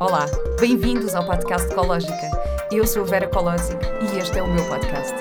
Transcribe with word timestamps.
Olá, 0.00 0.26
bem-vindos 0.60 1.14
ao 1.14 1.24
podcast 1.24 1.70
Ecológica. 1.70 2.30
Eu 2.72 2.86
sou 2.86 3.02
a 3.02 3.06
Vera 3.06 3.28
Colosi 3.28 3.72
e 4.02 4.18
este 4.18 4.38
é 4.38 4.42
o 4.42 4.48
meu 4.48 4.64
podcast. 4.68 5.14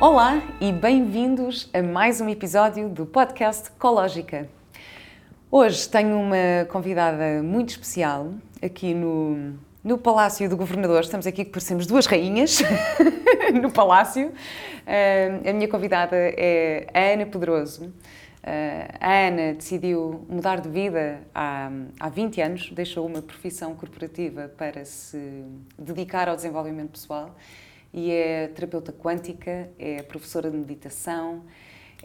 Olá 0.00 0.42
e 0.60 0.72
bem-vindos 0.72 1.70
a 1.72 1.82
mais 1.82 2.20
um 2.20 2.28
episódio 2.28 2.88
do 2.88 3.06
podcast 3.06 3.68
Ecológica. 3.68 4.48
Hoje 5.50 5.88
tenho 5.88 6.18
uma 6.18 6.66
convidada 6.68 7.42
muito 7.42 7.70
especial 7.70 8.34
aqui 8.60 8.92
no, 8.92 9.54
no 9.86 9.96
Palácio 9.96 10.48
do 10.48 10.56
Governador. 10.56 11.00
Estamos 11.02 11.28
aqui 11.28 11.44
que 11.44 11.50
parecemos 11.52 11.86
duas 11.86 12.06
rainhas 12.06 12.58
no 13.62 13.70
Palácio. 13.70 14.30
Uh, 14.30 15.48
a 15.48 15.52
minha 15.52 15.68
convidada 15.68 16.16
é 16.16 16.88
a 16.92 17.14
Ana 17.14 17.24
Pedroso. 17.24 17.84
Uh, 17.84 17.92
a 19.00 19.28
Ana 19.28 19.54
decidiu 19.54 20.26
mudar 20.28 20.60
de 20.60 20.68
vida 20.68 21.20
há, 21.32 21.70
há 22.00 22.08
20 22.08 22.40
anos, 22.40 22.72
deixou 22.72 23.06
uma 23.06 23.22
profissão 23.22 23.76
corporativa 23.76 24.48
para 24.58 24.84
se 24.84 25.44
dedicar 25.78 26.28
ao 26.28 26.34
desenvolvimento 26.34 26.90
pessoal 26.90 27.36
e 27.94 28.10
é 28.10 28.48
terapeuta 28.48 28.92
quântica, 28.92 29.70
é 29.78 30.02
professora 30.02 30.50
de 30.50 30.56
meditação, 30.56 31.44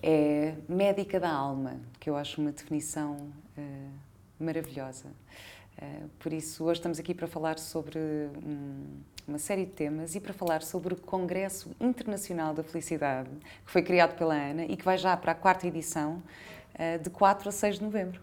é 0.04 0.54
médica 0.70 1.20
da 1.20 1.32
alma, 1.32 1.77
que 2.00 2.12
eu 2.12 2.16
acho 2.16 2.41
uma 2.41 2.52
definição 2.52 3.18
uh, 3.58 3.91
maravilhosa. 4.40 5.08
Uh, 5.78 6.08
por 6.20 6.34
isso, 6.34 6.64
hoje 6.64 6.80
estamos 6.80 7.00
aqui 7.00 7.14
para 7.14 7.28
falar 7.28 7.58
sobre 7.58 8.00
um, 8.00 8.86
uma 9.28 9.38
série 9.38 9.66
de 9.66 9.72
temas 9.72 10.16
e 10.16 10.20
para 10.20 10.34
falar 10.34 10.62
sobre 10.62 10.94
o 10.94 10.98
Congresso 10.98 11.72
Internacional 11.80 12.54
da 12.54 12.64
Felicidade, 12.64 13.30
que 13.66 13.72
foi 13.72 13.82
criado 13.82 14.18
pela 14.18 14.36
Ana 14.36 14.66
e 14.66 14.76
que 14.76 14.84
vai 14.84 14.98
já 14.98 15.16
para 15.18 15.32
a 15.32 15.36
quarta 15.36 15.68
edição, 15.68 16.22
uh, 16.76 17.02
de 17.02 17.10
4 17.10 17.50
a 17.50 17.52
6 17.52 17.80
de 17.80 17.84
novembro. 17.84 18.22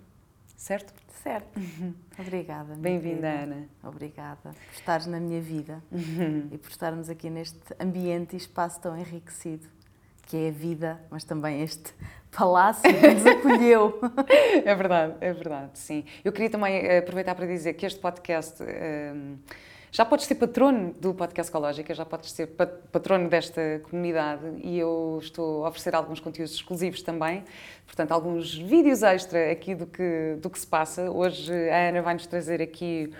Certo? 0.56 0.92
Certo. 1.22 1.60
Obrigada. 2.18 2.74
Bem-vinda, 2.74 3.28
Ana. 3.28 3.68
Obrigada 3.82 4.50
por 4.50 4.74
estares 4.74 5.06
na 5.06 5.18
minha 5.18 5.40
vida 5.40 5.82
uhum. 5.90 6.48
e 6.52 6.58
por 6.58 6.70
estarmos 6.70 7.10
aqui 7.10 7.28
neste 7.28 7.58
ambiente 7.80 8.34
e 8.34 8.36
espaço 8.36 8.80
tão 8.80 8.96
enriquecido, 8.96 9.66
que 10.22 10.36
é 10.36 10.48
a 10.48 10.52
vida, 10.52 11.00
mas 11.10 11.24
também 11.24 11.62
este 11.62 11.92
palácio 12.30 12.82
que 12.82 13.08
nos 13.08 13.26
acolheu. 13.26 14.00
é 14.64 14.74
verdade, 14.74 15.14
é 15.20 15.32
verdade, 15.32 15.70
sim. 15.74 16.04
Eu 16.24 16.32
queria 16.32 16.50
também 16.50 16.76
eh, 16.76 16.98
aproveitar 16.98 17.34
para 17.34 17.46
dizer 17.46 17.74
que 17.74 17.86
este 17.86 18.00
podcast. 18.00 18.62
Um, 18.62 18.66
ehm, 18.66 19.36
já 19.90 20.04
podes 20.04 20.26
ser 20.26 20.34
patrono 20.34 20.92
do 21.00 21.14
Podcast 21.14 21.50
Ecológica, 21.50 21.94
já 21.94 22.04
podes 22.04 22.30
ser 22.32 22.48
patrono 22.92 23.26
desta 23.28 23.80
comunidade 23.88 24.44
e 24.62 24.78
eu 24.78 25.18
estou 25.22 25.64
a 25.64 25.68
oferecer 25.68 25.94
alguns 25.94 26.20
conteúdos 26.20 26.54
exclusivos 26.54 27.00
também, 27.00 27.42
portanto, 27.86 28.12
alguns 28.12 28.54
vídeos 28.54 29.02
extra 29.02 29.50
aqui 29.50 29.74
do 29.74 29.86
que, 29.86 30.36
do 30.42 30.50
que 30.50 30.58
se 30.58 30.66
passa. 30.66 31.10
Hoje 31.10 31.52
a 31.70 31.88
Ana 31.88 32.02
vai-nos 32.02 32.26
trazer 32.26 32.60
aqui 32.60 33.10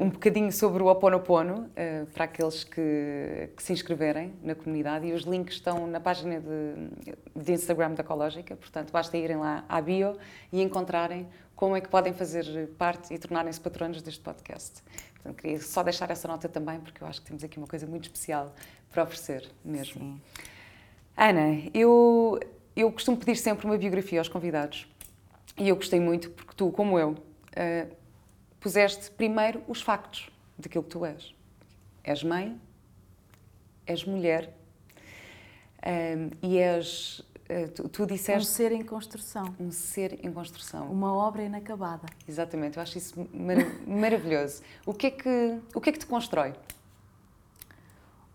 um 0.00 0.08
bocadinho 0.08 0.50
sobre 0.50 0.82
o 0.82 0.86
Oponopono 0.86 1.66
uh, 1.66 2.06
para 2.14 2.24
aqueles 2.24 2.64
que, 2.64 3.50
que, 3.54 3.62
se 3.62 3.72
inscreverem 3.72 4.32
na 4.42 4.54
comunidade 4.54 5.06
e 5.06 5.12
os 5.12 5.22
links 5.22 5.56
estão 5.56 5.86
na 5.86 6.00
página 6.00 6.40
de, 6.40 7.14
de 7.36 7.52
Instagram 7.52 7.92
da 7.92 8.00
Ecológica, 8.00 8.56
portanto, 8.56 8.90
basta 8.90 9.16
irem 9.18 9.36
lá 9.36 9.64
à 9.68 9.80
bio 9.80 10.16
e 10.50 10.62
encontrarem 10.62 11.28
como 11.54 11.76
é 11.76 11.80
que 11.80 11.88
podem 11.88 12.14
fazer 12.14 12.68
parte 12.78 13.12
e 13.12 13.18
tornarem-se 13.18 13.60
patronos 13.60 14.00
deste 14.00 14.20
podcast. 14.20 14.82
Portanto, 15.14 15.36
queria 15.36 15.60
só 15.60 15.82
deixar 15.82 16.10
essa 16.10 16.26
nota 16.26 16.48
também, 16.48 16.80
porque 16.80 17.04
eu 17.04 17.06
acho 17.06 17.20
que 17.20 17.26
temos 17.26 17.44
aqui 17.44 17.58
uma 17.58 17.66
coisa 17.66 17.86
muito 17.86 18.04
especial 18.04 18.54
para 18.90 19.02
oferecer 19.02 19.46
mesmo. 19.62 20.00
Sim. 20.00 20.20
Ana, 21.14 21.60
eu, 21.74 22.40
eu 22.74 22.90
costumo 22.90 23.18
pedir 23.18 23.36
sempre 23.36 23.66
uma 23.66 23.76
biografia 23.76 24.20
aos 24.20 24.28
convidados 24.28 24.88
e 25.58 25.68
eu 25.68 25.76
gostei 25.76 26.00
muito 26.00 26.30
porque 26.30 26.54
tu, 26.56 26.70
como 26.70 26.98
eu, 26.98 27.10
uh, 27.10 27.99
puseste 28.60 29.10
primeiro 29.12 29.62
os 29.66 29.82
factos 29.82 30.30
daquilo 30.58 30.84
que 30.84 30.90
tu 30.90 31.04
és. 31.04 31.34
És 32.04 32.22
mãe, 32.22 32.60
és 33.86 34.04
mulher 34.04 34.54
um, 35.84 36.30
e 36.42 36.58
és 36.58 37.22
eh, 37.48 37.66
tu, 37.66 37.88
tu 37.88 38.06
disseste... 38.06 38.48
Um 38.48 38.52
ser 38.52 38.72
em 38.72 38.84
construção. 38.84 39.54
Um 39.58 39.72
ser 39.72 40.24
em 40.24 40.32
construção. 40.32 40.86
Uma 40.90 41.12
obra 41.12 41.42
inacabada. 41.42 42.06
Exatamente, 42.28 42.76
eu 42.76 42.82
acho 42.82 42.96
isso 42.96 43.28
mar 43.32 43.56
maravilhoso. 43.86 44.62
O 44.86 44.94
que, 44.94 45.08
é 45.08 45.10
que, 45.10 45.60
o 45.74 45.80
que 45.80 45.90
é 45.90 45.92
que 45.92 45.98
te 45.98 46.06
constrói? 46.06 46.54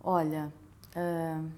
Olha, 0.04 0.52
uh, 0.96 1.50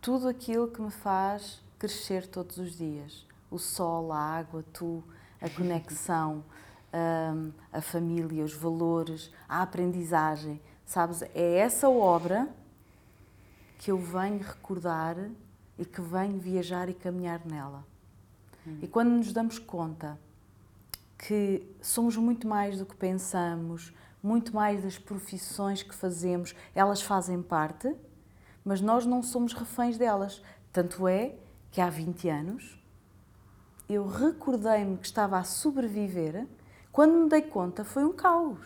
tudo 0.00 0.28
aquilo 0.28 0.68
que 0.68 0.82
me 0.82 0.90
faz 0.90 1.62
crescer 1.78 2.26
todos 2.26 2.58
os 2.58 2.76
dias. 2.76 3.26
O 3.50 3.58
sol, 3.58 4.12
a 4.12 4.18
água, 4.18 4.62
tu, 4.72 5.02
a 5.40 5.48
conexão, 5.48 6.44
uh, 6.92 7.52
a 7.72 7.80
família, 7.80 8.44
os 8.44 8.54
valores, 8.54 9.32
a 9.48 9.62
aprendizagem. 9.62 10.60
Sabes, 10.84 11.22
é 11.34 11.58
essa 11.58 11.88
obra 11.88 12.48
que 13.78 13.90
eu 13.90 13.98
venho 13.98 14.38
recordar 14.38 15.16
e 15.78 15.84
que 15.84 16.00
vem 16.00 16.38
viajar 16.38 16.88
e 16.88 16.94
caminhar 16.94 17.40
nela. 17.46 17.84
Hum. 18.66 18.78
E 18.82 18.86
quando 18.86 19.10
nos 19.10 19.32
damos 19.32 19.58
conta 19.58 20.18
que 21.16 21.66
somos 21.80 22.16
muito 22.16 22.46
mais 22.46 22.78
do 22.78 22.86
que 22.86 22.94
pensamos, 22.94 23.92
muito 24.22 24.54
mais 24.54 24.82
das 24.82 24.98
profissões 24.98 25.82
que 25.82 25.94
fazemos, 25.94 26.54
elas 26.74 27.00
fazem 27.00 27.42
parte, 27.42 27.94
mas 28.64 28.80
nós 28.80 29.06
não 29.06 29.22
somos 29.22 29.52
reféns 29.52 29.96
delas. 29.96 30.42
Tanto 30.72 31.08
é 31.08 31.34
que 31.70 31.80
há 31.80 31.88
20 31.88 32.28
anos 32.28 32.78
eu 33.88 34.06
recordei-me 34.06 34.96
que 34.96 35.06
estava 35.06 35.36
a 35.38 35.44
sobreviver, 35.44 36.46
quando 36.92 37.12
me 37.14 37.28
dei 37.28 37.42
conta 37.42 37.84
foi 37.84 38.04
um 38.04 38.12
caos. 38.12 38.58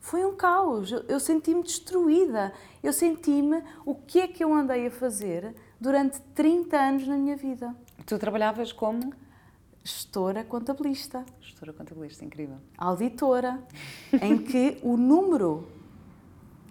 Foi 0.00 0.24
um 0.24 0.34
caos. 0.34 0.90
Eu 1.06 1.20
senti-me 1.20 1.62
destruída. 1.62 2.52
Eu 2.82 2.92
senti-me 2.92 3.62
o 3.84 3.94
que 3.94 4.20
é 4.20 4.28
que 4.28 4.42
eu 4.42 4.54
andei 4.54 4.86
a 4.86 4.90
fazer 4.90 5.54
durante 5.78 6.20
30 6.34 6.76
anos 6.76 7.06
na 7.06 7.16
minha 7.16 7.36
vida. 7.36 7.74
Tu 8.06 8.18
trabalhavas 8.18 8.72
como? 8.72 9.12
Gestora 9.84 10.44
contabilista. 10.44 11.24
Gestora 11.40 11.72
contabilista, 11.72 12.24
incrível. 12.24 12.56
Auditora, 12.76 13.62
em 14.22 14.38
que 14.38 14.78
o 14.82 14.96
número 14.96 15.68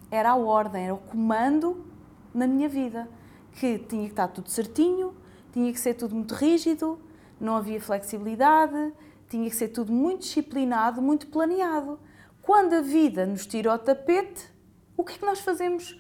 era 0.10 0.32
a 0.32 0.36
ordem, 0.36 0.86
era 0.86 0.94
o 0.94 0.98
comando 0.98 1.86
na 2.34 2.48
minha 2.48 2.68
vida. 2.68 3.08
Que 3.54 3.78
tinha 3.78 4.06
que 4.06 4.12
estar 4.12 4.28
tudo 4.30 4.50
certinho, 4.50 5.16
tinha 5.52 5.72
que 5.72 5.80
ser 5.80 5.94
tudo 5.96 6.16
muito 6.16 6.34
rígido, 6.36 7.00
não 7.40 7.56
havia 7.56 7.82
flexibilidade, 7.82 8.94
tinha 9.30 9.50
que 9.50 9.56
ser 9.56 9.70
tudo 9.70 9.92
muito 9.92 10.22
disciplinado, 10.22 11.02
muito 11.02 11.28
planeado. 11.28 12.00
Quando 12.42 12.74
a 12.74 12.82
vida 12.82 13.26
nos 13.26 13.46
tira 13.46 13.74
o 13.74 13.78
tapete, 13.78 14.50
o 14.96 15.04
que 15.04 15.14
é 15.14 15.18
que 15.18 15.26
nós 15.26 15.40
fazemos? 15.40 16.00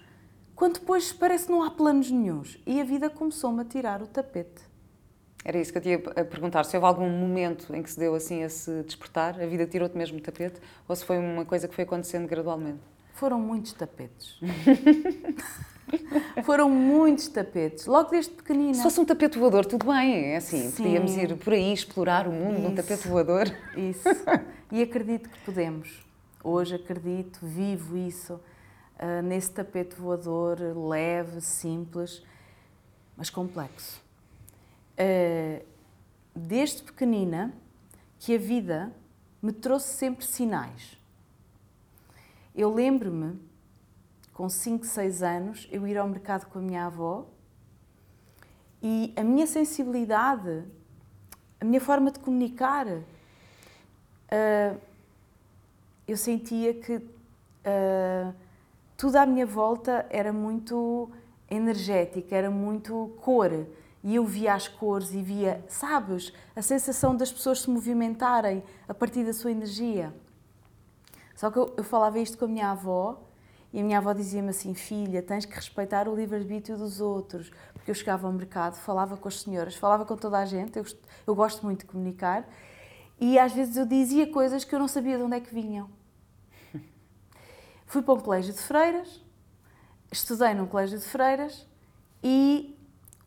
quando 0.58 0.80
depois 0.80 1.14
parece 1.14 1.46
que 1.46 1.52
não 1.52 1.62
há 1.62 1.70
planos 1.70 2.10
nenhums. 2.10 2.58
E 2.66 2.82
a 2.82 2.84
vida 2.84 3.12
começou-me 3.12 3.62
a 3.62 3.64
tirar 3.64 4.02
o 4.02 4.08
tapete. 4.08 4.64
Era 5.46 5.60
isso 5.60 5.72
que 5.72 5.78
eu 5.78 5.82
tinha 5.84 5.98
a 5.98 6.26
perguntar. 6.26 6.66
Se 6.66 6.76
houve 6.76 6.88
algum 6.88 7.08
momento 7.08 7.74
em 7.76 7.84
que 7.84 7.92
se 7.92 8.00
deu 8.00 8.16
assim 8.16 8.42
esse 8.42 8.82
despertar, 8.82 9.40
a 9.40 9.46
vida 9.46 9.68
tirou-te 9.68 9.96
mesmo 9.96 10.18
o 10.18 10.22
tapete, 10.22 10.60
ou 10.88 10.96
se 10.96 11.06
foi 11.06 11.20
uma 11.20 11.46
coisa 11.46 11.68
que 11.68 11.76
foi 11.76 11.84
acontecendo 11.84 12.28
gradualmente? 12.28 12.82
Foram 13.14 13.40
muitos 13.40 13.72
tapetes. 13.74 14.40
Foram 16.44 16.70
muitos 16.70 17.28
tapetes, 17.28 17.86
logo 17.86 18.09
desde 18.09 18.31
pequenina. 18.31 18.74
Se 18.74 18.84
fosse 18.84 19.00
um 19.00 19.06
tapete 19.06 19.38
voador, 19.38 19.66
tudo 19.66 19.86
bem, 19.86 20.34
é 20.34 20.38
assim, 20.38 20.70
Sim. 20.70 20.84
podíamos 20.84 21.16
ir 21.16 21.36
por 21.38 21.53
aí 21.53 21.74
explorar 21.74 22.28
o 22.28 22.31
mundo 22.31 22.59
num 22.59 22.75
tapete 22.75 23.08
voador. 23.08 23.46
Isso, 23.75 24.08
e 24.72 24.81
acredito 24.81 25.30
que 25.30 25.40
podemos. 25.40 26.06
Hoje 26.44 26.75
acredito, 26.75 27.40
vivo 27.42 27.98
isso 27.98 28.34
uh, 28.34 29.22
nesse 29.24 29.52
tapete 29.52 29.95
voador 29.95 30.60
leve, 30.60 31.42
simples, 31.42 32.24
mas 33.16 33.30
complexo. 33.30 34.01
Uh, 35.00 35.63
desde 36.36 36.84
pequenina 36.84 37.54
que 38.19 38.36
a 38.36 38.38
vida 38.38 38.92
me 39.42 39.51
trouxe 39.51 39.94
sempre 39.94 40.25
sinais. 40.25 40.98
Eu 42.56 42.74
lembro-me, 42.74 43.39
com 44.38 44.48
5, 44.48 44.86
6 44.86 45.24
anos, 45.24 45.68
eu 45.72 45.88
ir 45.88 45.98
ao 45.98 46.07
mercado 46.07 46.45
com 46.45 46.60
a 46.60 46.62
minha 46.62 46.86
avó 46.86 47.25
e 48.84 49.12
a 49.16 49.24
minha 49.24 49.48
sensibilidade, 49.48 50.63
a 51.60 51.66
minha 51.66 51.81
forma 51.81 52.12
de 52.12 52.19
comunicar, 52.19 52.86
uh, 52.86 53.01
eu 56.07 56.16
sentia 56.16 56.75
que 56.75 56.98
uh, 56.98 58.31
tudo 58.95 59.16
à 59.16 59.25
minha 59.25 59.48
volta 59.48 60.06
era 60.07 60.31
muito 60.31 61.10
energético, 61.50 62.36
era 62.36 62.51
muito 62.51 63.18
cor. 63.19 63.66
E 64.04 64.13
eu 64.13 64.24
via 64.24 64.54
as 64.54 64.68
cores 64.68 65.16
e 65.16 65.22
via, 65.24 65.66
sabes, 65.68 66.31
a 66.56 66.62
sensação 66.62 67.16
das 67.16 67.31
pessoas 67.31 67.62
se 67.62 67.72
movimentarem 67.72 68.63
a 68.88 68.94
partir 68.94 69.24
da 69.24 69.34
sua 69.34 69.50
energia. 69.50 70.13
Só 71.36 71.50
que 71.50 71.57
eu, 71.57 71.74
eu 71.75 71.84
falava 71.84 72.19
isto 72.19 72.38
com 72.38 72.45
a 72.45 72.48
minha 72.48 72.69
avó 72.69 73.24
E 73.74 73.80
a 73.80 73.84
minha 73.84 73.98
avó 73.98 74.14
dizia-me 74.14 74.50
assim: 74.50 74.74
Filha, 74.74 75.22
tens 75.22 75.46
que 75.46 75.54
respeitar 75.54 76.08
o 76.08 76.16
livre-arbítrio 76.16 76.78
dos 76.78 77.02
outros. 77.02 77.52
Porque 77.74 77.92
eu 77.92 77.96
chegava 77.96 78.28
ao 78.28 78.34
mercado, 78.34 78.75
falava 78.75 79.18
com 79.18 79.28
as 79.28 79.42
senhoras, 79.42 79.75
falava 79.75 80.06
com 80.06 80.16
toda 80.16 80.38
a 80.38 80.46
gente, 80.46 80.78
eu, 80.78 80.86
eu 81.25 81.36
gosto 81.36 81.66
muito 81.66 81.80
de 81.80 81.86
comunicar, 81.86 82.48
e 83.19 83.40
às 83.40 83.54
vezes 83.54 83.78
eu 83.78 83.86
dizia 83.86 84.31
coisas 84.31 84.64
que 84.64 84.74
eu 84.74 84.80
não 84.80 84.88
sabia 84.88 85.18
de 85.18 85.24
onde 85.24 85.38
é 85.38 85.40
que 85.40 85.54
vinham. 85.54 85.90
Fui 87.86 88.02
para 88.02 88.14
um 88.14 88.19
colégio 88.19 88.54
de 88.54 88.60
freiras, 88.60 89.24
estudei 90.12 90.54
num 90.54 90.68
colégio 90.68 91.00
de 91.00 91.06
freiras 91.06 91.66
e 92.22 92.78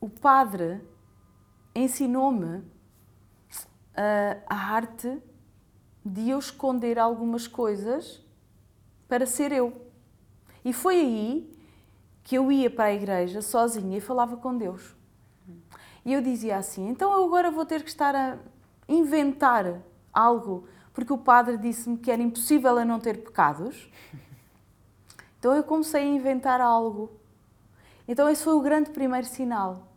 o 0.00 0.08
padre 0.08 0.80
ensinou-me 1.74 2.58
uh, 2.58 4.42
a 4.46 4.54
arte 4.54 5.20
de 6.04 6.30
eu 6.30 6.38
esconder 6.38 6.98
algumas 6.98 7.46
coisas 7.46 8.22
para 9.08 9.26
ser 9.26 9.52
eu. 9.52 9.89
E 10.64 10.72
foi 10.72 11.00
aí 11.00 11.60
que 12.22 12.36
eu 12.36 12.50
ia 12.52 12.70
para 12.70 12.84
a 12.84 12.94
igreja 12.94 13.42
sozinha 13.42 13.98
e 13.98 14.00
falava 14.00 14.36
com 14.36 14.56
Deus. 14.56 14.94
E 16.04 16.12
eu 16.12 16.20
dizia 16.20 16.56
assim: 16.56 16.88
então 16.88 17.12
eu 17.12 17.24
agora 17.24 17.50
vou 17.50 17.64
ter 17.64 17.82
que 17.82 17.88
estar 17.88 18.14
a 18.14 18.38
inventar 18.88 19.80
algo, 20.12 20.66
porque 20.92 21.12
o 21.12 21.18
padre 21.18 21.56
disse-me 21.56 21.96
que 21.96 22.10
era 22.10 22.22
impossível 22.22 22.78
eu 22.78 22.84
não 22.84 23.00
ter 23.00 23.22
pecados. 23.22 23.90
Então 25.38 25.54
eu 25.54 25.64
comecei 25.64 26.02
a 26.02 26.04
inventar 26.04 26.60
algo. 26.60 27.10
Então 28.06 28.28
esse 28.28 28.44
foi 28.44 28.52
o 28.54 28.60
grande 28.60 28.90
primeiro 28.90 29.26
sinal. 29.26 29.88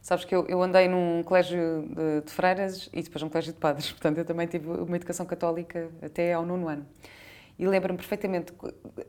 Sabes 0.00 0.24
que 0.24 0.34
eu, 0.34 0.46
eu 0.46 0.62
andei 0.62 0.88
num 0.88 1.22
colégio 1.22 1.86
de, 1.88 2.22
de, 2.22 2.32
freiras 2.32 2.88
e 2.92 3.02
depois 3.02 3.22
num 3.22 3.28
colégio 3.28 3.52
de 3.52 3.58
padres, 3.58 3.92
portanto 3.92 4.16
eu 4.16 4.24
também 4.24 4.46
tive 4.46 4.66
uma 4.66 4.96
educação 4.96 5.26
católica 5.26 5.90
até 6.02 6.32
ao 6.32 6.46
nono 6.46 6.68
ano. 6.68 6.86
E 7.60 7.66
lembro-me 7.68 7.98
perfeitamente 7.98 8.54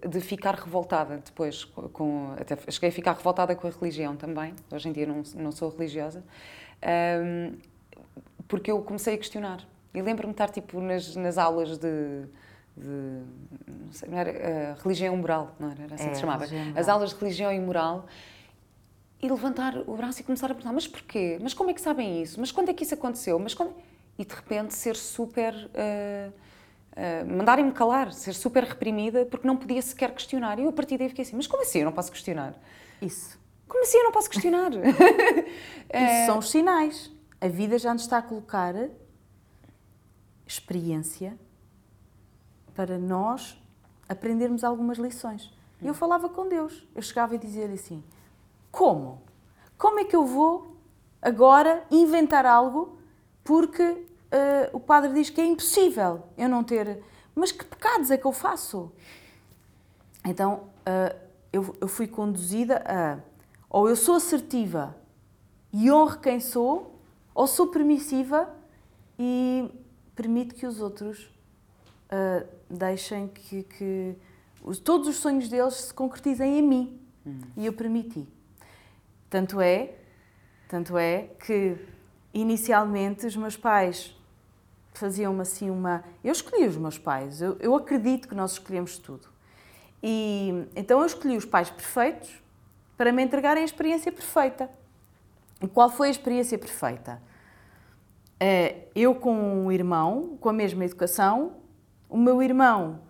de 0.06 0.20
ficar 0.20 0.56
revoltada 0.56 1.24
depois 1.24 1.64
com, 1.64 2.34
até 2.38 2.58
cheguei 2.70 2.90
a 2.90 2.92
ficar 2.92 3.14
revoltada 3.14 3.56
com 3.56 3.66
a 3.66 3.70
religião 3.70 4.18
também. 4.18 4.54
Hoje 4.70 4.90
em 4.90 4.92
dia 4.92 5.06
não, 5.06 5.24
não 5.36 5.54
sou 5.54 5.70
religiosa, 5.70 6.22
um, 7.24 7.58
porque 8.50 8.70
eu 8.70 8.82
comecei 8.82 9.14
a 9.14 9.18
questionar. 9.18 9.66
E 9.94 10.02
lembro-me 10.02 10.34
de 10.34 10.36
estar 10.36 10.50
tipo 10.50 10.82
nas, 10.82 11.16
nas 11.16 11.38
aulas 11.38 11.78
de, 11.78 12.26
de 12.76 13.22
não 13.86 13.94
sei, 13.94 14.10
não 14.10 14.18
era 14.18 14.32
uh, 14.32 14.84
religião 14.84 15.16
moral, 15.16 15.56
não 15.58 15.72
era, 15.72 15.84
era 15.84 15.96
assim 15.96 16.08
é, 16.08 16.10
que 16.10 16.16
se 16.16 16.20
chamava. 16.22 16.46
As 16.76 16.90
aulas 16.90 17.12
de 17.12 17.16
religião 17.22 17.54
e 17.54 17.60
moral 17.62 18.06
e 19.22 19.30
levantar 19.30 19.78
o 19.78 19.96
braço 19.96 20.20
e 20.20 20.24
começar 20.26 20.48
a 20.48 20.50
perguntar: 20.50 20.74
mas 20.74 20.86
porquê? 20.86 21.40
Mas 21.42 21.54
como 21.54 21.70
é 21.70 21.74
que 21.74 21.80
sabem 21.80 22.22
isso? 22.22 22.38
Mas 22.38 22.52
quando 22.52 22.68
é 22.68 22.74
que 22.74 22.84
isso 22.84 22.96
aconteceu? 22.96 23.40
Mas 23.40 23.54
quando... 23.54 23.74
E 24.20 24.26
de 24.26 24.36
repente 24.36 24.74
ser 24.74 24.98
super. 24.98 25.54
Uh, 25.54 26.51
uh, 27.02 27.26
mandarem-me 27.26 27.72
calar, 27.72 28.14
ser 28.14 28.34
super 28.34 28.64
reprimida 28.64 29.26
porque 29.26 29.48
não 29.48 29.58
podia 29.58 29.82
sequer 29.82 30.14
questionar. 30.14 30.60
E 30.60 30.64
eu 30.64 30.70
a 30.70 30.74
partir 30.74 30.98
daí 30.98 31.10
fiquei 31.10 31.24
assim: 31.24 31.36
mas 31.36 31.48
como 31.48 31.64
assim 31.64 31.80
eu 31.80 31.86
não 31.86 31.92
posso 31.92 32.12
questionar? 32.12 32.56
Isso. 33.02 33.40
Como 33.68 33.84
assim 33.84 33.98
eu 33.98 34.04
não 34.04 34.12
posso 34.12 34.30
questionar? 34.30 34.72
Isso 34.76 36.26
são 36.26 36.38
os 36.38 36.50
sinais. 36.50 37.12
A 37.40 37.48
vida 37.48 37.80
já 37.80 37.94
nos 37.94 38.04
está 38.04 38.20
a 38.20 38.22
colocar 38.22 38.76
experiência 40.46 41.38
para 42.76 42.98
nós 42.98 43.58
aprendermos 44.08 44.64
algumas 44.64 44.98
lições. 44.98 45.52
E 45.82 45.88
eu 45.88 45.94
falava 45.94 46.30
com 46.30 46.48
Deus. 46.48 46.86
Eu 46.94 47.02
chegava 47.02 47.36
e 47.36 47.38
dizia-lhe 47.38 47.74
assim: 47.74 48.04
como? 48.72 49.22
Como 49.78 50.00
é 50.00 50.06
que 50.06 50.16
eu 50.16 50.26
vou 50.26 50.78
agora 51.22 51.84
inventar 51.90 52.46
algo 52.46 53.00
porque 53.44 54.06
o 54.74 54.80
padre 54.80 55.14
diz 55.14 55.30
que 55.30 55.42
é 55.42 55.46
impossível 55.46 56.24
eu 56.38 56.48
não 56.48 56.64
ter. 56.64 57.04
Mas 57.36 57.52
que 57.52 57.64
pecados 57.64 58.12
é 58.12 58.18
que 58.18 58.26
eu 58.26 58.32
faço? 58.32 58.92
Então 60.26 60.70
uh, 60.82 61.18
eu, 61.52 61.88
fui 61.88 62.08
conduzida 62.08 62.84
a 62.86 63.20
ou 63.70 63.88
eu 63.88 63.96
sou 63.96 64.16
assertiva 64.16 64.96
e 65.72 65.90
honro 65.90 66.20
quem 66.20 66.42
sou, 66.42 67.00
ou 67.34 67.48
sou 67.48 67.68
permissiva 67.68 68.54
e 69.18 69.72
permito 70.14 70.54
que 70.54 70.68
os 70.68 70.82
outros 70.82 71.32
uh, 72.12 72.46
deixem 72.70 73.30
que, 73.30 73.64
que 73.64 74.16
os, 74.62 74.78
todos 74.78 75.08
os 75.08 75.16
sonhos 75.16 75.48
deles 75.48 75.76
se 75.76 75.94
concretizem 75.94 76.60
em 76.60 76.62
mim. 76.62 77.00
Hum. 77.26 77.40
E 77.56 77.66
eu 77.66 77.72
permiti. 77.72 78.28
Tanto 79.30 79.62
é, 79.62 79.96
tanto 80.68 80.98
é 80.98 81.30
que 81.46 81.78
inicialmente 82.34 83.26
os 83.26 83.38
meus 83.38 83.56
pais 83.56 84.14
faziam-me 84.94 85.42
assim 85.42 85.70
uma. 85.70 86.04
Eu 86.24 86.32
escolhi 86.32 86.66
os 86.66 86.78
meus 86.78 86.98
pais, 86.98 87.42
eu, 87.42 87.58
eu 87.60 87.76
acredito 87.76 88.28
que 88.28 88.36
nós 88.36 88.54
escolhemos 88.54 88.98
tudo. 88.98 89.28
E 90.04 90.68
então 90.76 91.00
eu 91.00 91.06
escolhi 91.06 91.38
os 91.38 91.46
pais 91.46 91.70
perfeitos 91.70 92.42
para 92.98 93.12
me 93.12 93.24
entregarem 93.24 93.62
a 93.62 93.66
experiência 93.66 94.12
perfeita. 94.12 94.70
E 95.62 95.68
qual 95.68 95.90
foi 95.90 96.08
a 96.08 96.12
experiência 96.12 96.58
perfeita? 96.58 97.22
Eh, 98.40 98.88
eu 98.96 99.14
com 99.14 99.34
um 99.34 99.72
irmão, 99.72 100.38
com 100.42 100.50
a 100.50 100.54
mesma 100.54 100.84
educação, 100.84 101.54
o 102.10 102.18
meu 102.18 102.42
irmão, 102.42 103.02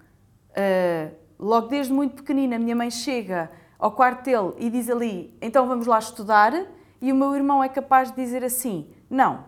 eh, 0.53 1.11
logo 1.39 1.67
desde 1.67 1.93
muito 1.93 2.15
pequenina, 2.15 2.57
a 2.57 2.59
minha 2.59 2.75
mãe 2.75 2.91
chega 2.91 3.49
ao 3.79 3.91
quarto 3.91 4.25
dele 4.25 4.53
e 4.57 4.69
diz 4.69 4.89
ali: 4.89 5.35
então 5.41 5.67
vamos 5.67 5.87
lá 5.87 5.97
estudar, 5.97 6.53
e 7.01 7.11
o 7.11 7.15
meu 7.15 7.33
irmão 7.35 7.63
é 7.63 7.69
capaz 7.69 8.11
de 8.11 8.15
dizer 8.17 8.43
assim: 8.43 8.89
não, 9.09 9.45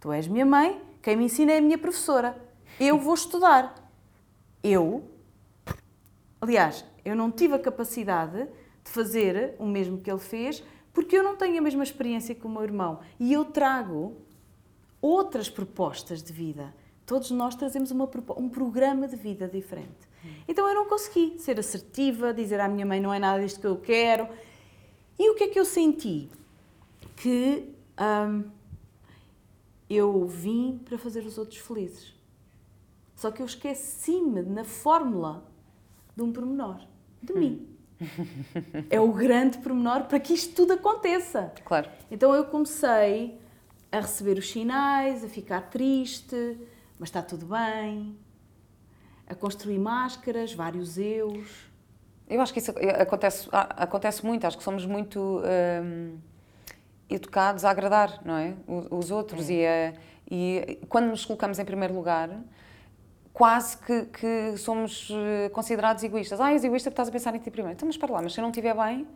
tu 0.00 0.12
és 0.12 0.26
minha 0.26 0.44
mãe, 0.44 0.82
quem 1.02 1.16
me 1.16 1.24
ensina 1.24 1.52
é 1.52 1.58
a 1.58 1.60
minha 1.60 1.76
professora, 1.76 2.40
eu 2.78 2.96
vou 2.96 3.14
estudar. 3.14 3.74
Eu, 4.62 5.02
aliás, 6.40 6.84
eu 7.04 7.16
não 7.16 7.30
tive 7.30 7.54
a 7.54 7.58
capacidade 7.58 8.46
de 8.84 8.90
fazer 8.90 9.56
o 9.58 9.66
mesmo 9.66 9.98
que 9.98 10.10
ele 10.10 10.20
fez, 10.20 10.62
porque 10.92 11.16
eu 11.16 11.22
não 11.22 11.36
tenho 11.36 11.58
a 11.58 11.60
mesma 11.60 11.82
experiência 11.82 12.34
que 12.34 12.46
o 12.46 12.48
meu 12.48 12.62
irmão 12.62 13.00
e 13.18 13.32
eu 13.32 13.44
trago 13.44 14.16
outras 15.00 15.50
propostas 15.50 16.22
de 16.22 16.32
vida. 16.32 16.72
Todos 17.04 17.30
nós 17.32 17.56
trazemos 17.56 17.90
uma, 17.90 18.08
um 18.36 18.48
programa 18.48 19.08
de 19.08 19.16
vida 19.16 19.48
diferente. 19.48 20.12
Então 20.46 20.68
eu 20.68 20.74
não 20.74 20.86
consegui 20.86 21.36
ser 21.38 21.58
assertiva, 21.58 22.32
dizer 22.32 22.60
à 22.60 22.68
minha 22.68 22.86
mãe 22.86 23.00
não 23.00 23.12
é 23.12 23.18
nada 23.18 23.42
disto 23.42 23.60
que 23.60 23.66
eu 23.66 23.76
quero. 23.76 24.28
E 25.18 25.30
o 25.30 25.34
que 25.34 25.44
é 25.44 25.48
que 25.48 25.58
eu 25.58 25.64
senti? 25.64 26.30
Que 27.16 27.68
hum, 28.00 28.44
eu 29.94 30.26
vim 30.26 30.80
para 30.84 30.98
fazer 30.98 31.24
os 31.24 31.38
outros 31.38 31.58
felizes. 31.58 32.14
Só 33.14 33.30
que 33.30 33.42
eu 33.42 33.46
esqueci-me 33.46 34.42
na 34.42 34.64
fórmula 34.64 35.44
de 36.16 36.22
um 36.22 36.32
pormenor, 36.32 36.80
de 37.22 37.32
mim. 37.34 37.68
É 38.90 39.00
o 39.00 39.12
grande 39.12 39.58
pormenor 39.58 40.04
para 40.04 40.18
que 40.18 40.34
isto 40.34 40.54
tudo 40.54 40.72
aconteça. 40.72 41.52
Claro. 41.64 41.88
Então 42.10 42.34
eu 42.34 42.44
comecei 42.46 43.38
a 43.92 44.00
receber 44.00 44.38
os 44.38 44.50
sinais, 44.50 45.22
a 45.22 45.28
ficar 45.28 45.60
triste, 45.70 46.58
mas 46.98 47.08
está 47.08 47.22
tudo 47.22 47.46
bem, 47.46 48.16
a 49.26 49.34
construir 49.34 49.78
máscaras, 49.78 50.52
vários 50.52 50.98
eus. 50.98 51.70
Eu 52.28 52.40
acho 52.40 52.52
que 52.52 52.58
isso 52.58 52.72
acontece, 52.98 53.48
acontece 53.52 54.24
muito, 54.24 54.46
acho 54.46 54.56
que 54.56 54.64
somos 54.64 54.86
muito 54.86 55.42
hum, 55.84 56.16
educados 57.08 57.64
a 57.64 57.70
agradar, 57.70 58.20
não 58.24 58.36
é? 58.36 58.54
Os 58.90 59.10
outros 59.10 59.50
é. 59.50 59.94
e, 60.30 60.58
a, 60.58 60.72
e 60.72 60.86
quando 60.88 61.06
nos 61.06 61.24
colocamos 61.24 61.58
em 61.58 61.64
primeiro 61.64 61.94
lugar, 61.94 62.30
quase 63.32 63.76
que, 63.78 64.02
que, 64.06 64.56
somos 64.58 65.08
eh, 65.10 65.48
considerados 65.50 66.02
egoístas. 66.04 66.40
Ah, 66.40 66.52
és 66.52 66.64
egoísta 66.64 66.90
porque 66.90 67.00
estás 67.00 67.08
a 67.08 67.12
pensar 67.12 67.34
em 67.34 67.38
ti 67.38 67.50
primeiro. 67.50 67.76
Então, 67.76 67.86
mas 67.86 67.96
para 67.96 68.12
lá, 68.12 68.22
mas 68.22 68.34
se 68.34 68.40
eu 68.40 68.42
não 68.42 68.50
estiver 68.50 68.74
bem, 68.74 69.06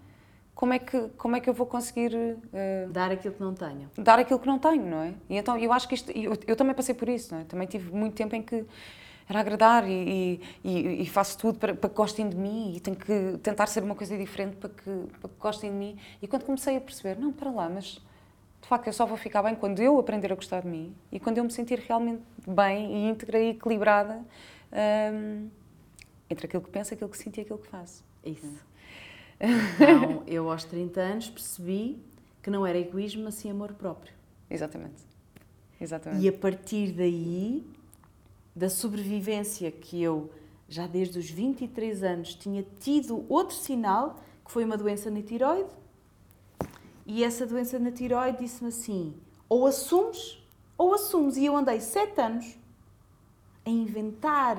como 0.54 0.72
é 0.72 0.78
que, 0.78 1.08
como 1.18 1.36
é 1.36 1.40
que 1.40 1.50
eu 1.50 1.54
vou 1.54 1.66
conseguir... 1.66 2.14
Uh, 2.14 2.90
dar 2.90 3.10
aquilo 3.10 3.34
que 3.34 3.40
não 3.42 3.54
tenho. 3.54 3.90
Dar 3.98 4.18
aquilo 4.18 4.38
que 4.38 4.46
não 4.46 4.58
tenho, 4.58 4.86
não 4.86 5.02
é? 5.02 5.14
E 5.28 5.36
então, 5.36 5.58
eu 5.58 5.72
acho 5.72 5.86
que 5.86 5.94
isto... 5.94 6.10
Eu, 6.12 6.32
eu 6.46 6.56
também 6.56 6.74
passei 6.74 6.94
por 6.94 7.08
isso, 7.08 7.34
não 7.34 7.42
é? 7.42 7.44
Também 7.44 7.68
tive 7.68 7.92
muito 7.94 8.14
tempo 8.14 8.34
em 8.34 8.42
que 8.42 8.64
era 9.28 9.40
agradar 9.40 9.88
e, 9.88 10.40
e, 10.64 11.02
e, 11.02 11.06
faço 11.06 11.36
tudo 11.38 11.58
para, 11.58 11.74
para 11.74 11.90
que 11.90 11.96
gostem 11.96 12.28
de 12.28 12.36
mim 12.36 12.74
e 12.76 12.80
tenho 12.80 12.96
que 12.96 13.38
tentar 13.42 13.66
ser 13.66 13.82
uma 13.82 13.94
coisa 13.94 14.16
diferente 14.16 14.56
para 14.56 14.70
que, 14.70 14.90
para 15.20 15.28
que 15.28 15.36
gostem 15.40 15.70
de 15.70 15.76
mim. 15.76 15.98
E 16.22 16.28
quando 16.28 16.44
comecei 16.44 16.76
a 16.76 16.80
perceber, 16.80 17.18
não, 17.18 17.32
para 17.32 17.50
lá, 17.50 17.68
mas 17.68 18.00
de 18.62 18.68
facto 18.68 18.86
eu 18.86 18.92
só 18.92 19.04
vou 19.04 19.16
ficar 19.16 19.42
bem 19.42 19.54
quando 19.54 19.80
eu 19.80 19.98
aprender 19.98 20.32
a 20.32 20.36
gostar 20.36 20.62
de 20.62 20.68
mim 20.68 20.94
e 21.10 21.18
quando 21.18 21.38
eu 21.38 21.44
me 21.44 21.50
sentir 21.50 21.78
realmente 21.80 22.22
bem 22.46 22.92
e 22.92 23.08
íntegra 23.10 23.38
e 23.38 23.50
equilibrada 23.50 24.24
um, 25.12 25.48
entre 26.30 26.46
aquilo 26.46 26.62
que 26.62 26.70
penso, 26.70 26.94
aquilo 26.94 27.10
que 27.10 27.18
sinto 27.18 27.38
e 27.38 27.40
aquilo 27.40 27.58
que 27.58 27.68
faço. 27.68 28.04
Isso. 28.24 28.46
Então, 29.38 30.22
eu 30.26 30.50
aos 30.50 30.64
30 30.64 30.98
anos 30.98 31.28
percebi 31.28 32.02
que 32.42 32.48
não 32.48 32.66
era 32.66 32.78
egoísmo, 32.78 33.24
mas 33.24 33.34
sim 33.34 33.50
amor 33.50 33.74
próprio. 33.74 34.14
Exatamente. 34.48 35.02
Exatamente. 35.78 36.24
E 36.24 36.28
a 36.28 36.32
partir 36.32 36.92
daí 36.92 37.62
da 38.56 38.70
sobrevivência 38.70 39.70
que 39.70 40.02
eu, 40.02 40.30
já 40.66 40.86
desde 40.86 41.18
os 41.18 41.28
23 41.28 42.02
anos, 42.02 42.34
tinha 42.34 42.66
tido 42.80 43.26
outro 43.28 43.54
sinal, 43.54 44.18
que 44.42 44.50
foi 44.50 44.64
uma 44.64 44.78
doença 44.78 45.10
na 45.10 45.20
tiroide. 45.20 45.68
E 47.04 47.22
essa 47.22 47.44
doença 47.44 47.78
na 47.78 47.90
tiroide 47.90 48.38
disse-me 48.38 48.70
assim: 48.70 49.14
ou 49.46 49.66
assumes, 49.66 50.42
ou 50.78 50.94
assumes. 50.94 51.36
E 51.36 51.44
eu 51.44 51.54
andei 51.54 51.80
sete 51.80 52.18
anos 52.18 52.56
a 53.64 53.68
inventar, 53.68 54.56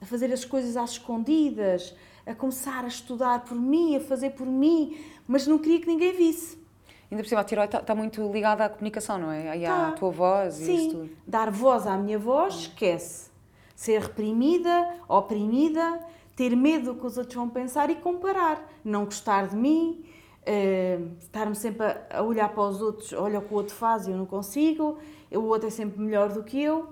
a 0.00 0.06
fazer 0.06 0.32
as 0.32 0.44
coisas 0.44 0.76
às 0.76 0.92
escondidas, 0.92 1.94
a 2.24 2.34
começar 2.34 2.84
a 2.84 2.88
estudar 2.88 3.44
por 3.44 3.56
mim, 3.56 3.96
a 3.96 4.00
fazer 4.00 4.30
por 4.30 4.46
mim, 4.46 4.98
mas 5.26 5.48
não 5.48 5.58
queria 5.58 5.80
que 5.80 5.88
ninguém 5.88 6.14
visse. 6.14 6.64
Ainda 7.10 7.22
por 7.22 7.28
cima, 7.28 7.40
a 7.40 7.44
tiroide 7.44 7.68
está 7.68 7.80
tá 7.84 7.94
muito 7.94 8.20
ligada 8.32 8.64
à 8.64 8.68
comunicação, 8.68 9.18
não 9.18 9.30
é? 9.30 9.56
E 9.58 9.64
à 9.66 9.90
Tá. 9.90 9.92
tua 9.92 10.10
voz 10.10 10.54
Sim, 10.54 10.72
e 10.72 10.76
isso 10.76 10.90
tudo. 10.96 11.10
dar 11.26 11.50
voz 11.50 11.86
à 11.86 11.96
minha 11.96 12.18
voz, 12.18 12.54
esquece. 12.54 13.30
Ser 13.74 14.00
reprimida, 14.00 14.94
oprimida, 15.08 16.00
ter 16.34 16.56
medo 16.56 16.94
do 16.94 17.00
que 17.00 17.06
os 17.06 17.16
outros 17.16 17.34
vão 17.36 17.48
pensar 17.48 17.90
e 17.90 17.94
comparar. 17.96 18.66
Não 18.84 19.04
gostar 19.04 19.46
de 19.48 19.56
mim, 19.56 20.04
eh, 20.44 20.98
estar-me 21.20 21.54
sempre 21.54 21.84
a, 21.86 22.18
a 22.18 22.22
olhar 22.22 22.48
para 22.48 22.62
os 22.64 22.80
outros, 22.82 23.12
olha 23.12 23.38
o 23.38 23.42
que 23.42 23.52
o 23.52 23.56
outro 23.56 23.74
faz 23.74 24.06
e 24.06 24.10
eu 24.10 24.16
não 24.16 24.26
consigo, 24.26 24.98
o 25.30 25.40
outro 25.40 25.68
é 25.68 25.70
sempre 25.70 26.00
melhor 26.00 26.32
do 26.32 26.42
que 26.42 26.60
eu. 26.60 26.88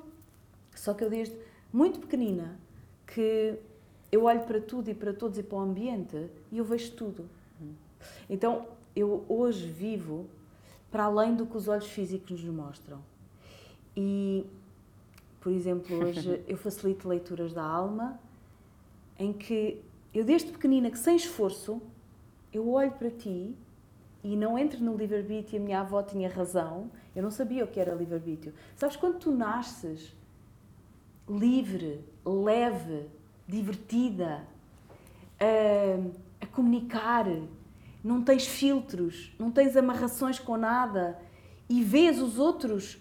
Só 0.77 0.93
que 0.95 1.03
eu 1.03 1.11
desde 1.11 1.37
muito 1.73 1.99
pequenina 2.01 2.59
que 3.07 3.55
eu 4.13 4.25
olho 4.25 4.41
para 4.43 4.61
tudo 4.61 4.89
e 4.91 4.95
para 4.95 5.13
todos 5.13 5.39
e 5.39 5.43
para 5.43 5.57
o 5.59 5.61
ambiente 5.61 6.31
e 6.53 6.59
eu 6.59 6.65
vejo 6.65 6.93
tudo. 6.93 7.29
Então 8.29 8.67
eu 8.95 9.25
hoje 9.29 9.67
vivo 9.67 10.27
para 10.91 11.05
além 11.05 11.35
do 11.35 11.47
que 11.47 11.57
os 11.57 11.69
olhos 11.69 11.87
físicos 11.87 12.43
nos 12.43 12.55
mostram. 12.55 12.99
E, 13.97 14.47
por 15.41 15.53
exemplo, 15.53 15.97
hoje 16.05 16.43
eu 16.47 16.57
facilito 16.57 17.09
leituras 17.09 17.53
da 17.53 17.65
alma 17.65 18.19
em 19.19 19.33
que 19.33 19.83
eu 20.13 20.25
desde 20.25 20.53
pequenina 20.53 20.91
que 20.91 20.99
sem 20.99 21.17
esforço 21.17 21.81
eu 22.53 22.69
olho 22.69 22.93
para 22.93 23.11
ti 23.11 23.55
e 24.23 24.37
não 24.37 24.59
entro 24.59 24.83
no 24.83 24.97
livre-arbítrio, 24.97 25.61
a 25.61 25.65
minha 25.65 25.81
avó 25.81 26.03
tinha 26.03 26.31
razão, 26.31 26.91
eu 27.15 27.23
não 27.23 27.31
sabia 27.31 27.65
o 27.65 27.67
que 27.67 27.79
era 27.79 27.95
livre-arbítrio. 27.95 28.55
Sabes, 28.75 28.97
quando 28.97 29.19
tu 29.19 29.31
nasces 29.31 30.15
livre, 31.29 32.01
leve, 32.25 33.07
divertida, 33.47 34.47
a, 35.39 36.45
a 36.45 36.47
comunicar, 36.47 37.27
não 38.05 38.23
tens 38.23 38.47
filtros, 38.47 39.33
não 39.39 39.51
tens 39.51 39.75
amarrações 39.77 40.39
com 40.39 40.59
nada 40.59 41.19
e 41.69 41.83
vês 41.83 42.21
os 42.21 42.39
outros 42.39 42.99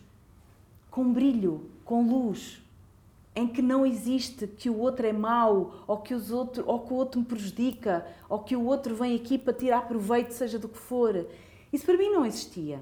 com 0.90 1.12
brilho, 1.12 1.70
com 1.84 2.08
luz, 2.08 2.62
em 3.36 3.48
que 3.48 3.62
não 3.62 3.86
existe 3.86 4.48
que 4.48 4.70
o 4.70 4.78
outro 4.78 5.06
é 5.06 5.12
mau, 5.12 5.84
ou 5.86 5.98
que, 5.98 6.14
os 6.14 6.32
outro, 6.32 6.64
ou 6.66 6.80
que 6.80 6.94
o 6.94 6.96
outro 6.96 7.20
me 7.20 7.26
prejudica, 7.26 8.06
ou 8.30 8.40
que 8.40 8.56
o 8.56 8.64
outro 8.64 8.96
vem 8.96 9.16
aqui 9.16 9.38
para 9.38 9.54
tirar 9.54 9.88
proveito, 9.88 10.32
seja 10.32 10.58
do 10.58 10.70
que 10.70 10.78
for. 10.78 11.28
Isso 11.72 11.86
para 11.86 11.98
mim 11.98 12.10
não 12.10 12.26
existia. 12.26 12.80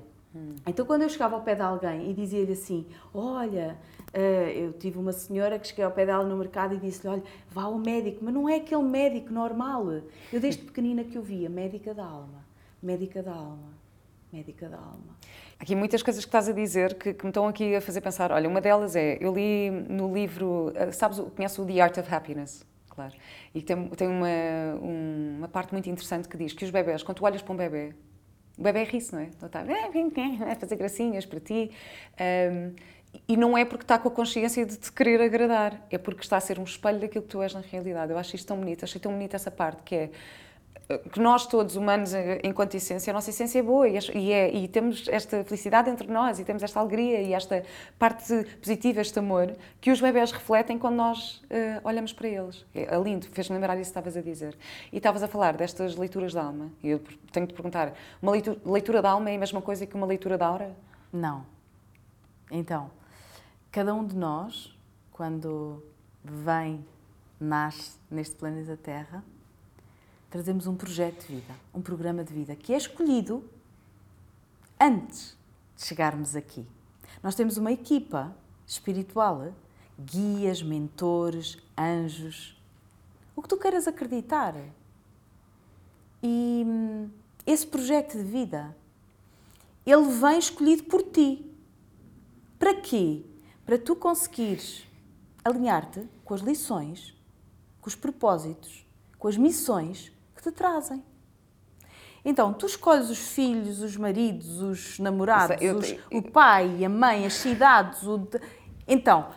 Então, 0.65 0.85
quando 0.85 1.01
eu 1.01 1.09
chegava 1.09 1.35
ao 1.35 1.41
pé 1.41 1.55
de 1.55 1.61
alguém 1.61 2.09
e 2.09 2.13
dizia-lhe 2.13 2.53
assim: 2.53 2.85
Olha, 3.13 3.77
eh, 4.13 4.53
eu 4.55 4.73
tive 4.73 4.97
uma 4.97 5.11
senhora 5.11 5.59
que 5.59 5.67
cheguei 5.67 5.83
ao 5.83 5.91
pé 5.91 6.05
dela 6.05 6.23
no 6.23 6.37
mercado 6.37 6.73
e 6.73 6.77
disse-lhe: 6.77 7.13
Olha, 7.13 7.23
vá 7.49 7.63
ao 7.63 7.77
médico, 7.77 8.19
mas 8.21 8.33
não 8.33 8.47
é 8.47 8.55
aquele 8.55 8.83
médico 8.83 9.33
normal. 9.33 9.85
Eu, 10.31 10.39
desde 10.39 10.63
pequenina, 10.63 11.03
que 11.03 11.17
eu 11.17 11.21
via 11.21 11.49
médica 11.49 11.93
da 11.93 12.05
alma, 12.05 12.45
médica 12.81 13.21
da 13.21 13.33
alma, 13.33 13.73
médica 14.31 14.69
da 14.69 14.77
alma. 14.77 15.17
Aqui 15.59 15.75
muitas 15.75 16.01
coisas 16.01 16.23
que 16.23 16.29
estás 16.29 16.47
a 16.47 16.53
dizer 16.53 16.93
que, 16.95 17.13
que 17.13 17.23
me 17.25 17.29
estão 17.29 17.45
aqui 17.47 17.75
a 17.75 17.81
fazer 17.81 17.99
pensar. 17.99 18.31
Olha, 18.31 18.47
uma 18.47 18.61
delas 18.61 18.95
é, 18.95 19.17
eu 19.19 19.33
li 19.33 19.69
no 19.69 20.13
livro, 20.13 20.71
eh, 20.75 20.91
sabes, 20.91 21.19
o- 21.19 21.25
conheces 21.25 21.59
o 21.59 21.65
The 21.65 21.81
Art 21.81 21.97
of 21.97 22.13
Happiness? 22.13 22.65
Claro. 22.89 23.13
E 23.53 23.61
tem, 23.61 23.87
tem 23.89 24.07
uma, 24.07 24.27
um- 24.81 25.35
uma 25.39 25.47
parte 25.47 25.71
muito 25.73 25.89
interessante 25.89 26.27
que 26.29 26.37
diz 26.37 26.53
que 26.53 26.63
os 26.65 26.71
bebés, 26.71 27.03
quando 27.03 27.17
tu 27.17 27.25
olhas 27.25 27.41
para 27.41 27.53
um 27.53 27.57
bebê, 27.57 27.93
o 28.61 28.63
bebê 28.63 28.83
ri-se, 28.83 29.11
não 29.11 29.21
é? 29.21 29.23
Ele 29.23 29.45
está 29.47 30.51
a 30.51 30.55
fazer 30.55 30.75
gracinhas 30.75 31.25
para 31.25 31.39
ti. 31.39 31.71
Ahm, 32.19 32.75
e 33.27 33.35
não 33.35 33.57
é 33.57 33.65
porque 33.65 33.83
está 33.83 33.97
com 33.97 34.07
a 34.07 34.11
consciência 34.11 34.63
de 34.65 34.77
te 34.77 34.91
querer 34.91 35.19
agradar, 35.19 35.85
é 35.89 35.97
porque 35.97 36.21
está 36.21 36.37
a 36.37 36.39
ser 36.39 36.59
um 36.59 36.63
espelho 36.63 36.99
daquilo 36.99 37.23
que 37.23 37.29
tu 37.29 37.41
és 37.41 37.53
na 37.53 37.59
realidade. 37.59 38.11
Eu 38.11 38.19
acho 38.19 38.35
isto 38.35 38.47
tão 38.47 38.57
bonito, 38.57 38.83
achei 38.83 39.01
tão 39.01 39.11
bonito 39.11 39.35
essa 39.35 39.49
parte 39.49 39.81
que 39.83 39.95
é 39.95 40.09
que 40.97 41.19
nós 41.19 41.45
todos 41.45 41.75
humanos 41.75 42.13
eh, 42.13 42.39
enquanto 42.43 42.75
essência, 42.75 43.11
a 43.11 43.13
nossa 43.13 43.29
essência 43.29 43.59
é 43.59 43.61
boa 43.61 43.87
e, 43.87 44.31
é- 44.31 44.53
e, 44.53 44.67
temos 44.67 45.07
esta 45.07 45.43
felicidade 45.43 45.89
entre 45.89 46.07
nós 46.07 46.39
e 46.39 46.43
temos 46.43 46.63
esta 46.63 46.79
alegria 46.79 47.21
e 47.21 47.33
esta 47.33 47.63
parte 47.99 48.43
positiva, 48.59 49.01
este 49.01 49.19
amor 49.19 49.55
que 49.79 49.91
os 49.91 50.01
bebés 50.01 50.31
refletem 50.31 50.77
quando 50.77 50.95
nós 50.95 51.41
eh, 51.49 51.79
olhamos 51.83 52.13
para 52.13 52.27
eles. 52.27 52.65
É, 52.73 52.95
é 52.95 52.99
lindo, 52.99 53.27
fez-me 53.27 53.55
lembrar 53.55 53.75
isso 53.75 53.91
que 53.91 53.99
estavas 53.99 54.17
a 54.17 54.21
dizer. 54.21 54.57
E 54.91 54.97
estavas 54.97 55.23
a 55.23 55.27
falar 55.27 55.55
destas 55.55 55.95
leituras 55.95 56.33
da 56.33 56.43
alma 56.43 56.71
e 56.83 56.89
eu 56.89 57.01
tenho 57.31 57.47
de 57.47 57.53
perguntar, 57.53 57.93
uma 58.21 58.31
leitura, 58.31 58.57
leitura 58.65 59.01
da 59.01 59.11
alma 59.11 59.29
é 59.29 59.35
a 59.35 59.39
mesma 59.39 59.61
coisa 59.61 59.85
que 59.85 59.95
uma 59.95 60.07
leitura 60.07 60.37
da 60.37 60.47
aura? 60.47 60.75
Não. 61.11 61.45
Então, 62.49 62.91
cada 63.71 63.93
um 63.93 64.05
de 64.05 64.15
nós, 64.15 64.75
quando 65.11 65.83
vem, 66.23 66.85
nasce 67.39 67.97
neste 68.09 68.35
planeta 68.35 68.77
Terra, 68.77 69.23
trazemos 70.31 70.65
um 70.65 70.75
projeto 70.75 71.27
de 71.27 71.35
vida, 71.35 71.53
um 71.73 71.81
programa 71.81 72.23
de 72.23 72.33
vida 72.33 72.55
que 72.55 72.73
é 72.73 72.77
escolhido 72.77 73.43
antes 74.79 75.37
de 75.75 75.83
chegarmos 75.83 76.37
aqui. 76.37 76.65
Nós 77.21 77.35
temos 77.35 77.57
uma 77.57 77.71
equipa 77.71 78.33
espiritual, 78.65 79.53
guias, 79.99 80.63
mentores, 80.63 81.57
anjos, 81.77 82.57
o 83.35 83.41
que 83.41 83.49
tu 83.49 83.57
queiras 83.57 83.89
acreditar. 83.89 84.55
E 86.23 86.63
hum, 86.65 87.09
esse 87.45 87.67
projeto 87.67 88.17
de 88.17 88.23
vida, 88.23 88.75
ele 89.85 90.13
vem 90.13 90.39
escolhido 90.39 90.83
por 90.83 91.03
ti. 91.03 91.45
Para 92.57 92.75
quê? 92.75 93.25
Para 93.65 93.77
tu 93.77 93.97
conseguires 93.97 94.87
alinhar-te 95.43 96.07
com 96.23 96.33
as 96.33 96.41
lições, 96.41 97.13
com 97.81 97.89
os 97.89 97.95
propósitos, 97.95 98.85
com 99.19 99.27
as 99.27 99.35
missões 99.35 100.11
que 100.41 100.49
te 100.49 100.55
trazem. 100.55 101.03
Então, 102.23 102.53
tu 102.53 102.65
escolhes 102.65 103.09
os 103.09 103.17
filhos, 103.17 103.81
os 103.81 103.95
maridos, 103.97 104.61
os 104.61 104.99
namorados, 104.99 105.57
Eu 105.61 105.77
os- 105.77 105.87
te- 105.87 105.99
o 106.11 106.21
pai, 106.21 106.83
a 106.85 106.89
mãe, 106.89 107.25
as 107.25 107.33
cidades. 107.33 108.03
o 108.03 108.27
Então, 108.87 109.29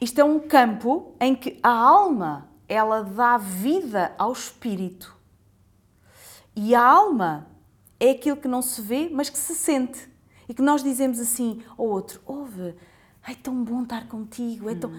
isto 0.00 0.18
é 0.20 0.24
um 0.24 0.38
campo 0.40 1.14
em 1.20 1.34
que 1.34 1.58
a 1.62 1.70
alma 1.70 2.48
ela 2.68 3.02
dá 3.02 3.36
vida 3.38 4.14
ao 4.18 4.32
espírito. 4.32 5.14
E 6.54 6.74
a 6.74 6.82
alma 6.82 7.46
é 8.00 8.10
aquilo 8.10 8.36
que 8.36 8.48
não 8.48 8.62
se 8.62 8.80
vê, 8.80 9.10
mas 9.12 9.28
que 9.28 9.38
se 9.38 9.54
sente. 9.54 10.08
E 10.48 10.54
que 10.54 10.62
nós 10.62 10.82
dizemos 10.82 11.18
assim 11.18 11.62
ao 11.76 11.86
outro: 11.86 12.20
ouve, 12.24 12.74
é 13.26 13.34
tão 13.34 13.62
bom 13.62 13.82
estar 13.82 14.06
contigo, 14.08 14.70
é 14.70 14.74
tão. 14.74 14.90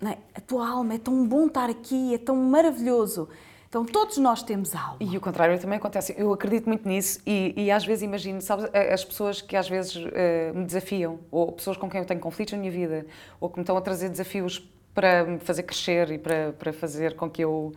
Não 0.00 0.10
é? 0.10 0.18
A 0.34 0.40
tua 0.40 0.68
alma 0.68 0.94
é 0.94 0.98
tão 0.98 1.26
bom 1.26 1.46
estar 1.46 1.68
aqui, 1.68 2.14
é 2.14 2.18
tão 2.18 2.36
maravilhoso. 2.36 3.28
Então 3.70 3.84
todos 3.84 4.18
nós 4.18 4.42
temos 4.42 4.74
alma. 4.74 4.96
E 4.98 5.16
o 5.16 5.20
contrário 5.20 5.56
também 5.60 5.78
acontece. 5.78 6.12
Eu 6.18 6.32
acredito 6.32 6.66
muito 6.66 6.88
nisso 6.88 7.20
e, 7.24 7.54
e 7.56 7.70
às 7.70 7.86
vezes 7.86 8.02
imagino, 8.02 8.40
sabes, 8.40 8.68
as 8.74 9.04
pessoas 9.04 9.40
que 9.40 9.54
às 9.54 9.68
vezes 9.68 9.94
eh, 10.12 10.50
me 10.52 10.64
desafiam, 10.64 11.20
ou 11.30 11.52
pessoas 11.52 11.76
com 11.76 11.88
quem 11.88 12.00
eu 12.00 12.04
tenho 12.04 12.18
conflitos 12.18 12.52
na 12.52 12.58
minha 12.58 12.72
vida, 12.72 13.06
ou 13.38 13.48
que 13.48 13.58
me 13.58 13.62
estão 13.62 13.76
a 13.76 13.80
trazer 13.80 14.08
desafios 14.08 14.58
para 14.92 15.22
me 15.22 15.38
fazer 15.38 15.62
crescer 15.62 16.10
e 16.10 16.18
para, 16.18 16.52
para 16.52 16.72
fazer 16.72 17.14
com 17.14 17.30
que 17.30 17.44
eu 17.44 17.72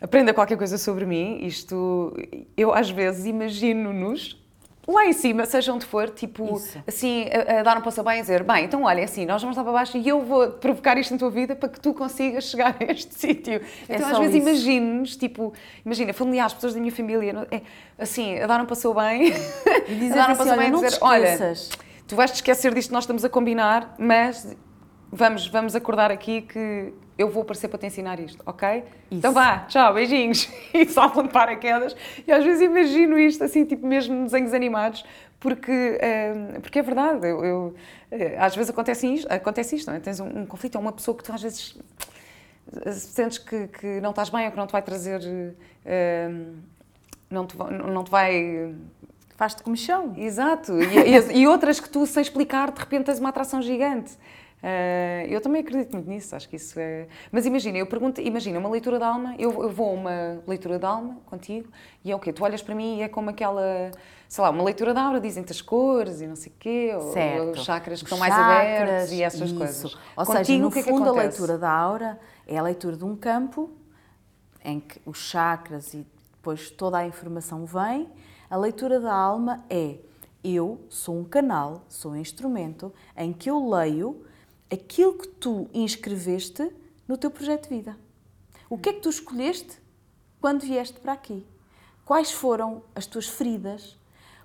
aprenda 0.00 0.34
qualquer 0.34 0.58
coisa 0.58 0.76
sobre 0.76 1.06
mim. 1.06 1.38
Isto, 1.46 2.12
eu 2.56 2.74
às 2.74 2.90
vezes 2.90 3.24
imagino-nos 3.24 4.41
lá 4.86 5.06
em 5.06 5.12
cima, 5.12 5.46
seja 5.46 5.72
onde 5.72 5.84
for, 5.86 6.10
tipo, 6.10 6.56
Isso. 6.56 6.82
assim, 6.86 7.26
a, 7.28 7.60
a 7.60 7.62
dar 7.62 7.78
um 7.78 7.80
passo 7.80 8.02
bem 8.02 8.18
e 8.18 8.20
dizer, 8.20 8.42
bem, 8.42 8.64
então 8.64 8.82
olha, 8.82 9.00
é 9.00 9.04
assim, 9.04 9.24
nós 9.24 9.40
vamos 9.40 9.56
lá 9.56 9.62
para 9.62 9.72
baixo 9.72 9.96
e 9.96 10.08
eu 10.08 10.22
vou 10.22 10.48
provocar 10.50 10.98
isto 10.98 11.12
na 11.12 11.18
tua 11.18 11.30
vida 11.30 11.54
para 11.54 11.68
que 11.68 11.80
tu 11.80 11.94
consigas 11.94 12.44
chegar 12.44 12.76
a 12.80 12.84
este 12.92 13.14
sítio. 13.14 13.60
É 13.88 13.94
então, 13.94 14.08
às 14.08 14.18
vezes, 14.18 14.34
imagino-nos, 14.34 15.16
tipo, 15.16 15.52
imagina, 15.84 16.12
familiares, 16.12 16.52
pessoas 16.52 16.74
da 16.74 16.80
minha 16.80 16.92
família, 16.92 17.46
é, 17.50 17.60
assim, 17.98 18.38
a 18.38 18.46
dar 18.46 18.60
um 18.60 18.66
passo 18.66 18.92
bem, 18.94 19.28
E 19.88 19.94
dizer 19.94 20.18
a 20.18 20.26
dar 20.26 20.28
um 20.28 20.32
assim, 20.32 20.38
passo 20.38 20.50
olha, 20.50 20.58
bem 20.58 20.68
e 20.68 20.72
dizer, 20.72 20.98
olha, 21.00 21.54
tu 22.08 22.16
vais 22.16 22.30
te 22.30 22.36
esquecer 22.36 22.74
disto 22.74 22.88
que 22.88 22.94
nós 22.94 23.04
estamos 23.04 23.24
a 23.24 23.28
combinar, 23.28 23.94
mas 23.98 24.56
vamos, 25.10 25.46
vamos 25.46 25.76
acordar 25.76 26.10
aqui 26.10 26.42
que 26.42 26.92
eu 27.22 27.30
vou 27.30 27.42
aparecer 27.42 27.68
para 27.68 27.78
te 27.78 27.86
ensinar 27.86 28.20
isto, 28.20 28.42
ok? 28.46 28.84
Então 29.10 29.32
vá, 29.32 29.60
tchau, 29.68 29.94
beijinhos. 29.94 30.48
E 30.74 30.86
saltam 30.86 31.22
de 31.24 31.30
paraquedas. 31.30 31.94
E 32.26 32.32
às 32.32 32.44
vezes 32.44 32.62
imagino 32.62 33.18
isto 33.18 33.42
assim, 33.44 33.64
tipo 33.64 33.86
mesmo 33.86 34.14
nos 34.14 34.32
desenhos 34.32 34.52
animados, 34.54 35.04
porque, 35.40 35.98
eh, 36.00 36.58
porque 36.60 36.78
é 36.78 36.82
verdade. 36.82 37.26
Eu, 37.26 37.44
eu, 37.44 37.74
eh, 38.10 38.36
às 38.38 38.54
vezes 38.54 38.70
acontece 38.70 39.06
isto, 39.06 39.26
acontece 39.32 39.76
isto, 39.76 39.88
não 39.88 39.96
é? 39.96 40.00
Tens 40.00 40.20
um, 40.20 40.40
um 40.40 40.46
conflito, 40.46 40.76
é 40.76 40.80
uma 40.80 40.92
pessoa 40.92 41.16
que 41.16 41.22
tu 41.24 41.32
às 41.32 41.42
vezes 41.42 41.76
eh, 42.84 42.92
sentes 42.92 43.38
que, 43.38 43.68
que 43.68 44.00
não 44.00 44.10
estás 44.10 44.28
bem 44.30 44.46
ou 44.46 44.50
que 44.52 44.56
não 44.56 44.66
te 44.66 44.72
vai 44.72 44.82
trazer. 44.82 45.20
eh, 45.84 46.30
não, 47.30 47.46
te, 47.46 47.56
não 47.56 48.04
te 48.04 48.10
vai 48.10 48.74
Faz-te 49.36 49.62
comichão. 49.62 50.12
Exato. 50.16 50.72
E, 50.80 51.16
e- 51.16 51.38
e 51.40 51.46
outras 51.48 51.80
que 51.80 51.88
tu, 51.88 52.06
sem 52.06 52.20
explicar, 52.22 52.70
de 52.70 52.78
repente 52.78 53.06
tens 53.06 53.18
uma 53.18 53.30
atração 53.30 53.60
gigante. 53.60 54.12
Eh, 54.62 55.26
eu 55.28 55.40
também 55.40 55.60
acredito 55.60 55.92
muito 55.92 56.08
nisso, 56.08 56.36
acho 56.36 56.48
que 56.48 56.54
isso 56.54 56.78
é. 56.78 57.08
Mas 57.32 57.44
imagina, 57.46 57.78
eu 57.78 57.86
pergunto, 57.86 58.20
imagina, 58.20 58.60
uma 58.60 58.68
leitura 58.68 58.96
de 58.96 59.04
alma, 59.04 59.34
eu, 59.36 59.50
eu 59.62 59.68
vou 59.70 59.90
a 59.90 59.92
uma 59.92 60.42
leitura 60.46 60.78
de 60.78 60.86
alma 60.86 61.18
contigo 61.26 61.68
e 62.04 62.12
é 62.12 62.14
o 62.14 62.18
quê? 62.20 62.32
Tu 62.32 62.44
olhas 62.44 62.62
para 62.62 62.72
mim 62.74 62.98
e 62.98 63.02
é 63.02 63.08
como 63.08 63.28
aquela, 63.30 63.90
sei 64.28 64.42
lá, 64.44 64.50
uma 64.50 64.62
leitura 64.62 64.94
de 64.94 65.00
aura, 65.00 65.20
dizem-te 65.20 65.50
as 65.50 65.60
cores 65.60 66.20
e 66.20 66.28
não 66.28 66.36
sei 66.36 66.52
o 66.52 66.54
quê, 66.60 66.92
ou, 66.94 67.46
ou 67.46 67.50
os 67.50 67.64
chakras 67.64 68.00
que 68.00 68.04
Os 68.06 68.12
estão 68.12 68.18
mais 68.18 68.32
chakras, 68.32 68.88
abertos 68.88 69.12
e 69.12 69.22
essas 69.22 69.40
isso. 69.40 69.58
coisas. 69.58 69.84
Ou 70.16 70.24
Contigo, 70.24 70.44
seja, 70.44 70.58
no 70.60 70.68
o 70.68 70.70
que 70.70 70.78
é 70.78 70.82
que 70.84 70.90
fundo, 70.90 71.08
a 71.08 71.12
leitura 71.12 71.58
da 71.58 71.70
aura 71.70 72.20
é 72.46 72.56
a 72.56 72.62
leitura 72.62 72.96
de 72.96 73.04
um 73.04 73.16
campo 73.16 73.68
em 74.64 74.78
que 74.78 75.00
os 75.04 75.18
chakras 75.18 75.92
e 75.92 76.06
depois 76.34 76.70
toda 76.70 76.98
a 76.98 77.06
informação 77.06 77.66
vem, 77.66 78.08
a 78.48 78.56
leitura 78.56 79.00
da 79.00 79.12
alma 79.12 79.64
é 79.68 79.96
eu 80.44 80.84
sou 80.88 81.18
um 81.18 81.24
canal, 81.24 81.84
sou 81.88 82.12
um 82.12 82.16
instrumento 82.16 82.92
em 83.16 83.32
que 83.32 83.50
eu 83.50 83.68
leio 83.68 84.24
aquilo 84.72 85.18
que 85.18 85.28
tu 85.28 85.68
inscreveste 85.74 86.70
no 87.06 87.18
teu 87.18 87.30
projeto 87.30 87.68
de 87.68 87.76
vida. 87.76 87.96
O 88.70 88.78
que 88.78 88.88
é 88.88 88.92
que 88.92 89.00
tu 89.00 89.10
escolheste 89.10 89.78
quando 90.40 90.62
vieste 90.62 90.98
para 90.98 91.12
aqui? 91.12 91.46
Quais 92.04 92.32
foram 92.32 92.82
as 92.94 93.06
tuas 93.06 93.28
feridas? 93.28 93.98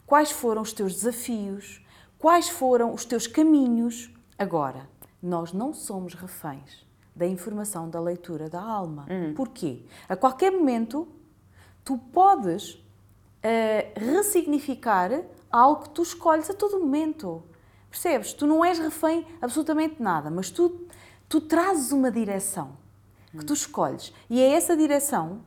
Quais 0.06 0.32
foram 0.32 0.62
os 0.62 0.74
teus 0.74 0.94
desafios? 0.96 1.82
Quais 2.20 2.50
foram 2.50 2.94
os 2.94 3.06
teus 3.06 3.26
caminhos? 3.26 4.14
Agora, 4.38 4.90
nós 5.22 5.54
não 5.54 5.74
somos 5.74 6.14
reféns 6.14 6.86
da 7.16 7.26
informação 7.26 7.90
da 7.90 8.00
leitura 8.00 8.50
da 8.50 8.62
alma. 8.62 9.08
Uhum. 9.10 9.34
Porquê? 9.34 9.82
A 10.08 10.16
qualquer 10.16 10.52
momento, 10.52 11.08
tu 11.84 11.98
podes 11.98 12.74
uh, 12.74 12.80
ressignificar 13.96 15.24
algo 15.52 15.84
que 15.84 15.90
tu 15.90 16.04
escolhes 16.04 16.50
a 16.50 16.54
todo 16.54 16.80
momento. 16.80 17.44
Percebes? 17.90 18.34
Tu 18.34 18.46
não 18.46 18.64
és 18.64 18.80
refém 18.80 19.26
absolutamente 19.42 20.02
nada, 20.02 20.30
mas 20.30 20.50
tu, 20.50 20.88
tu 21.28 21.42
trazes 21.42 21.92
uma 21.92 22.12
direção 22.12 22.78
que 23.38 23.46
tu 23.46 23.54
escolhes. 23.54 24.14
E 24.30 24.42
é 24.42 24.54
essa 24.54 24.76
direção 24.76 25.42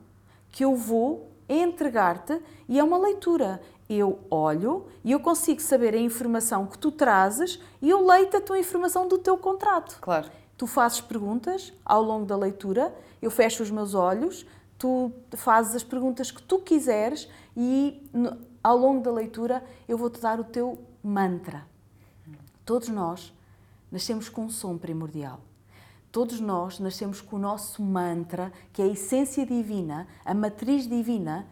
que 0.51 0.63
eu 0.63 0.75
vou 0.75 1.31
entregar-te 1.47 2.41
e 2.67 2.79
é 2.79 2.83
uma 2.83 2.97
leitura. 2.97 3.61
Eu 3.89 4.19
olho 4.29 4.87
e 5.03 5.11
eu 5.11 5.19
consigo 5.19 5.61
saber 5.61 5.93
a 5.93 5.99
informação 5.99 6.65
que 6.65 6.77
tu 6.77 6.91
trazes 6.91 7.59
e 7.81 7.89
eu 7.89 8.05
leio 8.05 8.29
a 8.35 8.41
tua 8.41 8.57
informação 8.57 9.07
do 9.07 9.17
teu 9.17 9.37
contrato. 9.37 9.97
Claro. 9.99 10.29
Tu 10.57 10.65
fazes 10.65 11.01
perguntas 11.01 11.73
ao 11.83 12.01
longo 12.01 12.25
da 12.25 12.37
leitura, 12.37 12.95
eu 13.21 13.29
fecho 13.31 13.63
os 13.63 13.71
meus 13.71 13.93
olhos, 13.93 14.45
tu 14.77 15.11
fazes 15.33 15.75
as 15.75 15.83
perguntas 15.83 16.31
que 16.31 16.41
tu 16.41 16.59
quiseres 16.59 17.27
e 17.57 18.09
ao 18.63 18.77
longo 18.77 19.01
da 19.01 19.11
leitura 19.11 19.63
eu 19.87 19.97
vou-te 19.97 20.21
dar 20.21 20.39
o 20.39 20.43
teu 20.43 20.77
mantra. 21.03 21.70
Todos 22.71 22.87
nós 22.87 23.33
nascemos 23.91 24.29
com 24.29 24.43
um 24.45 24.49
som 24.49 24.77
primordial. 24.77 25.41
Todos 26.09 26.39
nós 26.39 26.79
nascemos 26.79 27.19
com 27.19 27.35
o 27.35 27.39
nosso 27.39 27.83
mantra, 27.83 28.49
que 28.71 28.81
é 28.81 28.85
a 28.85 28.87
essência 28.87 29.45
divina, 29.45 30.07
a 30.23 30.33
matriz 30.33 30.87
divina, 30.87 31.45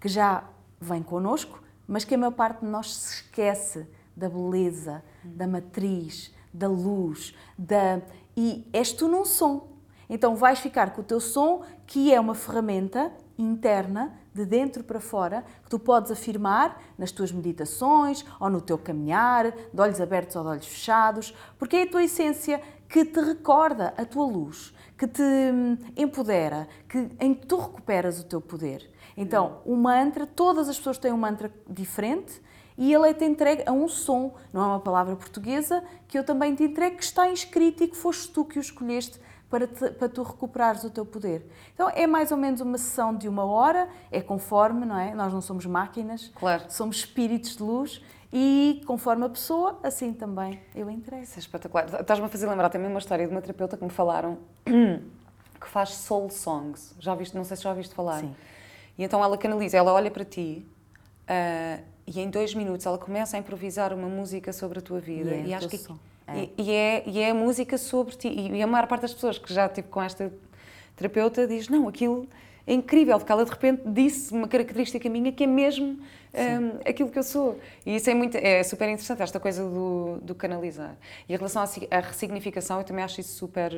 que 0.00 0.08
já 0.08 0.48
vem 0.80 1.02
connosco, 1.02 1.62
mas 1.86 2.06
que 2.06 2.14
a 2.14 2.16
maior 2.16 2.30
parte 2.30 2.60
de 2.60 2.68
nós 2.68 2.94
se 2.94 3.16
esquece 3.16 3.86
da 4.16 4.30
beleza, 4.30 5.04
da 5.22 5.46
matriz, 5.46 6.32
da 6.54 6.68
luz, 6.68 7.34
da 7.58 8.00
e 8.34 8.66
és 8.72 8.94
tu 8.94 9.08
num 9.08 9.26
som. 9.26 9.76
Então 10.08 10.36
vais 10.36 10.58
ficar 10.58 10.94
com 10.94 11.02
o 11.02 11.04
teu 11.04 11.20
som, 11.20 11.66
que 11.86 12.14
é 12.14 12.18
uma 12.18 12.34
ferramenta 12.34 13.12
interna, 13.38 14.18
de 14.34 14.44
dentro 14.44 14.82
para 14.82 15.00
fora, 15.00 15.44
que 15.62 15.70
tu 15.70 15.78
podes 15.78 16.10
afirmar 16.10 16.80
nas 16.96 17.12
tuas 17.12 17.32
meditações 17.32 18.24
ou 18.40 18.48
no 18.48 18.60
teu 18.60 18.78
caminhar, 18.78 19.50
de 19.50 19.80
olhos 19.80 20.00
abertos 20.00 20.36
ou 20.36 20.42
de 20.42 20.48
olhos 20.48 20.66
fechados, 20.66 21.34
porque 21.58 21.76
é 21.76 21.82
a 21.82 21.90
tua 21.90 22.04
essência 22.04 22.60
que 22.88 23.04
te 23.04 23.20
recorda 23.20 23.94
a 23.96 24.04
tua 24.04 24.26
luz, 24.26 24.74
que 24.98 25.06
te 25.06 25.22
hum, 25.22 25.78
empodera, 25.96 26.68
que, 26.88 27.10
em 27.18 27.34
que 27.34 27.46
tu 27.46 27.56
recuperas 27.56 28.20
o 28.20 28.24
teu 28.24 28.40
poder. 28.40 28.90
Então, 29.16 29.60
o 29.64 29.76
mantra, 29.76 30.26
todas 30.26 30.68
as 30.68 30.76
pessoas 30.76 30.98
têm 30.98 31.12
um 31.12 31.16
mantra 31.16 31.50
diferente 31.68 32.40
e 32.76 32.92
ele 32.92 33.08
é 33.08 33.14
te 33.14 33.24
entregue 33.24 33.62
a 33.66 33.72
um 33.72 33.88
som, 33.88 34.34
não 34.52 34.62
é 34.62 34.66
uma 34.66 34.80
palavra 34.80 35.16
portuguesa, 35.16 35.82
que 36.08 36.18
eu 36.18 36.24
também 36.24 36.54
te 36.54 36.64
entrego, 36.64 36.96
que 36.96 37.04
está 37.04 37.28
inscrito 37.30 37.84
e 37.84 37.88
que 37.88 37.96
foste 37.96 38.30
tu 38.30 38.44
que 38.44 38.58
o 38.58 38.60
escolheste 38.60 39.20
para, 39.52 39.66
te, 39.66 39.90
para 39.90 40.08
tu 40.08 40.22
recuperares 40.22 40.82
o 40.82 40.88
teu 40.88 41.04
poder. 41.04 41.46
Então 41.74 41.90
é 41.90 42.06
mais 42.06 42.32
ou 42.32 42.38
menos 42.38 42.62
uma 42.62 42.78
sessão 42.78 43.14
de 43.14 43.28
uma 43.28 43.44
hora, 43.44 43.86
é 44.10 44.22
conforme, 44.22 44.86
não 44.86 44.98
é? 44.98 45.14
Nós 45.14 45.30
não 45.30 45.42
somos 45.42 45.66
máquinas, 45.66 46.32
claro. 46.34 46.64
somos 46.70 46.96
espíritos 46.96 47.58
de 47.58 47.62
luz 47.62 48.02
e 48.32 48.80
conforme 48.86 49.26
a 49.26 49.28
pessoa, 49.28 49.78
assim 49.82 50.14
também 50.14 50.58
eu 50.74 50.88
entrego. 50.88 51.22
Isso 51.22 51.34
é 51.36 51.40
espetacular. 51.40 51.84
Estás-me 52.00 52.24
a 52.24 52.28
fazer 52.30 52.48
lembrar 52.48 52.70
também 52.70 52.88
uma 52.88 52.98
história 52.98 53.26
de 53.26 53.30
uma 53.30 53.42
terapeuta 53.42 53.76
que 53.76 53.84
me 53.84 53.90
falaram 53.90 54.38
que 54.64 55.68
faz 55.68 55.90
soul 55.90 56.30
songs. 56.30 56.94
Já 56.98 57.14
viste? 57.14 57.36
Não 57.36 57.44
sei 57.44 57.58
se 57.58 57.62
já 57.64 57.68
ouviste 57.68 57.94
falar. 57.94 58.20
Sim. 58.20 58.34
E 58.96 59.04
então 59.04 59.22
ela 59.22 59.36
canaliza, 59.36 59.76
ela 59.76 59.92
olha 59.92 60.10
para 60.10 60.24
ti 60.24 60.66
uh, 61.28 61.84
e 62.06 62.20
em 62.20 62.30
dois 62.30 62.54
minutos 62.54 62.86
ela 62.86 62.96
começa 62.96 63.36
a 63.36 63.38
improvisar 63.38 63.92
uma 63.92 64.08
música 64.08 64.50
sobre 64.50 64.78
a 64.78 64.82
tua 64.82 64.98
vida. 64.98 65.28
Yeah, 65.28 65.48
e 65.48 65.54
acho 65.54 65.68
que 65.68 65.76
som. 65.76 65.98
É. 66.26 66.38
E, 66.38 66.52
e, 66.58 66.70
é, 66.70 67.02
e 67.06 67.20
é 67.20 67.30
a 67.30 67.34
música 67.34 67.76
sobre 67.76 68.14
ti. 68.16 68.28
E 68.28 68.62
a 68.62 68.66
maior 68.66 68.86
parte 68.86 69.02
das 69.02 69.14
pessoas 69.14 69.38
que 69.38 69.52
já 69.52 69.68
tive 69.68 69.88
com 69.88 70.02
esta 70.02 70.32
terapeuta 70.96 71.46
diz: 71.46 71.68
não, 71.68 71.88
aquilo 71.88 72.28
é 72.66 72.74
incrível, 72.74 73.18
porque 73.18 73.32
ela 73.32 73.44
de 73.44 73.50
repente 73.50 73.82
disse 73.86 74.32
uma 74.32 74.46
característica 74.46 75.08
minha 75.08 75.32
que 75.32 75.44
é 75.44 75.46
mesmo 75.46 75.98
um, 76.32 76.78
aquilo 76.88 77.10
que 77.10 77.18
eu 77.18 77.22
sou. 77.22 77.58
E 77.84 77.96
isso 77.96 78.08
é, 78.08 78.14
muito, 78.14 78.36
é 78.36 78.62
super 78.62 78.88
interessante, 78.88 79.22
esta 79.22 79.40
coisa 79.40 79.64
do, 79.64 80.18
do 80.22 80.34
canalizar. 80.34 80.96
E 81.28 81.34
em 81.34 81.36
relação 81.36 81.62
à, 81.62 81.66
à 81.96 82.00
ressignificação, 82.00 82.78
eu 82.78 82.84
também 82.84 83.04
acho 83.04 83.20
isso 83.20 83.34
super 83.34 83.72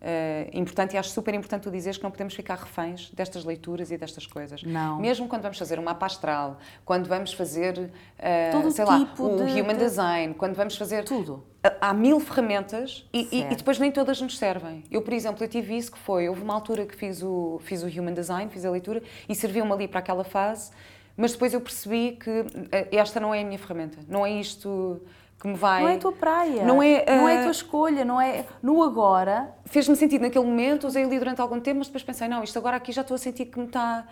uh, 0.00 0.58
importante 0.58 0.94
e 0.94 0.98
acho 0.98 1.10
super 1.10 1.34
importante 1.34 1.62
tu 1.62 1.70
dizeres 1.70 1.96
que 1.96 2.04
não 2.04 2.10
podemos 2.10 2.34
ficar 2.34 2.56
reféns 2.56 3.10
destas 3.10 3.44
leituras 3.44 3.90
e 3.90 3.96
destas 3.96 4.26
coisas. 4.26 4.62
Não. 4.62 4.98
Mesmo 4.98 5.28
quando 5.28 5.42
vamos 5.42 5.58
fazer 5.58 5.78
uma 5.78 5.92
mapa 5.92 6.06
astral, 6.06 6.58
quando 6.84 7.06
vamos 7.06 7.32
fazer, 7.32 7.78
uh, 7.78 8.70
sei 8.70 8.84
lá, 8.84 8.98
tipo 8.98 9.24
o 9.24 9.36
de, 9.36 9.60
human 9.60 9.74
de... 9.74 9.84
design, 9.84 10.34
quando 10.34 10.54
vamos 10.54 10.76
fazer... 10.76 11.04
Tudo. 11.04 11.44
Há 11.80 11.92
mil 11.92 12.20
ferramentas 12.20 13.04
e, 13.12 13.28
e, 13.32 13.52
e, 13.52 13.56
depois 13.56 13.78
nem 13.78 13.90
todas 13.90 14.20
nos 14.20 14.38
servem. 14.38 14.84
Eu, 14.90 15.02
por 15.02 15.12
exemplo, 15.12 15.42
eu 15.42 15.48
tive 15.48 15.76
isso 15.76 15.90
que 15.90 15.98
foi, 15.98 16.28
houve 16.28 16.40
uma 16.40 16.54
altura 16.54 16.86
que 16.86 16.94
fiz 16.94 17.22
o, 17.22 17.60
fiz 17.64 17.82
o 17.82 17.86
human 17.86 18.14
design, 18.14 18.48
fiz 18.50 18.64
a 18.64 18.70
leitura 18.70 19.02
e 19.28 19.34
serviu-me 19.34 19.72
ali 19.72 19.88
para 19.88 19.98
aquela 19.98 20.24
fase 20.24 20.70
mas 21.18 21.32
depois 21.32 21.52
eu 21.52 21.60
percebi 21.60 22.12
que 22.12 22.30
eh, 22.70 22.88
esta 22.92 23.18
não 23.18 23.34
é 23.34 23.40
a 23.40 23.44
minha 23.44 23.58
ferramenta, 23.58 23.98
não 24.08 24.24
é 24.24 24.30
isto 24.30 25.02
que 25.38 25.46
me 25.46 25.54
vai. 25.54 25.82
Não 25.82 25.88
é 25.88 25.94
a 25.94 25.98
tua 25.98 26.12
praia. 26.12 26.64
Não 26.64 26.82
é, 26.82 27.04
uh... 27.08 27.16
não 27.16 27.28
é 27.28 27.38
a 27.38 27.42
tua 27.42 27.50
escolha, 27.52 28.04
não 28.04 28.20
é 28.20 28.44
no 28.62 28.82
agora. 28.82 29.54
Fez-me 29.66 29.94
sentido 29.96 30.22
naquele 30.22 30.44
momento, 30.44 30.86
usei 30.86 31.04
ali 31.04 31.18
durante 31.18 31.40
algum 31.40 31.60
tempo, 31.60 31.78
mas 31.78 31.86
depois 31.86 32.02
pensei, 32.02 32.26
não, 32.28 32.42
isto 32.42 32.58
agora 32.58 32.76
aqui 32.76 32.90
já 32.92 33.02
estou 33.02 33.14
a 33.14 33.18
sentir 33.18 33.46
que 33.46 33.58
me 33.58 33.66
está. 33.66 34.06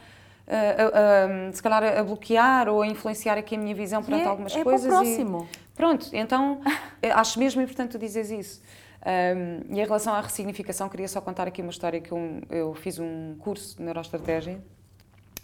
Uh, 0.47 1.51
uh, 1.51 1.53
se 1.53 1.61
calhar 1.61 1.83
a 1.83 2.05
bloquear 2.05 2.69
ou 2.69 2.81
a 2.81 2.87
influenciar 2.87 3.37
aqui 3.37 3.57
a 3.57 3.59
minha 3.59 3.75
visão 3.75 4.01
perante 4.01 4.23
é, 4.23 4.29
algumas 4.29 4.55
é 4.55 4.62
coisas. 4.62 4.87
Para 4.87 5.01
o 5.01 5.03
próximo. 5.03 5.49
E, 5.53 5.77
pronto, 5.77 6.09
então 6.12 6.61
acho 7.03 7.39
mesmo 7.41 7.61
importante 7.61 7.91
tu 7.91 7.99
dizeres 7.99 8.31
isso. 8.31 8.62
Um, 9.07 9.75
e 9.75 9.81
em 9.81 9.85
relação 9.85 10.15
à 10.15 10.21
ressignificação, 10.21 10.89
queria 10.89 11.09
só 11.09 11.21
contar 11.21 11.49
aqui 11.49 11.62
uma 11.62 11.71
história 11.71 12.01
que 12.01 12.12
eu, 12.12 12.41
eu 12.51 12.75
fiz 12.75 12.99
um 13.01 13.37
curso 13.39 13.77
de 13.77 13.83
neuroestratégia 13.83 14.61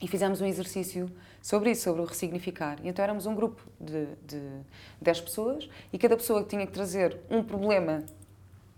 e 0.00 0.08
fizemos 0.08 0.40
um 0.40 0.46
exercício 0.46 1.10
sobre 1.42 1.72
isso, 1.72 1.82
sobre 1.82 2.00
o 2.00 2.04
ressignificar. 2.04 2.78
E 2.82 2.88
então 2.88 3.02
éramos 3.02 3.26
um 3.26 3.34
grupo 3.34 3.60
de, 3.80 4.06
de 4.24 4.40
10 5.00 5.20
pessoas 5.22 5.68
e 5.92 5.98
cada 5.98 6.16
pessoa 6.16 6.44
tinha 6.44 6.64
que 6.64 6.72
trazer 6.72 7.18
um 7.28 7.42
problema 7.42 8.04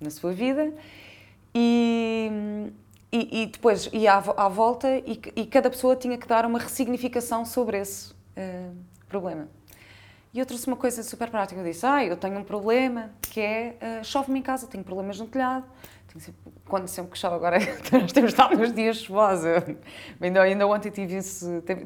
na 0.01 0.11
sua 0.11 0.33
vida 0.33 0.73
e, 1.55 2.31
e, 3.13 3.43
e 3.43 3.47
depois 3.47 3.89
ia 3.93 4.15
à, 4.15 4.47
à 4.47 4.49
volta 4.49 4.89
e, 4.97 5.21
e, 5.37 5.47
cada 5.47 5.69
pessoa 5.69 5.95
tinha 5.95 6.17
que 6.17 6.27
dar 6.27 6.47
uma 6.47 6.59
ressignificação 6.59 7.45
sobre 7.45 7.79
esse 7.79 8.13
uh, 8.13 8.75
problema. 9.09 9.47
E 10.33 10.39
eu 10.41 10.47
trouxe 10.47 10.67
uma 10.67 10.77
coisa 10.77 11.03
super 11.05 11.31
prática. 11.31 11.61
Eu 11.61 11.65
disse: 11.65 11.87
Ah, 11.87 12.05
eu 12.05 12.17
tenho 12.17 12.37
um 12.39 12.43
problema 12.43 13.13
que 13.21 13.41
é 13.41 13.77
uh, 14.01 14.05
chove-me 14.05 14.41
em 14.41 14.43
casa, 14.43 14.67
tenho 14.67 14.83
problemas 14.83 15.21
no 15.21 15.29
telhado 15.29 15.65
quando 16.67 16.87
sempre 16.87 17.13
que 17.13 17.19
chove, 17.19 17.37
agora 17.37 17.59
nós 17.93 18.13
temos 18.13 18.31
estado 18.31 18.57
nos 18.57 18.73
dias 18.73 18.99
chuvosos. 18.99 19.47
Ainda, 20.21 20.43
ainda 20.43 20.67
ontem 20.67 20.91
tive, 20.91 21.19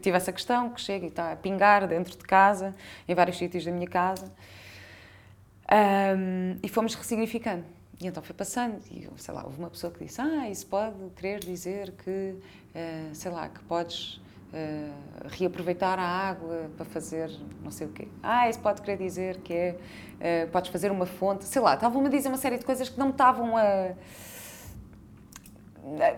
tive 0.00 0.16
essa 0.16 0.32
questão 0.32 0.70
que 0.70 0.80
chega 0.80 1.06
e 1.06 1.08
está 1.08 1.32
a 1.32 1.36
pingar 1.36 1.86
dentro 1.86 2.16
de 2.16 2.24
casa, 2.24 2.74
em 3.06 3.14
vários 3.14 3.38
sítios 3.38 3.64
da 3.64 3.72
minha 3.72 3.88
casa. 3.88 4.30
Um, 5.70 6.56
e 6.62 6.68
fomos 6.68 6.94
ressignificando. 6.94 7.64
E 8.00 8.06
então 8.06 8.22
foi 8.22 8.34
passando, 8.34 8.80
e 8.90 9.08
sei 9.16 9.34
lá, 9.34 9.44
houve 9.44 9.58
uma 9.58 9.70
pessoa 9.70 9.92
que 9.92 10.04
disse: 10.04 10.20
Ah, 10.20 10.48
isso 10.48 10.66
pode 10.66 10.96
querer 11.16 11.40
dizer 11.40 11.92
que, 11.92 12.10
uh, 12.74 13.14
sei 13.14 13.30
lá, 13.30 13.48
que 13.48 13.60
podes 13.64 14.20
uh, 14.52 15.28
reaproveitar 15.28 15.98
a 15.98 16.06
água 16.06 16.70
para 16.76 16.84
fazer 16.86 17.30
não 17.62 17.70
sei 17.70 17.86
o 17.86 17.90
quê. 17.90 18.08
Ah, 18.22 18.48
isso 18.48 18.60
pode 18.60 18.82
querer 18.82 18.96
dizer 18.96 19.38
que 19.38 19.52
é, 19.52 19.78
uh, 20.46 20.50
podes 20.50 20.70
fazer 20.70 20.90
uma 20.90 21.06
fonte, 21.06 21.44
sei 21.44 21.60
lá, 21.60 21.74
estavam-me 21.74 22.08
a 22.08 22.10
dizer 22.10 22.28
uma 22.28 22.38
série 22.38 22.58
de 22.58 22.64
coisas 22.64 22.88
que 22.88 22.98
não 22.98 23.06
me 23.06 23.12
estavam 23.12 23.56
a 23.56 23.94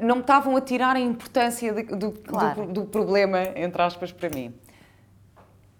não 0.01 0.17
me 0.17 0.23
estavam 0.23 0.57
a 0.57 0.61
tirar 0.61 0.97
a 0.97 1.01
importância 1.01 1.73
de, 1.73 1.85
do, 1.85 2.11
claro. 2.11 2.67
do, 2.67 2.73
do, 2.73 2.85
problema, 2.87 3.41
entre 3.55 3.81
aspas, 3.81 4.11
para 4.11 4.29
mim. 4.29 4.53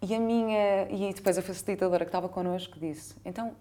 E 0.01 0.15
a 0.15 0.21
minha, 0.21 0.89
e 0.89 1.13
depois 1.13 1.37
a 1.37 1.43
facilitadora 1.43 2.05
que 2.05 2.09
estava 2.09 2.29
connosco 2.29 2.79
disse, 2.79 3.17
então, 3.25 3.57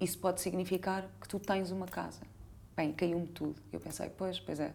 isso 0.00 0.18
pode 0.18 0.40
significar 0.40 1.04
que 1.20 1.28
tu 1.28 1.38
tens 1.38 1.70
uma 1.70 1.84
casa. 1.84 2.20
Bem, 2.74 2.92
caiu-me 2.92 3.26
tudo. 3.26 3.60
Eu 3.70 3.78
pensei, 3.78 4.08
pois, 4.08 4.40
pois 4.40 4.58
é, 4.58 4.72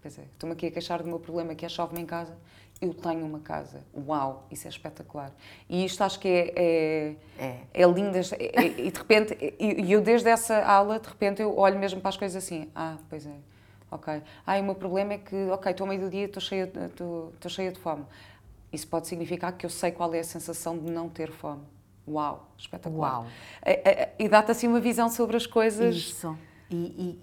pois 0.00 0.18
é. 0.18 0.22
Estou-me 0.22 0.54
aqui 0.54 0.66
a 0.66 0.70
queixar 0.70 1.02
do 1.02 1.08
meu 1.08 1.20
problema, 1.20 1.54
que 1.54 1.66
é 1.66 1.68
chove-me 1.68 2.00
em 2.00 2.06
casa 2.06 2.34
eu 2.82 2.92
tenho 2.92 3.24
uma 3.24 3.38
casa. 3.38 3.84
Uau, 3.94 4.44
isso 4.50 4.66
é 4.66 4.70
espetacular. 4.70 5.32
E 5.68 5.84
isto 5.84 6.02
acho 6.02 6.18
que 6.18 6.26
é, 6.26 6.52
é, 6.56 7.16
é. 7.38 7.60
é 7.72 7.86
lindo. 7.86 8.18
É, 8.18 8.66
e 8.66 8.90
de 8.90 8.98
repente, 8.98 9.54
e 9.60 9.92
eu 9.92 10.02
desde 10.02 10.28
essa 10.28 10.64
aula, 10.64 10.98
de 10.98 11.08
repente, 11.08 11.40
eu 11.40 11.56
olho 11.56 11.78
mesmo 11.78 12.00
para 12.00 12.08
as 12.08 12.16
coisas 12.16 12.42
assim. 12.42 12.68
Ah, 12.74 12.96
pois 13.08 13.24
é. 13.24 13.36
Ok. 13.88 14.20
Ah, 14.44 14.58
e 14.58 14.60
o 14.60 14.64
meu 14.64 14.74
problema 14.74 15.12
é 15.12 15.18
que, 15.18 15.48
ok, 15.50 15.70
estou 15.70 15.84
ao 15.84 15.88
meio 15.88 16.00
do 16.00 16.10
dia, 16.10 16.24
estou 16.24 16.42
cheia, 16.42 16.64
estou, 16.64 17.30
estou 17.34 17.50
cheia 17.50 17.70
de 17.70 17.78
fome. 17.78 18.04
Isso 18.72 18.88
pode 18.88 19.06
significar 19.06 19.52
que 19.52 19.64
eu 19.64 19.70
sei 19.70 19.92
qual 19.92 20.12
é 20.12 20.18
a 20.18 20.24
sensação 20.24 20.76
de 20.76 20.90
não 20.90 21.08
ter 21.08 21.30
fome. 21.30 21.62
Uau, 22.08 22.48
espetacular. 22.58 23.20
Uau. 23.20 23.26
E 24.18 24.28
dá-te 24.28 24.50
assim 24.50 24.66
uma 24.66 24.80
visão 24.80 25.08
sobre 25.08 25.36
as 25.36 25.46
coisas. 25.46 25.94
Isso. 25.94 26.36
E, 26.68 26.74
e, 26.74 27.20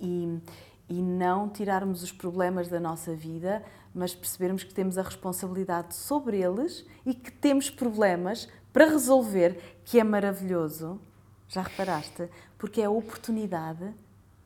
e, 0.89 0.95
e 0.99 1.01
não 1.01 1.49
tirarmos 1.49 2.01
os 2.01 2.13
problemas 2.13 2.69
da 2.69 2.79
nossa 2.79 3.13
vida, 3.13 3.61
mas 3.93 4.13
percebermos 4.13 4.63
que 4.63 4.73
temos 4.73 4.97
a 4.97 5.01
responsabilidade 5.01 5.95
sobre 5.95 6.41
eles 6.41 6.85
e 7.05 7.13
que 7.13 7.31
temos 7.31 7.69
problemas 7.69 8.47
para 8.71 8.85
resolver, 8.85 9.79
que 9.83 9.99
é 9.99 10.03
maravilhoso. 10.03 10.99
Já 11.47 11.63
reparaste? 11.63 12.29
Porque 12.57 12.81
é 12.81 12.85
a 12.85 12.91
oportunidade 12.91 13.93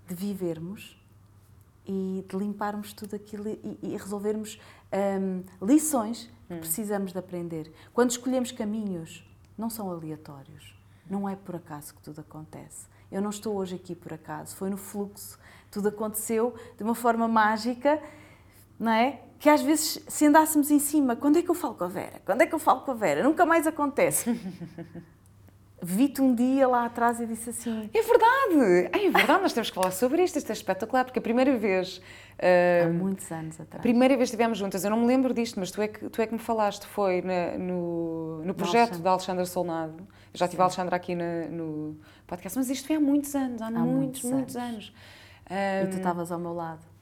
de 0.08 0.16
vivermos 0.16 0.98
e 1.86 2.26
de 2.28 2.38
limparmos 2.38 2.94
tudo 2.94 3.16
aquilo 3.16 3.50
e, 3.50 3.80
e 3.82 3.98
resolvermos 3.98 4.60
hum, 5.22 5.44
lições 5.62 6.30
que 6.48 6.54
hum. 6.54 6.60
precisamos 6.60 7.12
de 7.12 7.20
aprender. 7.20 7.72
Quando 7.94 8.12
escolhemos 8.12 8.52
caminhos, 8.52 9.28
não 9.58 9.70
são 9.70 9.92
aleatórios. 9.92 10.76
Não 11.10 11.28
é 11.28 11.36
por 11.36 11.56
acaso 11.56 11.94
que 11.94 12.02
tudo 12.02 12.22
acontece. 12.22 12.88
Eu 13.12 13.22
não 13.22 13.30
estou 13.30 13.56
hoje 13.56 13.76
aqui 13.76 13.94
por 13.94 14.14
acaso, 14.14 14.56
foi 14.56 14.70
no 14.70 14.78
fluxo. 14.78 15.38
Tudo 15.70 15.90
aconteceu 15.90 16.56
de 16.78 16.84
uma 16.84 16.96
forma 16.96 17.28
mágica, 17.28 18.02
não 18.84 18.92
é? 18.92 19.20
Que 19.40 19.50
às 19.50 19.62
vezes, 19.62 20.04
se 20.08 20.26
andássemos 20.26 20.70
em 20.70 20.80
cima, 20.80 21.16
quando 21.16 21.38
é 21.38 21.42
que 21.42 21.50
eu 21.50 21.56
falo 21.56 21.74
com 21.74 21.86
a 21.86 21.88
Vera? 21.88 22.22
Quando 22.26 22.42
é 22.42 22.46
que 22.46 22.54
eu 22.54 22.60
falo 22.60 22.82
com 22.82 22.92
a 22.92 22.94
Vera? 22.94 23.24
Nunca 23.24 23.46
mais 23.46 23.66
acontece. 23.66 24.30
vi-te 25.84 26.22
um 26.22 26.34
dia 26.34 26.66
lá 26.68 26.86
atrás 26.86 27.20
e 27.20 27.26
disse 27.26 27.50
assim. 27.50 27.90
É 27.94 28.02
verdade! 28.02 28.90
É 28.94 29.12
verdade, 29.12 29.42
nós 29.42 29.52
temos 29.52 29.70
que 29.70 29.76
falar 29.76 29.92
sobre 29.92 30.24
isto, 30.24 30.38
isto 30.38 30.50
é 30.50 30.54
espetacular, 30.54 31.04
porque 31.04 31.20
a 31.20 31.22
primeira 31.22 31.58
vez. 31.58 31.98
Uh, 31.98 32.88
Há 32.88 32.90
muitos 32.90 33.32
anos 33.32 33.60
atrás. 33.60 33.80
A 33.80 33.82
primeira 33.82 34.16
vez 34.16 34.30
que 34.30 34.36
estivemos 34.36 34.58
juntas, 34.58 34.84
eu 34.84 34.90
não 34.90 35.02
me 35.02 35.06
lembro 35.06 35.34
disto, 35.34 35.60
mas 35.60 35.72
tu 35.72 35.82
é 35.82 35.90
que, 35.90 36.10
tu 36.10 36.22
é 36.22 36.28
que 36.28 36.34
me 36.34 36.40
falaste, 36.40 36.88
foi 36.88 37.22
na, 37.22 37.58
no, 37.58 38.44
no 38.46 38.54
projeto 38.54 38.98
da 39.00 39.12
Alexandra 39.12 39.46
Solnado. 39.46 40.08
Eu 40.34 40.40
já 40.40 40.48
tive 40.48 40.58
Sim. 40.58 40.62
a 40.62 40.66
Alexandra 40.66 40.96
aqui 40.96 41.16
na, 41.16 41.48
no 41.50 41.98
podcast, 42.26 42.58
mas 42.58 42.70
isto 42.70 42.88
foi 42.88 42.96
há 42.96 43.00
muitos 43.00 43.36
anos, 43.36 43.62
há, 43.62 43.68
há 43.68 43.72
muitos, 43.72 44.24
muitos 44.24 44.56
anos. 44.56 44.56
Muitos 44.56 44.56
anos. 44.56 44.94
Um, 45.52 45.84
e 45.84 45.88
tu 45.90 45.98
estavas 45.98 46.32
ao 46.32 46.40
meu 46.40 46.54
lado. 46.54 46.93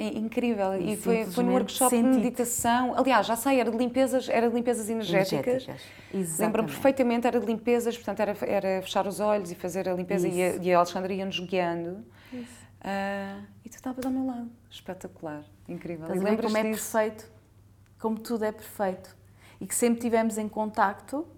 É 0.00 0.18
incrível. 0.18 0.74
E, 0.80 0.94
e 0.94 0.96
foi, 0.96 1.26
foi 1.26 1.44
num 1.44 1.52
workshop 1.52 1.94
de 1.94 2.02
meditação. 2.02 2.94
Aliás, 2.96 3.26
já 3.26 3.36
sei, 3.36 3.60
era 3.60 3.70
de 3.70 3.76
limpezas, 3.76 4.30
era 4.30 4.48
de 4.48 4.54
limpezas 4.54 4.88
energéticas. 4.88 5.68
energéticas. 5.68 6.38
Lembro-me 6.38 6.68
perfeitamente, 6.70 7.26
era 7.26 7.38
de 7.38 7.44
limpezas, 7.44 7.98
portanto, 7.98 8.20
era, 8.20 8.34
era 8.46 8.82
fechar 8.82 9.06
os 9.06 9.20
olhos 9.20 9.52
e 9.52 9.54
fazer 9.54 9.86
a 9.90 9.92
limpeza. 9.92 10.26
E 10.26 10.42
a, 10.42 10.56
e 10.56 10.72
a 10.72 10.78
Alexandra 10.78 11.12
ia-nos 11.12 11.38
guiando. 11.40 12.02
Uh, 12.32 13.44
e 13.62 13.68
tu 13.68 13.74
estavas 13.74 14.06
ao 14.06 14.10
meu 14.10 14.24
lado. 14.24 14.50
Espetacular, 14.70 15.44
incrível. 15.68 16.06
Estás 16.06 16.24
a 16.24 16.30
ver 16.30 16.42
como 16.42 16.56
é 16.56 16.62
perfeito, 16.62 17.30
como 17.98 18.18
tudo 18.18 18.46
é 18.46 18.52
perfeito. 18.52 19.14
E 19.60 19.66
que 19.66 19.74
sempre 19.74 20.00
tivemos 20.00 20.38
em 20.38 20.48
contacto, 20.48 21.28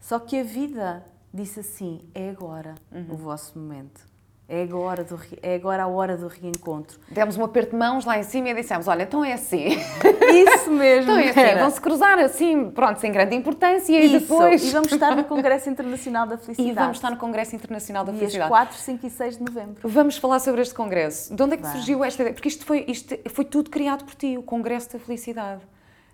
só 0.00 0.18
que 0.18 0.38
a 0.38 0.42
vida 0.42 1.04
disse 1.32 1.60
assim: 1.60 2.00
é 2.14 2.30
agora 2.30 2.74
uhum. 2.90 3.08
o 3.10 3.16
vosso 3.18 3.58
momento. 3.58 4.11
É 4.54 4.64
agora, 4.64 5.02
do, 5.02 5.18
é 5.42 5.54
agora 5.54 5.84
a 5.84 5.86
hora 5.86 6.14
do 6.14 6.28
reencontro. 6.28 7.00
Demos 7.08 7.38
um 7.38 7.44
aperto 7.44 7.70
de 7.70 7.76
mãos 7.78 8.04
lá 8.04 8.18
em 8.18 8.22
cima 8.22 8.50
e 8.50 8.54
dissemos: 8.54 8.86
Olha, 8.86 9.04
então 9.04 9.24
é 9.24 9.32
assim. 9.32 9.68
Isso 9.68 10.70
mesmo. 10.70 11.10
então 11.18 11.18
é 11.18 11.30
assim, 11.30 11.58
vão-se 11.58 11.80
cruzar 11.80 12.18
assim, 12.18 12.70
pronto, 12.70 13.00
sem 13.00 13.10
grande 13.10 13.34
importância 13.34 13.98
e 13.98 14.04
Isso. 14.04 14.20
depois. 14.20 14.62
E 14.62 14.70
vamos 14.70 14.92
estar 14.92 15.16
no 15.16 15.24
Congresso 15.24 15.70
Internacional 15.70 16.26
da 16.26 16.36
Felicidade. 16.36 16.70
E 16.70 16.74
vamos 16.74 16.98
estar 16.98 17.10
no 17.10 17.16
Congresso 17.16 17.56
Internacional 17.56 18.04
da 18.04 18.12
Felicidade. 18.12 18.50
Dias 18.50 18.58
4, 18.60 18.76
5 18.76 19.06
e 19.06 19.10
6 19.10 19.38
de 19.38 19.42
novembro. 19.42 19.88
Vamos 19.88 20.18
falar 20.18 20.38
sobre 20.38 20.60
este 20.60 20.74
Congresso. 20.74 21.34
De 21.34 21.42
onde 21.42 21.54
é 21.54 21.56
que 21.56 21.66
surgiu 21.68 22.04
esta 22.04 22.20
ideia? 22.20 22.34
Porque 22.34 22.48
isto 22.48 22.66
foi, 22.66 22.84
isto 22.86 23.18
foi 23.30 23.46
tudo 23.46 23.70
criado 23.70 24.04
por 24.04 24.14
ti, 24.14 24.36
o 24.36 24.42
Congresso 24.42 24.92
da 24.92 24.98
Felicidade. 24.98 25.62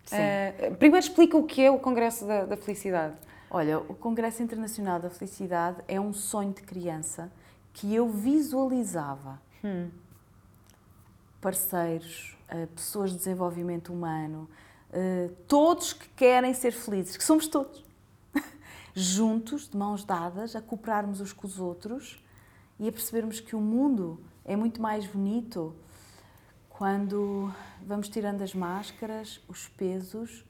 Sim. 0.04 0.16
Uh, 0.16 0.76
primeiro 0.76 1.04
explica 1.04 1.36
o 1.36 1.42
que 1.42 1.60
é 1.60 1.72
o 1.72 1.78
Congresso 1.80 2.24
da, 2.24 2.44
da 2.44 2.56
Felicidade. 2.56 3.14
Olha, 3.50 3.80
o 3.80 3.94
Congresso 3.94 4.44
Internacional 4.44 5.00
da 5.00 5.10
Felicidade 5.10 5.78
é 5.88 5.98
um 5.98 6.12
sonho 6.12 6.52
de 6.52 6.62
criança 6.62 7.32
que 7.78 7.94
eu 7.94 8.08
visualizava 8.08 9.40
hum. 9.62 9.88
parceiros, 11.40 12.36
uh, 12.52 12.66
pessoas 12.74 13.12
de 13.12 13.18
desenvolvimento 13.18 13.92
humano, 13.92 14.50
uh, 14.90 15.32
todos 15.46 15.92
que 15.92 16.08
querem 16.08 16.52
ser 16.52 16.72
felizes, 16.72 17.16
que 17.16 17.22
somos 17.22 17.46
todos, 17.46 17.84
juntos, 18.92 19.68
de 19.68 19.76
mãos 19.76 20.04
dadas, 20.04 20.56
a 20.56 20.60
cooperarmos 20.60 21.20
uns 21.20 21.32
com 21.32 21.46
os 21.46 21.60
outros 21.60 22.20
e 22.80 22.88
a 22.88 22.92
percebermos 22.92 23.38
que 23.38 23.54
o 23.54 23.60
mundo 23.60 24.20
é 24.44 24.56
muito 24.56 24.82
mais 24.82 25.06
bonito 25.06 25.72
quando 26.68 27.52
vamos 27.86 28.08
tirando 28.08 28.42
as 28.42 28.54
máscaras, 28.54 29.40
os 29.46 29.68
pesos 29.68 30.44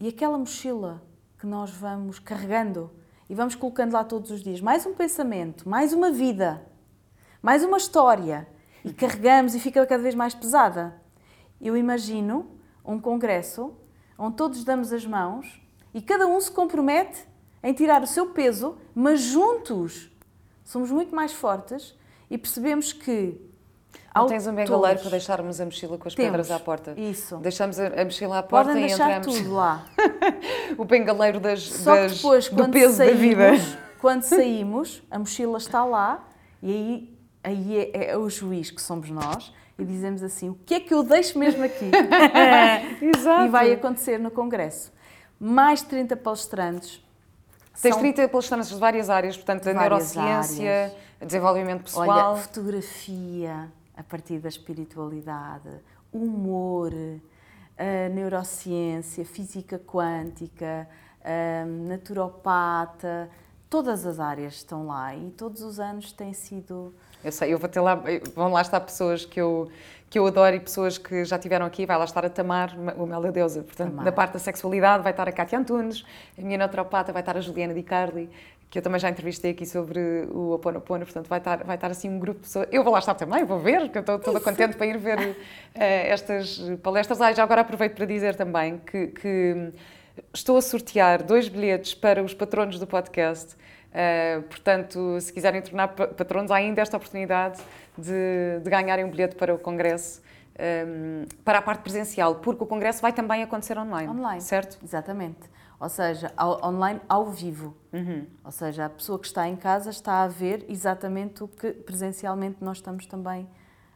e 0.00 0.08
aquela 0.08 0.38
mochila 0.38 1.02
que 1.38 1.46
nós 1.46 1.70
vamos 1.70 2.18
carregando 2.18 2.90
e 3.30 3.34
vamos 3.34 3.54
colocando 3.54 3.92
lá 3.92 4.02
todos 4.02 4.32
os 4.32 4.42
dias 4.42 4.60
mais 4.60 4.84
um 4.84 4.92
pensamento, 4.92 5.68
mais 5.68 5.92
uma 5.92 6.10
vida, 6.10 6.66
mais 7.40 7.62
uma 7.62 7.76
história 7.76 8.48
e 8.84 8.92
carregamos 8.92 9.54
e 9.54 9.60
fica 9.60 9.86
cada 9.86 10.02
vez 10.02 10.16
mais 10.16 10.34
pesada. 10.34 11.00
Eu 11.60 11.76
imagino 11.76 12.50
um 12.84 12.98
congresso 12.98 13.72
onde 14.18 14.34
todos 14.34 14.64
damos 14.64 14.92
as 14.92 15.06
mãos 15.06 15.62
e 15.94 16.02
cada 16.02 16.26
um 16.26 16.40
se 16.40 16.50
compromete 16.50 17.24
em 17.62 17.72
tirar 17.72 18.02
o 18.02 18.06
seu 18.06 18.30
peso, 18.30 18.76
mas 18.92 19.20
juntos 19.20 20.10
somos 20.64 20.90
muito 20.90 21.14
mais 21.14 21.32
fortes 21.32 21.96
e 22.28 22.36
percebemos 22.36 22.92
que 22.92 23.40
não 24.14 24.26
tens 24.26 24.46
um 24.46 24.54
bengaleiro 24.54 25.00
para 25.00 25.10
deixarmos 25.10 25.60
a 25.60 25.64
mochila 25.64 25.96
com 25.96 26.08
as 26.08 26.14
Temos, 26.14 26.30
pedras 26.30 26.50
à 26.50 26.58
porta? 26.58 26.94
Isso. 26.96 27.36
Deixamos 27.36 27.78
a, 27.78 28.04
mochila 28.04 28.38
à 28.38 28.42
porta 28.42 28.70
Podem 28.70 28.84
e 28.84 28.88
deixar 28.88 29.20
tudo 29.20 29.52
lá. 29.52 29.86
o 30.76 30.84
bengaleiro 30.84 31.38
das, 31.38 31.62
Só 31.62 31.94
das, 31.94 32.16
depois, 32.16 32.48
do 32.48 32.68
peso 32.68 32.96
saímos, 32.96 33.14
da 33.14 33.20
vida. 33.20 33.50
Quando 34.00 34.22
saímos, 34.22 35.02
a 35.10 35.18
mochila 35.18 35.58
está 35.58 35.84
lá 35.84 36.26
e 36.62 36.72
aí, 36.72 37.18
aí 37.44 37.90
é, 37.92 38.10
é 38.10 38.16
o 38.16 38.28
juiz 38.28 38.70
que 38.70 38.82
somos 38.82 39.10
nós 39.10 39.52
e 39.78 39.84
dizemos 39.84 40.22
assim, 40.22 40.50
o 40.50 40.58
que 40.66 40.74
é 40.74 40.80
que 40.80 40.92
eu 40.92 41.02
deixo 41.02 41.38
mesmo 41.38 41.64
aqui? 41.64 41.90
Exato. 43.00 43.44
E 43.44 43.48
vai 43.48 43.72
acontecer 43.72 44.18
no 44.18 44.30
congresso. 44.30 44.92
Mais 45.38 45.80
de 45.80 45.86
30 45.86 46.16
palestrantes. 46.16 47.02
Tens 47.80 47.94
são... 47.94 48.00
30 48.00 48.28
palestrantes 48.28 48.68
de 48.68 48.74
várias 48.74 49.08
áreas, 49.08 49.36
portanto, 49.36 49.68
a 49.68 49.72
neurociência, 49.72 50.70
áreas. 50.70 50.92
desenvolvimento 51.20 51.84
pessoal. 51.84 52.08
Olha, 52.08 52.36
fotografia, 52.36 53.72
a 54.00 54.02
partir 54.02 54.38
da 54.38 54.48
espiritualidade, 54.48 55.68
humor, 56.10 56.92
a 57.76 58.08
neurociência, 58.08 59.24
física 59.24 59.78
quântica, 59.78 60.88
a 61.22 61.64
naturopata, 61.66 63.28
todas 63.68 64.06
as 64.06 64.18
áreas 64.18 64.54
estão 64.54 64.86
lá 64.86 65.14
e 65.14 65.30
todos 65.30 65.62
os 65.62 65.78
anos 65.78 66.12
tem 66.12 66.32
sido. 66.32 66.94
Eu 67.22 67.30
sei, 67.30 67.52
eu 67.52 67.58
vou 67.58 67.68
ter 67.68 67.80
lá, 67.80 68.02
vão 68.34 68.50
lá 68.50 68.62
estar 68.62 68.80
pessoas 68.80 69.26
que 69.26 69.38
eu, 69.38 69.70
que 70.08 70.18
eu 70.18 70.26
adoro 70.26 70.56
e 70.56 70.60
pessoas 70.60 70.96
que 70.96 71.22
já 71.24 71.38
tiveram 71.38 71.66
aqui, 71.66 71.84
vai 71.84 71.98
lá 71.98 72.04
estar 72.04 72.24
a 72.24 72.30
Tamar, 72.30 72.74
o 72.98 73.06
Mel 73.06 73.20
da 73.20 73.30
Deusa. 73.30 73.62
Portanto, 73.62 73.90
Tamar. 73.90 74.04
da 74.04 74.12
parte 74.12 74.32
da 74.32 74.38
sexualidade 74.38 75.02
vai 75.02 75.12
estar 75.12 75.28
a 75.28 75.32
Cátia 75.32 75.58
Antunes, 75.58 76.04
a 76.38 76.40
minha 76.40 76.56
naturopata 76.56 77.12
vai 77.12 77.20
estar 77.20 77.36
a 77.36 77.40
Juliana 77.40 77.74
Di 77.74 77.82
Carli, 77.82 78.30
que 78.70 78.78
eu 78.78 78.82
também 78.82 79.00
já 79.00 79.10
entrevistei 79.10 79.50
aqui 79.50 79.66
sobre 79.66 80.28
o 80.30 80.52
Oponopono, 80.52 81.04
portanto 81.04 81.26
vai 81.26 81.40
estar, 81.40 81.64
vai 81.64 81.74
estar 81.74 81.90
assim 81.90 82.08
um 82.08 82.20
grupo 82.20 82.38
de 82.38 82.46
pessoas. 82.46 82.68
Eu 82.70 82.84
vou 82.84 82.92
lá 82.92 83.00
estar 83.00 83.14
também, 83.14 83.44
vou 83.44 83.58
ver, 83.58 83.80
porque 83.80 83.98
eu 83.98 84.00
estou 84.00 84.18
toda 84.20 84.38
contente 84.38 84.76
para 84.76 84.86
ir 84.86 84.96
ver 84.96 85.18
uh, 85.18 85.34
estas 85.74 86.60
palestras. 86.80 87.20
Ah, 87.20 87.32
já 87.32 87.42
agora 87.42 87.62
aproveito 87.62 87.96
para 87.96 88.06
dizer 88.06 88.36
também 88.36 88.78
que, 88.78 89.08
que, 89.08 89.72
estou 90.32 90.56
a 90.56 90.62
sortear 90.62 91.20
dois 91.24 91.48
bilhetes 91.48 91.94
para 91.94 92.22
os 92.22 92.32
patronos 92.32 92.78
do 92.78 92.86
podcast. 92.86 93.56
Uh, 93.56 94.42
portanto, 94.42 95.20
se 95.20 95.32
quiserem 95.32 95.60
tornar 95.62 95.88
patronos, 95.88 96.52
há 96.52 96.56
ainda 96.56 96.80
esta 96.80 96.96
oportunidade 96.96 97.60
de, 97.98 98.60
de 98.62 98.70
ganharem 98.70 99.04
um 99.04 99.10
bilhete 99.10 99.34
para 99.34 99.52
o 99.52 99.58
Congresso. 99.58 100.22
Um, 100.86 101.24
para 101.42 101.58
a 101.58 101.62
parte 101.62 101.80
presencial, 101.80 102.34
porque 102.36 102.62
o 102.62 102.66
Congresso 102.66 103.00
vai 103.00 103.12
também 103.12 103.42
acontecer 103.42 103.78
online. 103.78 104.08
Online. 104.08 104.40
Certo? 104.42 104.78
Exatamente 104.84 105.48
ou 105.80 105.88
seja, 105.88 106.30
ao, 106.36 106.62
online 106.62 107.00
ao 107.08 107.30
vivo. 107.30 107.74
Uhum. 107.90 108.26
Ou 108.44 108.52
seja, 108.52 108.84
a 108.84 108.90
pessoa 108.90 109.18
que 109.18 109.26
está 109.26 109.48
em 109.48 109.56
casa 109.56 109.88
está 109.88 110.22
a 110.22 110.28
ver 110.28 110.66
exatamente 110.68 111.42
o 111.42 111.48
que 111.48 111.72
presencialmente 111.72 112.58
nós 112.60 112.76
estamos 112.76 113.06
também 113.06 113.48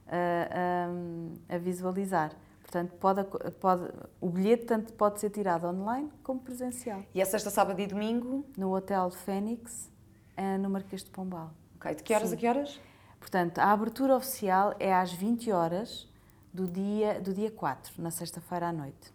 a, 0.08 1.50
a, 1.50 1.54
a 1.54 1.58
visualizar. 1.58 2.32
Portanto, 2.62 2.94
pode, 2.98 3.24
pode, 3.60 3.92
o 4.20 4.30
bilhete 4.30 4.64
tanto 4.64 4.94
pode 4.94 5.20
ser 5.20 5.28
tirado 5.28 5.66
online 5.66 6.10
como 6.22 6.40
presencial. 6.40 7.02
E 7.14 7.20
é 7.20 7.24
sexta, 7.24 7.50
sábado 7.50 7.78
e 7.80 7.86
domingo? 7.86 8.44
No 8.56 8.74
Hotel 8.74 9.10
Fênix, 9.10 9.90
eh, 10.36 10.56
no 10.58 10.70
Marquês 10.70 11.04
de 11.04 11.10
Pombal. 11.10 11.52
Ok, 11.76 11.94
de 11.94 12.02
que 12.02 12.14
horas 12.14 12.30
Sim. 12.30 12.34
a 12.34 12.38
que 12.38 12.48
horas? 12.48 12.80
Portanto, 13.20 13.58
a 13.58 13.70
abertura 13.70 14.16
oficial 14.16 14.74
é 14.80 14.92
às 14.92 15.12
20 15.12 15.52
horas 15.52 16.08
do 16.52 16.66
dia, 16.66 17.20
do 17.20 17.32
dia 17.32 17.50
4, 17.50 18.02
na 18.02 18.10
sexta-feira 18.10 18.68
à 18.68 18.72
noite. 18.72 19.12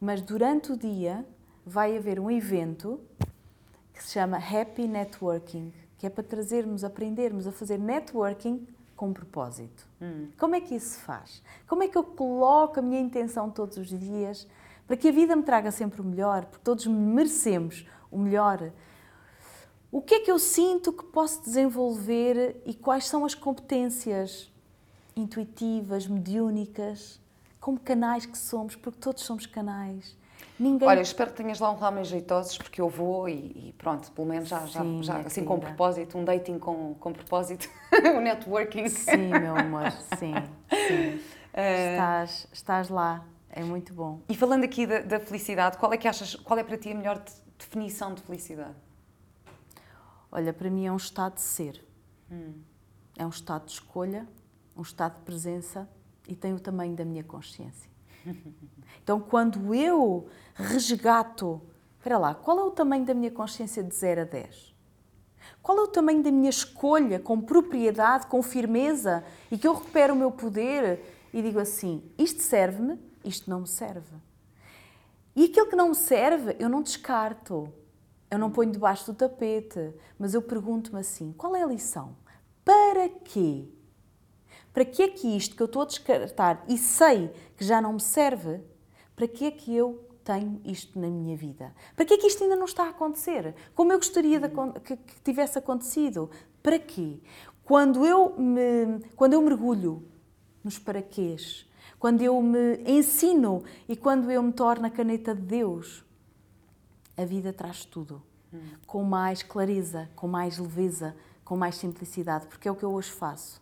Mas 0.00 0.20
durante 0.20 0.72
o 0.72 0.76
dia 0.76 1.24
vai 1.64 1.96
haver 1.96 2.18
um 2.18 2.30
evento 2.30 3.00
que 3.92 4.02
se 4.02 4.12
chama 4.12 4.38
Happy 4.38 4.88
Networking, 4.88 5.72
que 5.98 6.06
é 6.06 6.10
para 6.10 6.24
trazermos, 6.24 6.84
aprendermos 6.84 7.46
a 7.46 7.52
fazer 7.52 7.78
networking 7.78 8.66
com 8.96 9.12
propósito. 9.12 9.86
Hum. 10.00 10.28
Como 10.38 10.54
é 10.54 10.60
que 10.60 10.74
isso 10.74 10.90
se 10.90 11.00
faz? 11.00 11.42
Como 11.66 11.82
é 11.82 11.88
que 11.88 11.96
eu 11.96 12.04
coloco 12.04 12.80
a 12.80 12.82
minha 12.82 13.00
intenção 13.00 13.50
todos 13.50 13.76
os 13.76 13.88
dias 13.88 14.46
para 14.86 14.96
que 14.96 15.08
a 15.08 15.12
vida 15.12 15.36
me 15.36 15.42
traga 15.42 15.70
sempre 15.70 16.00
o 16.00 16.04
melhor, 16.04 16.44
porque 16.46 16.64
todos 16.64 16.86
merecemos 16.86 17.86
o 18.10 18.18
melhor? 18.18 18.72
O 19.92 20.00
que 20.00 20.14
é 20.14 20.20
que 20.20 20.30
eu 20.30 20.38
sinto 20.38 20.92
que 20.92 21.04
posso 21.04 21.42
desenvolver 21.42 22.60
e 22.64 22.74
quais 22.74 23.06
são 23.06 23.24
as 23.24 23.34
competências 23.34 24.52
intuitivas, 25.16 26.06
mediúnicas, 26.06 27.20
como 27.60 27.78
canais 27.78 28.24
que 28.24 28.38
somos, 28.38 28.76
porque 28.76 28.98
todos 28.98 29.22
somos 29.22 29.46
canais. 29.46 30.16
Ninguém... 30.60 30.86
Olha, 30.86 31.00
espero 31.00 31.30
que 31.30 31.38
tenhas 31.38 31.58
lá 31.58 31.72
um 31.72 31.82
homens 31.82 32.08
jeitosos, 32.08 32.58
porque 32.58 32.82
eu 32.82 32.88
vou 32.90 33.26
e, 33.26 33.68
e 33.68 33.74
pronto, 33.78 34.12
pelo 34.12 34.28
menos 34.28 34.46
já, 34.46 34.60
Sim, 34.66 35.02
já, 35.02 35.14
já 35.14 35.26
assim 35.26 35.42
com 35.42 35.58
propósito, 35.58 36.18
um 36.18 36.22
dating 36.22 36.58
com, 36.58 36.94
com 37.00 37.14
propósito, 37.14 37.66
um 38.14 38.20
networking. 38.20 38.86
Sim, 38.90 39.30
meu 39.30 39.56
amor, 39.56 39.90
sim, 40.18 40.34
sim. 40.86 41.16
Uh... 41.16 41.20
Estás, 41.56 42.46
estás 42.52 42.88
lá, 42.90 43.24
é 43.48 43.64
muito 43.64 43.94
bom. 43.94 44.20
E 44.28 44.36
falando 44.36 44.64
aqui 44.64 44.86
da, 44.86 45.00
da, 45.00 45.18
felicidade, 45.18 45.78
qual 45.78 45.94
é 45.94 45.96
que 45.96 46.06
achas, 46.06 46.36
qual 46.36 46.58
é 46.58 46.62
para 46.62 46.76
ti 46.76 46.92
a 46.92 46.94
melhor 46.94 47.24
definição 47.58 48.12
de 48.12 48.20
felicidade? 48.20 48.76
Olha, 50.30 50.52
para 50.52 50.68
mim 50.68 50.86
é 50.86 50.92
um 50.92 50.96
estado 50.96 51.36
de 51.36 51.40
ser. 51.40 51.82
Hum. 52.30 52.52
É 53.16 53.24
um 53.24 53.30
estado 53.30 53.64
de 53.64 53.72
escolha, 53.72 54.28
um 54.76 54.82
estado 54.82 55.16
de 55.16 55.22
presença 55.22 55.88
e 56.28 56.36
tem 56.36 56.52
o 56.52 56.60
tamanho 56.60 56.94
da 56.94 57.04
minha 57.04 57.24
consciência. 57.24 57.90
Então, 59.02 59.18
quando 59.18 59.74
eu 59.74 60.28
resgato, 60.54 61.60
espera 61.98 62.18
lá, 62.18 62.34
qual 62.34 62.58
é 62.58 62.62
o 62.62 62.70
tamanho 62.70 63.04
da 63.04 63.14
minha 63.14 63.30
consciência 63.30 63.82
de 63.82 63.94
0 63.94 64.22
a 64.22 64.24
10? 64.24 64.74
Qual 65.62 65.78
é 65.78 65.80
o 65.82 65.88
tamanho 65.88 66.22
da 66.22 66.30
minha 66.30 66.50
escolha 66.50 67.18
com 67.18 67.40
propriedade, 67.40 68.26
com 68.26 68.42
firmeza 68.42 69.24
e 69.50 69.58
que 69.58 69.66
eu 69.66 69.74
recupero 69.74 70.14
o 70.14 70.16
meu 70.16 70.30
poder 70.30 71.00
e 71.32 71.42
digo 71.42 71.58
assim: 71.58 72.02
isto 72.18 72.40
serve-me, 72.42 72.98
isto 73.24 73.48
não 73.50 73.60
me 73.60 73.68
serve. 73.68 74.16
E 75.34 75.44
aquilo 75.44 75.68
que 75.68 75.76
não 75.76 75.90
me 75.90 75.94
serve, 75.94 76.56
eu 76.58 76.68
não 76.68 76.82
descarto, 76.82 77.72
eu 78.30 78.38
não 78.38 78.50
ponho 78.50 78.72
debaixo 78.72 79.06
do 79.06 79.16
tapete, 79.16 79.94
mas 80.18 80.34
eu 80.34 80.42
pergunto-me 80.42 81.00
assim: 81.00 81.32
qual 81.32 81.54
é 81.54 81.62
a 81.62 81.66
lição? 81.66 82.16
Para 82.64 83.08
quê? 83.08 83.68
Para 84.72 84.84
que 84.84 85.02
é 85.02 85.08
que 85.08 85.36
isto 85.36 85.56
que 85.56 85.62
eu 85.62 85.66
estou 85.66 85.82
a 85.82 85.86
descartar 85.86 86.64
e 86.68 86.78
sei 86.78 87.30
que 87.60 87.66
já 87.66 87.78
não 87.78 87.92
me 87.92 88.00
serve, 88.00 88.58
para 89.14 89.28
que 89.28 89.44
é 89.44 89.50
que 89.50 89.76
eu 89.76 90.02
tenho 90.24 90.62
isto 90.64 90.98
na 90.98 91.08
minha 91.08 91.36
vida? 91.36 91.74
Para 91.94 92.06
que 92.06 92.14
é 92.14 92.16
que 92.16 92.26
isto 92.26 92.42
ainda 92.42 92.56
não 92.56 92.64
está 92.64 92.84
a 92.84 92.88
acontecer? 92.88 93.54
Como 93.74 93.92
eu 93.92 93.98
gostaria 93.98 94.40
de, 94.40 94.48
que, 94.80 94.96
que 94.96 95.20
tivesse 95.22 95.58
acontecido? 95.58 96.30
Para 96.62 96.78
quê? 96.78 97.20
Quando 97.62 98.06
eu, 98.06 98.34
me, 98.38 99.00
quando 99.14 99.34
eu 99.34 99.42
mergulho 99.42 100.08
nos 100.64 100.78
paraquês, 100.78 101.70
quando 101.98 102.22
eu 102.22 102.40
me 102.40 102.78
ensino 102.86 103.62
e 103.86 103.94
quando 103.94 104.30
eu 104.30 104.42
me 104.42 104.54
torno 104.54 104.86
a 104.86 104.90
caneta 104.90 105.34
de 105.34 105.42
Deus, 105.42 106.02
a 107.14 107.26
vida 107.26 107.52
traz 107.52 107.84
tudo. 107.84 108.22
Com 108.86 109.04
mais 109.04 109.42
clareza, 109.42 110.08
com 110.16 110.26
mais 110.26 110.56
leveza, 110.56 111.14
com 111.44 111.58
mais 111.58 111.74
simplicidade, 111.74 112.46
porque 112.46 112.66
é 112.66 112.72
o 112.72 112.74
que 112.74 112.86
eu 112.86 112.90
hoje 112.94 113.10
faço. 113.10 113.60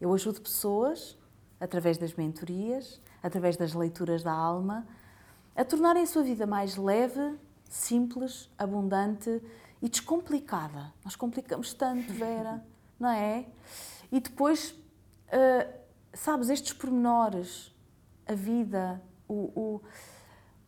Eu 0.00 0.14
ajudo 0.14 0.40
pessoas, 0.40 1.18
através 1.60 1.98
das 1.98 2.14
mentorias, 2.14 2.98
através 3.22 3.56
das 3.56 3.72
leituras 3.74 4.22
da 4.22 4.32
alma, 4.32 4.86
a 5.54 5.64
tornarem 5.64 6.02
a 6.02 6.06
sua 6.06 6.22
vida 6.22 6.46
mais 6.46 6.76
leve, 6.76 7.38
simples, 7.68 8.50
abundante 8.58 9.42
e 9.80 9.88
descomplicada. 9.88 10.92
Nós 11.04 11.16
complicamos 11.16 11.72
tanto, 11.72 12.12
Vera, 12.12 12.64
não 13.00 13.08
é? 13.08 13.46
E 14.12 14.20
depois, 14.20 14.70
uh, 14.70 15.72
sabes, 16.12 16.48
estes 16.48 16.72
pormenores, 16.72 17.74
a 18.26 18.34
vida, 18.34 19.02
o, 19.28 19.34
o, 19.54 19.82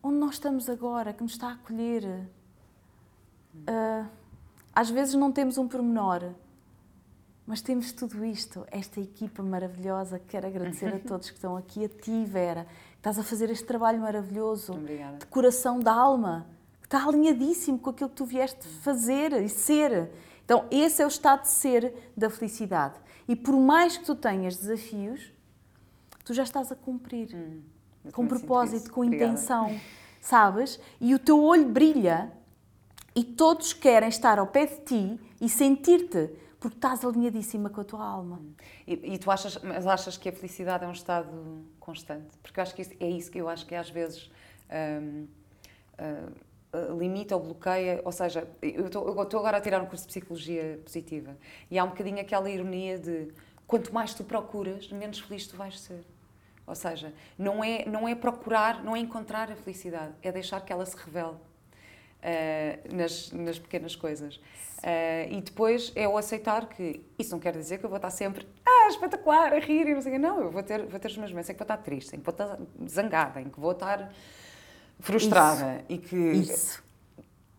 onde 0.01 0.17
nós 0.17 0.35
estamos 0.35 0.69
agora, 0.69 1.13
que 1.13 1.23
nos 1.23 1.33
está 1.33 1.49
a 1.49 1.53
acolher. 1.53 2.03
Uh, 3.55 4.09
às 4.73 4.89
vezes 4.89 5.15
não 5.15 5.31
temos 5.31 5.57
um 5.57 5.67
pormenor, 5.67 6.33
mas 7.49 7.61
temos 7.61 7.91
tudo 7.91 8.23
isto, 8.23 8.63
esta 8.69 9.01
equipa 9.01 9.41
maravilhosa. 9.41 10.19
Quero 10.19 10.45
agradecer 10.45 10.93
a 10.93 10.99
todos 11.01 11.31
que 11.31 11.35
estão 11.35 11.57
aqui, 11.57 11.83
a 11.83 11.89
ti, 11.89 12.23
Vera, 12.23 12.67
que 12.91 12.97
estás 12.97 13.17
a 13.17 13.23
fazer 13.23 13.49
este 13.49 13.65
trabalho 13.65 13.99
maravilhoso 13.99 14.73
Obrigada. 14.73 15.17
de 15.17 15.25
coração 15.25 15.79
da 15.79 15.91
alma, 15.91 16.45
que 16.79 16.85
está 16.85 17.03
alinhadíssimo 17.03 17.79
com 17.79 17.89
aquilo 17.89 18.07
que 18.11 18.15
tu 18.17 18.25
vieste 18.25 18.67
fazer 18.83 19.33
e 19.41 19.49
ser. 19.49 20.11
Então, 20.45 20.65
esse 20.69 21.01
é 21.01 21.05
o 21.05 21.07
estado 21.07 21.41
de 21.41 21.47
ser 21.47 22.11
da 22.15 22.29
felicidade. 22.29 22.99
E 23.27 23.35
por 23.35 23.55
mais 23.55 23.97
que 23.97 24.05
tu 24.05 24.13
tenhas 24.13 24.55
desafios, 24.55 25.33
tu 26.23 26.35
já 26.35 26.43
estás 26.43 26.71
a 26.71 26.75
cumprir. 26.75 27.33
Hum, 27.33 27.63
com 28.13 28.27
propósito, 28.27 28.91
com 28.91 29.01
Obrigada. 29.01 29.31
intenção, 29.31 29.75
sabes? 30.21 30.79
E 31.01 31.15
o 31.15 31.19
teu 31.19 31.43
olho 31.43 31.67
brilha 31.67 32.31
e 33.15 33.23
todos 33.23 33.73
querem 33.73 34.07
estar 34.07 34.37
ao 34.37 34.45
pé 34.45 34.67
de 34.67 34.81
ti 34.81 35.19
e 35.41 35.49
sentir-te 35.49 36.29
porque 36.59 36.75
estás 36.75 37.05
alinhadíssima 37.05 37.69
com 37.69 37.81
a 37.81 37.83
tua 37.83 38.03
alma. 38.03 38.41
E, 38.85 39.13
e, 39.13 39.17
tu 39.17 39.31
achas, 39.31 39.57
mas 39.63 39.87
achas 39.87 40.17
que 40.17 40.27
a 40.27 40.31
felicidade 40.31 40.83
é 40.83 40.87
um 40.87 40.91
estado 40.91 41.29
constante? 41.79 42.37
Porque 42.43 42.59
eu 42.59 42.61
acho 42.61 42.75
que 42.75 42.81
isso, 42.81 42.91
é 42.99 43.09
isso 43.09 43.31
que 43.31 43.37
eu 43.37 43.47
acho 43.47 43.65
que 43.65 43.73
às 43.73 43.89
vezes 43.89 44.29
hum, 44.69 45.27
hum, 45.99 46.97
limita 46.97 47.35
ou 47.35 47.41
bloqueia. 47.41 48.01
Ou 48.03 48.11
seja, 48.11 48.47
eu 48.61 48.87
estou 48.87 49.39
agora 49.39 49.57
a 49.57 49.61
tirar 49.61 49.81
um 49.81 49.85
curso 49.85 50.03
de 50.03 50.09
psicologia 50.09 50.79
positiva 50.83 51.37
e 51.71 51.79
há 51.79 51.83
um 51.83 51.89
bocadinho 51.89 52.19
aquela 52.19 52.49
ironia 52.49 52.99
de 52.99 53.31
quanto 53.65 53.93
mais 53.93 54.13
tu 54.13 54.23
procuras, 54.23 54.89
menos 54.91 55.19
feliz 55.19 55.47
tu 55.47 55.55
vais 55.55 55.79
ser. 55.79 56.03
Ou 56.67 56.75
seja, 56.75 57.13
não 57.37 57.63
é, 57.63 57.85
não 57.85 58.07
é 58.07 58.13
procurar, 58.13 58.83
não 58.83 58.95
é 58.95 58.99
encontrar 58.99 59.49
a 59.51 59.55
felicidade, 59.55 60.13
é 60.21 60.31
deixar 60.31 60.61
que 60.61 60.71
ela 60.71 60.85
se 60.85 60.95
revele 60.95 61.35
uh, 62.23 62.95
nas, 62.95 63.31
nas 63.31 63.59
pequenas 63.59 63.95
coisas. 63.95 64.35
Uh, 64.35 65.31
e 65.31 65.41
depois 65.41 65.91
é 65.95 66.07
o 66.07 66.17
aceitar 66.17 66.67
que 66.69 67.03
isso 67.17 67.31
não 67.31 67.39
quer 67.39 67.53
dizer 67.53 67.79
que 67.79 67.85
eu 67.85 67.89
vou 67.89 67.97
estar 67.97 68.09
sempre 68.11 68.47
ah, 68.65 68.87
espetacular, 68.87 69.53
a 69.53 69.59
rir 69.59 69.87
e 69.87 69.93
não 69.93 70.01
sei. 70.01 70.17
Não, 70.17 70.41
eu 70.41 70.51
vou 70.51 70.63
ter, 70.63 70.85
vou 70.85 70.99
ter 70.99 71.09
os 71.09 71.17
meus 71.17 71.31
momentos 71.31 71.49
em 71.49 71.53
que 71.53 71.59
vou 71.59 71.65
estar 71.65 71.77
triste, 71.77 72.15
em 72.15 72.19
que 72.19 72.25
vou 72.25 72.31
estar 72.31 72.57
zangada, 72.87 73.41
em 73.41 73.49
que 73.49 73.59
vou 73.59 73.71
estar 73.71 74.11
frustrada. 74.99 75.83
Isso. 75.83 75.85
E 75.89 75.97
que. 75.97 76.15
Isso. 76.15 76.83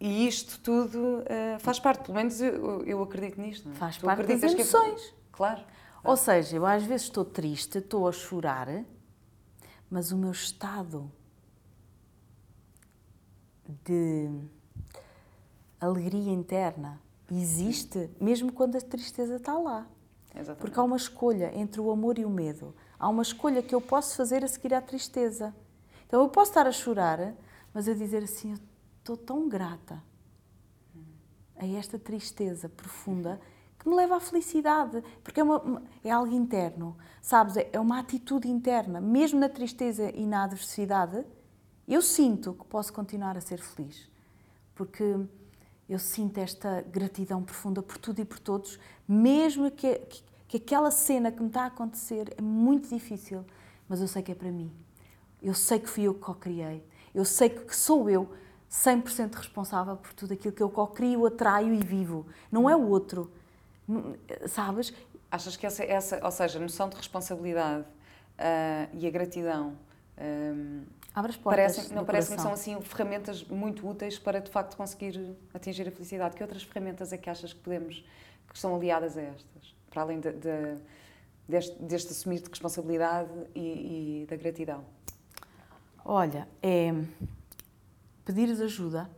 E 0.01 0.27
isto 0.27 0.59
tudo 0.61 0.99
uh, 0.99 1.61
faz 1.61 1.79
parte, 1.79 2.05
pelo 2.05 2.17
menos 2.17 2.41
eu, 2.41 2.83
eu 2.87 3.03
acredito 3.03 3.39
nisto. 3.39 3.69
Não 3.69 3.75
é? 3.75 3.79
Faz 3.79 3.99
tu 3.99 4.07
parte 4.07 4.27
das 4.27 4.53
emoções. 4.55 5.03
Que... 5.03 5.15
Claro. 5.33 5.61
Ou 6.03 6.17
seja, 6.17 6.57
eu 6.57 6.65
às 6.65 6.83
vezes 6.85 7.03
estou 7.03 7.23
triste, 7.23 7.77
estou 7.77 8.09
a 8.09 8.13
chorar, 8.13 8.83
mas 9.91 10.11
o 10.11 10.17
meu 10.17 10.31
estado 10.31 11.13
de 13.85 14.31
alegria 15.81 16.33
interna 16.33 17.01
existe 17.31 18.11
mesmo 18.21 18.53
quando 18.53 18.77
a 18.77 18.81
tristeza 18.81 19.37
está 19.37 19.55
lá. 19.55 19.87
Exatamente. 20.35 20.61
Porque 20.61 20.79
há 20.79 20.83
uma 20.83 20.97
escolha 20.97 21.53
entre 21.57 21.81
o 21.81 21.91
amor 21.91 22.19
e 22.19 22.25
o 22.25 22.31
medo. 22.31 22.75
Há 22.99 23.09
uma 23.09 23.23
escolha 23.23 23.63
que 23.63 23.75
eu 23.75 23.81
posso 23.81 24.17
fazer 24.17 24.45
a 24.45 24.49
seguir 24.49 24.75
à 24.75 24.81
tristeza. 24.81 25.55
Então 26.07 26.21
eu 26.21 26.29
posso 26.29 26.51
estar 26.51 26.67
a 26.67 26.73
chorar, 26.73 27.35
mas 27.73 27.89
a 27.89 27.95
dizer 27.95 28.25
assim: 28.25 28.53
eu 28.53 28.59
estou 28.99 29.17
tão 29.17 29.49
grata 29.49 30.03
a 31.57 31.67
esta 31.67 31.99
tristeza 31.99 32.69
profunda 32.69 33.41
que 33.79 33.89
me 33.89 33.95
leva 33.95 34.17
à 34.17 34.21
felicidade, 34.21 35.03
porque 35.25 35.41
é, 35.41 35.43
uma, 35.43 35.83
é 36.05 36.11
algo 36.11 36.33
interno, 36.33 36.97
sabes? 37.23 37.57
É, 37.57 37.71
é 37.73 37.81
uma 37.81 37.99
atitude 37.99 38.49
interna. 38.49 39.01
Mesmo 39.01 39.41
na 39.41 39.49
tristeza 39.49 40.11
e 40.11 40.27
na 40.27 40.45
adversidade, 40.45 41.25
eu 41.95 42.03
sinto 42.03 42.55
que 42.55 42.65
posso 42.67 42.93
continuar 42.93 43.37
a 43.37 43.41
ser 43.41 43.59
feliz, 43.59 44.09
porque 44.75 45.17
eu 45.89 45.99
sinto 45.99 46.39
esta 46.39 46.83
gratidão 46.83 47.43
profunda 47.43 47.83
por 47.83 47.99
tudo 47.99 48.21
e 48.21 48.25
por 48.25 48.39
todos, 48.39 48.79
mesmo 49.09 49.71
que, 49.71 49.97
que, 49.97 50.23
que 50.47 50.57
aquela 50.59 50.91
cena 50.91 51.33
que 51.33 51.41
me 51.41 51.49
está 51.49 51.65
a 51.65 51.67
acontecer 51.67 52.33
é 52.39 52.41
muito 52.41 52.89
difícil, 52.89 53.45
mas 53.89 54.01
eu 54.01 54.07
sei 54.07 54.23
que 54.23 54.31
é 54.31 54.35
para 54.35 54.53
mim. 54.53 54.71
Eu 55.43 55.53
sei 55.53 55.81
que 55.81 55.89
fui 55.89 56.05
eu 56.05 56.15
que 56.15 56.21
co-criei. 56.21 56.85
Eu 57.13 57.25
sei 57.25 57.49
que 57.49 57.75
sou 57.75 58.09
eu 58.09 58.31
100% 58.71 59.35
responsável 59.35 59.97
por 59.97 60.13
tudo 60.13 60.35
aquilo 60.35 60.55
que 60.55 60.63
eu 60.63 60.71
co-crio, 60.71 61.27
atraio 61.27 61.75
e 61.75 61.79
vivo. 61.79 62.25
Não 62.53 62.71
é 62.71 62.77
o 62.77 62.89
outro. 62.89 63.33
Sabes? 64.47 64.95
Achas 65.29 65.57
que 65.57 65.67
essa, 65.67 65.83
essa 65.83 66.25
ou 66.25 66.31
seja, 66.31 66.59
a 66.59 66.63
noção 66.63 66.89
de 66.89 66.97
responsabilidade 66.97 67.83
uh, 67.83 68.97
e 68.97 69.07
a 69.09 69.11
gratidão 69.11 69.77
um, 70.21 70.83
Abre 71.21 71.33
as 71.33 71.37
portas. 71.37 71.77
Parece, 71.77 71.95
não 71.95 72.05
parece 72.05 72.35
que 72.35 72.41
são 72.41 72.53
assim 72.53 72.81
ferramentas 72.81 73.45
muito 73.45 73.87
úteis 73.87 74.19
para 74.19 74.41
de 74.41 74.51
facto 74.51 74.75
conseguir 74.75 75.37
atingir 75.53 75.87
a 75.87 75.91
felicidade. 75.91 76.35
Que 76.35 76.43
outras 76.43 76.63
ferramentas 76.63 77.13
é 77.13 77.19
que 77.19 77.29
achas 77.29 77.53
que 77.53 77.61
podemos 77.61 78.03
que 78.49 78.59
são 78.59 78.75
aliadas 78.75 79.19
a 79.19 79.21
estas, 79.21 79.77
para 79.91 80.03
além 80.03 80.19
de, 80.19 80.33
de, 80.33 80.77
deste, 81.47 81.81
deste 81.83 82.13
assumir 82.13 82.41
de 82.41 82.49
responsabilidade 82.49 83.31
e, 83.55 84.23
e 84.23 84.27
da 84.29 84.35
gratidão? 84.35 84.83
Olha, 86.03 86.49
é 86.63 86.95
pedires 88.25 88.61
ajuda, 88.61 89.11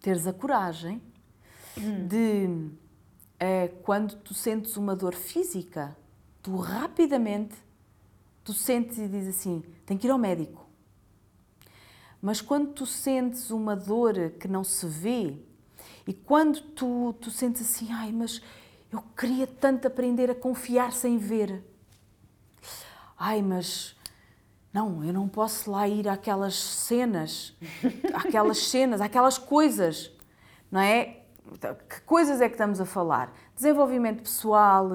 teres 0.00 0.26
a 0.26 0.32
coragem 0.32 1.02
de 2.06 2.70
é, 3.40 3.68
quando 3.82 4.14
tu 4.16 4.34
sentes 4.34 4.76
uma 4.76 4.94
dor 4.94 5.14
física, 5.14 5.96
tu 6.42 6.54
rapidamente 6.56 7.54
tu 8.44 8.52
sentes 8.52 8.98
e 8.98 9.08
dizes 9.08 9.36
assim: 9.36 9.64
tenho 9.86 9.98
que 9.98 10.06
ir 10.06 10.10
ao 10.10 10.18
médico. 10.18 10.63
Mas 12.24 12.40
quando 12.40 12.72
tu 12.72 12.86
sentes 12.86 13.50
uma 13.50 13.76
dor 13.76 14.14
que 14.40 14.48
não 14.48 14.64
se 14.64 14.86
vê, 14.86 15.36
e 16.06 16.14
quando 16.14 16.58
tu, 16.58 17.14
tu 17.20 17.30
sentes 17.30 17.60
assim, 17.60 17.92
ai, 17.92 18.12
mas 18.12 18.40
eu 18.90 19.02
queria 19.14 19.46
tanto 19.46 19.86
aprender 19.86 20.30
a 20.30 20.34
confiar 20.34 20.90
sem 20.94 21.18
ver. 21.18 21.62
Ai, 23.18 23.42
mas 23.42 23.94
não, 24.72 25.04
eu 25.04 25.12
não 25.12 25.28
posso 25.28 25.70
lá 25.70 25.86
ir 25.86 26.08
àquelas 26.08 26.54
cenas, 26.54 27.52
àquelas 28.14 28.56
cenas, 28.70 29.02
àquelas 29.02 29.36
coisas, 29.36 30.10
não 30.72 30.80
é? 30.80 31.24
Que 31.90 32.00
coisas 32.06 32.40
é 32.40 32.48
que 32.48 32.54
estamos 32.54 32.80
a 32.80 32.86
falar? 32.86 33.36
Desenvolvimento 33.54 34.22
pessoal, 34.22 34.88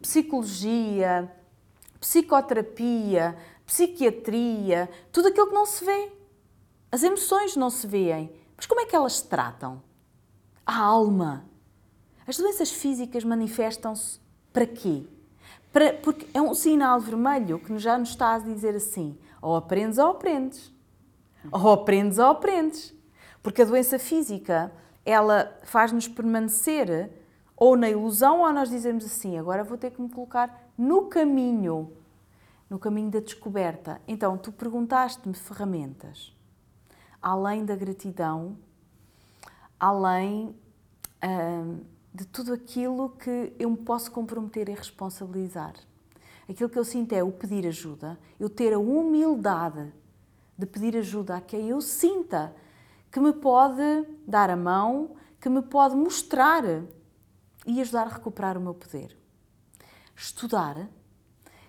psicologia, 0.00 1.28
psicoterapia, 1.98 3.36
psiquiatria, 3.66 4.88
tudo 5.10 5.26
aquilo 5.26 5.48
que 5.48 5.54
não 5.54 5.66
se 5.66 5.84
vê. 5.84 6.15
As 6.90 7.02
emoções 7.02 7.56
não 7.56 7.70
se 7.70 7.86
veem. 7.86 8.30
Mas 8.56 8.66
como 8.66 8.80
é 8.80 8.86
que 8.86 8.96
elas 8.96 9.18
se 9.18 9.26
tratam? 9.26 9.82
A 10.64 10.78
alma. 10.78 11.44
As 12.26 12.36
doenças 12.36 12.70
físicas 12.70 13.22
manifestam-se 13.24 14.18
para 14.52 14.66
quê? 14.66 15.04
Para, 15.72 15.92
porque 15.92 16.26
é 16.32 16.40
um 16.40 16.54
sinal 16.54 16.98
vermelho 16.98 17.58
que 17.58 17.78
já 17.78 17.98
nos 17.98 18.10
está 18.10 18.34
a 18.34 18.38
dizer 18.38 18.74
assim: 18.74 19.18
ou 19.42 19.54
aprendes 19.54 19.98
ou 19.98 20.08
aprendes. 20.08 20.72
Ou 21.52 21.70
aprendes 21.70 22.18
ou 22.18 22.26
aprendes. 22.26 22.94
Porque 23.42 23.62
a 23.62 23.64
doença 23.64 23.98
física, 23.98 24.72
ela 25.04 25.56
faz-nos 25.62 26.08
permanecer 26.08 27.10
ou 27.56 27.76
na 27.76 27.88
ilusão 27.88 28.40
ou 28.40 28.52
nós 28.52 28.68
dizemos 28.68 29.04
assim: 29.04 29.38
agora 29.38 29.62
vou 29.62 29.78
ter 29.78 29.90
que 29.90 30.00
me 30.00 30.08
colocar 30.08 30.70
no 30.76 31.06
caminho, 31.06 31.92
no 32.68 32.78
caminho 32.78 33.10
da 33.10 33.20
descoberta. 33.20 34.00
Então, 34.08 34.36
tu 34.36 34.50
perguntaste-me 34.50 35.34
ferramentas. 35.34 36.35
Além 37.20 37.64
da 37.64 37.74
gratidão, 37.74 38.56
além 39.78 40.54
hum, 41.24 41.80
de 42.14 42.24
tudo 42.26 42.52
aquilo 42.52 43.10
que 43.10 43.52
eu 43.58 43.70
me 43.70 43.76
posso 43.76 44.10
comprometer 44.10 44.68
e 44.68 44.74
responsabilizar. 44.74 45.74
Aquilo 46.48 46.70
que 46.70 46.78
eu 46.78 46.84
sinto 46.84 47.12
é 47.12 47.22
o 47.22 47.32
pedir 47.32 47.66
ajuda, 47.66 48.18
eu 48.38 48.48
ter 48.48 48.72
a 48.72 48.78
humildade 48.78 49.92
de 50.56 50.64
pedir 50.64 50.96
ajuda 50.96 51.36
a 51.36 51.40
quem 51.40 51.68
eu 51.68 51.80
sinta 51.80 52.54
que 53.10 53.20
me 53.20 53.32
pode 53.32 54.06
dar 54.26 54.48
a 54.48 54.56
mão, 54.56 55.16
que 55.40 55.48
me 55.48 55.60
pode 55.60 55.94
mostrar 55.94 56.64
e 57.66 57.80
ajudar 57.80 58.06
a 58.06 58.14
recuperar 58.14 58.56
o 58.56 58.60
meu 58.60 58.74
poder. 58.74 59.16
Estudar, 60.14 60.88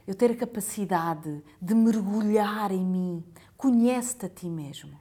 eu 0.06 0.16
ter 0.16 0.32
a 0.32 0.36
capacidade 0.36 1.44
de 1.62 1.76
mergulhar 1.76 2.72
em 2.72 2.86
mim, 2.86 3.26
conhece-te 3.58 4.26
a 4.28 4.30
ti 4.30 4.50
mesmo. 4.50 4.98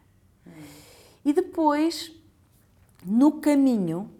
E 1.24 1.32
depois, 1.32 2.12
no 3.04 3.40
caminho, 3.40 4.10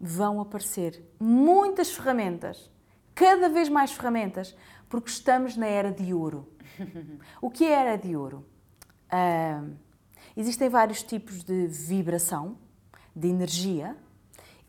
vão 0.00 0.40
aparecer 0.40 1.04
muitas 1.18 1.90
ferramentas 1.90 2.70
cada 3.14 3.48
vez 3.48 3.68
mais 3.68 3.92
ferramentas, 3.92 4.56
porque 4.88 5.10
estamos 5.10 5.56
na 5.56 5.66
era 5.66 5.92
de 5.92 6.14
ouro. 6.14 6.48
O 7.42 7.50
que 7.50 7.64
é 7.64 7.76
a 7.76 7.80
era 7.80 7.96
de 7.98 8.16
ouro? 8.16 8.46
Uh, 9.12 9.76
existem 10.36 10.68
vários 10.70 11.02
tipos 11.02 11.44
de 11.44 11.66
vibração, 11.66 12.56
de 13.14 13.28
energia, 13.28 13.96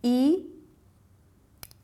e 0.04 0.64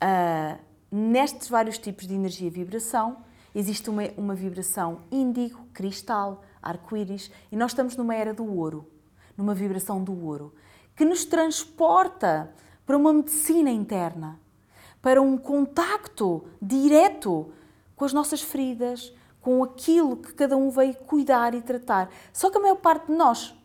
uh, 0.03 0.59
nestes 0.91 1.47
vários 1.47 1.77
tipos 1.77 2.05
de 2.05 2.15
energia 2.15 2.47
e 2.47 2.51
vibração, 2.51 3.23
existe 3.55 3.89
uma, 3.89 4.03
uma 4.17 4.35
vibração 4.35 5.03
índigo, 5.09 5.65
cristal, 5.73 6.43
arco-íris, 6.69 7.31
e 7.51 7.55
nós 7.55 7.71
estamos 7.71 7.95
numa 7.95 8.15
era 8.15 8.33
do 8.33 8.45
ouro, 8.45 8.85
numa 9.35 9.53
vibração 9.53 10.03
do 10.03 10.25
ouro, 10.25 10.53
que 10.95 11.05
nos 11.05 11.25
transporta 11.25 12.51
para 12.85 12.97
uma 12.97 13.13
medicina 13.13 13.69
interna 13.69 14.39
para 15.01 15.21
um 15.21 15.37
contacto 15.37 16.43
direto 16.61 17.51
com 17.95 18.05
as 18.05 18.13
nossas 18.13 18.41
feridas, 18.41 19.13
com 19.41 19.63
aquilo 19.63 20.17
que 20.17 20.33
cada 20.33 20.57
um 20.57 20.69
veio 20.69 20.95
cuidar 20.95 21.53
e 21.53 21.61
tratar. 21.61 22.09
Só 22.33 22.49
que 22.49 22.57
a 22.57 22.61
maior 22.61 22.75
parte 22.75 23.07
de 23.07 23.13
nós 23.13 23.55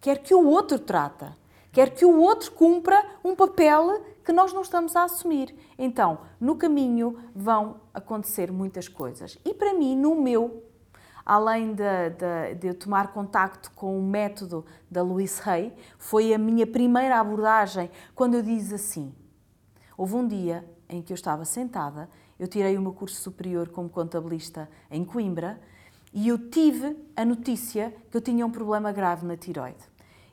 quer 0.00 0.18
que 0.18 0.34
o 0.34 0.46
outro 0.46 0.78
trata, 0.78 1.36
quer 1.72 1.94
que 1.94 2.04
o 2.04 2.20
outro 2.20 2.52
cumpra 2.52 3.02
um 3.24 3.34
papel 3.34 4.04
que 4.22 4.32
nós 4.32 4.52
não 4.52 4.60
estamos 4.60 4.94
a 4.94 5.04
assumir. 5.04 5.54
Então, 5.78 6.18
no 6.38 6.56
caminho 6.56 7.18
vão 7.34 7.80
acontecer 7.94 8.52
muitas 8.52 8.88
coisas. 8.88 9.38
E 9.44 9.54
para 9.54 9.72
mim, 9.72 9.96
no 9.96 10.14
meu, 10.14 10.62
além 11.28 11.74
de, 11.74 12.10
de, 12.10 12.54
de 12.54 12.68
eu 12.68 12.74
tomar 12.74 13.12
contacto 13.12 13.70
com 13.72 13.98
o 13.98 14.02
método 14.02 14.64
da 14.90 15.02
Louise 15.02 15.42
Hay, 15.44 15.74
foi 15.98 16.32
a 16.32 16.38
minha 16.38 16.66
primeira 16.66 17.20
abordagem 17.20 17.90
quando 18.14 18.34
eu 18.34 18.42
disse 18.42 18.74
assim: 18.74 19.14
Houve 19.94 20.14
um 20.14 20.26
dia 20.26 20.64
em 20.88 21.02
que 21.02 21.12
eu 21.12 21.14
estava 21.14 21.44
sentada, 21.44 22.08
eu 22.38 22.48
tirei 22.48 22.78
o 22.78 22.80
meu 22.80 22.94
curso 22.94 23.20
superior 23.20 23.68
como 23.68 23.90
contabilista 23.90 24.70
em 24.90 25.04
Coimbra 25.04 25.60
e 26.14 26.28
eu 26.28 26.50
tive 26.50 26.96
a 27.14 27.26
notícia 27.26 27.94
que 28.10 28.16
eu 28.16 28.22
tinha 28.22 28.46
um 28.46 28.50
problema 28.50 28.90
grave 28.90 29.26
na 29.26 29.36
tiroide. 29.36 29.84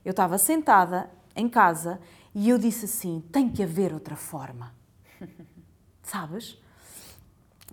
Eu 0.05 0.12
estava 0.12 0.38
sentada 0.38 1.10
em 1.36 1.49
casa 1.49 1.99
e 2.34 2.47
eu 2.47 2.58
disse 2.58 2.86
assim: 2.86 3.21
tem 3.34 3.49
que 3.49 3.62
haver 3.62 3.93
outra 3.93 4.15
forma. 4.15 4.73
Sabes? 6.01 6.58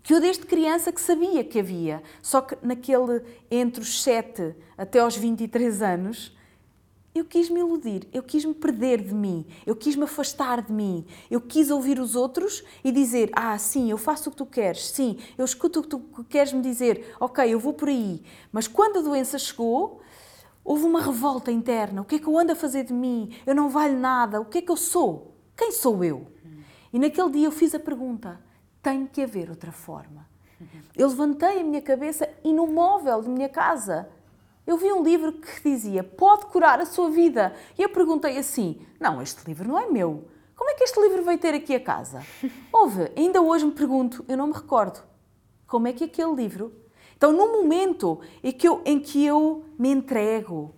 Que 0.03 0.15
eu 0.15 0.21
desde 0.21 0.45
criança 0.45 0.91
que 0.91 1.01
sabia 1.01 1.45
que 1.45 1.61
havia, 1.61 2.03
só 2.21 2.41
que 2.41 2.57
naquele 2.61 3.23
entre 3.51 3.81
os 3.81 4.03
7 4.03 4.55
até 4.77 4.99
aos 4.99 5.17
23 5.17 5.81
anos, 5.81 6.37
eu 7.15 7.27
quis 7.27 7.51
me 7.51 7.61
iludir, 7.61 8.09
eu 8.11 8.23
quis 8.23 8.43
me 8.45 8.55
perder 8.55 9.03
de 9.03 9.15
mim, 9.15 9.47
eu 9.67 9.77
quis 9.77 9.95
me 9.95 10.05
afastar 10.05 10.63
de 10.63 10.73
mim, 10.73 11.05
eu 11.31 11.43
quis 11.43 11.71
ouvir 11.71 12.01
os 12.01 12.17
outros 12.17 12.65
e 12.83 12.91
dizer: 12.91 13.31
Ah, 13.35 13.57
sim, 13.59 13.91
eu 13.91 13.99
faço 13.99 14.29
o 14.29 14.33
que 14.33 14.39
tu 14.39 14.47
queres, 14.47 14.89
sim, 14.89 15.19
eu 15.37 15.45
escuto 15.45 15.81
o 15.81 15.83
que 15.83 15.89
tu 15.91 16.25
queres 16.25 16.53
me 16.53 16.63
dizer, 16.63 17.15
ok, 17.21 17.45
eu 17.53 17.61
vou 17.61 17.75
por 17.75 17.89
aí. 17.89 18.23
Mas 18.51 18.67
quando 18.67 18.99
a 18.99 19.03
doença 19.03 19.39
chegou, 19.39 20.01
houve 20.65 20.85
uma 20.85 21.03
revolta 21.03 21.53
interna: 21.53 22.01
o 22.01 22.05
que 22.05 22.15
é 22.15 22.19
que 22.19 22.27
eu 22.27 22.39
ando 22.39 22.53
a 22.53 22.57
fazer 22.57 22.85
de 22.85 22.95
mim? 22.95 23.31
Eu 23.47 23.55
não 23.55 23.69
valho 23.69 23.99
nada, 23.99 24.41
o 24.41 24.47
que 24.47 24.59
é 24.59 24.63
que 24.63 24.71
eu 24.71 24.77
sou? 24.77 25.37
Quem 25.55 25.71
sou 25.71 26.03
eu? 26.03 26.27
E 26.93 26.99
naquele 26.99 27.31
dia 27.31 27.47
eu 27.47 27.53
fiz 27.53 27.75
a 27.75 27.79
pergunta: 27.79 28.41
tem 28.83 29.07
que 29.07 29.23
haver 29.23 29.49
outra 29.49 29.73
forma. 29.73 30.27
Eu 30.97 31.09
levantei 31.09 31.61
a 31.61 31.65
minha 31.65 31.81
cabeça 31.81 32.29
e 32.45 32.53
no 32.53 32.67
móvel 32.67 33.23
de 33.23 33.29
minha 33.29 33.49
casa 33.49 34.09
eu 34.67 34.77
vi 34.77 34.93
um 34.93 35.03
livro 35.03 35.33
que 35.33 35.63
dizia 35.63 36.05
pode 36.05 36.47
curar 36.47 36.81
a 36.81 36.87
sua 36.87 37.11
vida. 37.11 37.55
E 37.79 37.83
eu 37.83 37.89
perguntei 37.89 38.39
assim: 38.39 38.81
não, 39.01 39.21
este 39.21 39.45
livro 39.47 39.69
não 39.69 39.79
é 39.79 39.89
meu. 39.89 40.29
Como 40.55 40.71
é 40.71 40.75
que 40.75 40.85
este 40.85 41.01
livro 41.01 41.25
veio 41.25 41.39
ter 41.39 41.55
aqui 41.55 41.75
a 41.75 41.81
casa? 41.81 42.23
Houve, 42.73 43.11
ainda 43.17 43.41
hoje 43.41 43.65
me 43.65 43.73
pergunto, 43.73 44.25
eu 44.29 44.37
não 44.37 44.47
me 44.47 44.53
recordo, 44.53 45.03
como 45.67 45.89
é 45.89 45.93
que 45.93 46.05
aquele 46.05 46.35
livro. 46.35 46.73
Então, 47.17 47.33
no 47.33 47.53
momento 47.53 48.21
em 48.43 48.53
que 48.53 48.69
eu, 48.69 48.83
em 48.85 49.01
que 49.01 49.25
eu 49.25 49.65
me 49.79 49.91
entrego, 49.91 50.75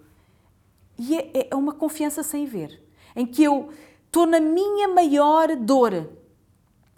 e 0.99 1.17
é, 1.19 1.49
é 1.51 1.57
uma 1.57 1.73
confiança 1.73 2.23
sem 2.23 2.47
ver, 2.47 2.83
em 3.15 3.27
que 3.27 3.43
eu 3.43 3.71
estou 4.07 4.27
na 4.27 4.41
minha 4.41 4.89
maior 4.89 5.55
dor 5.57 6.09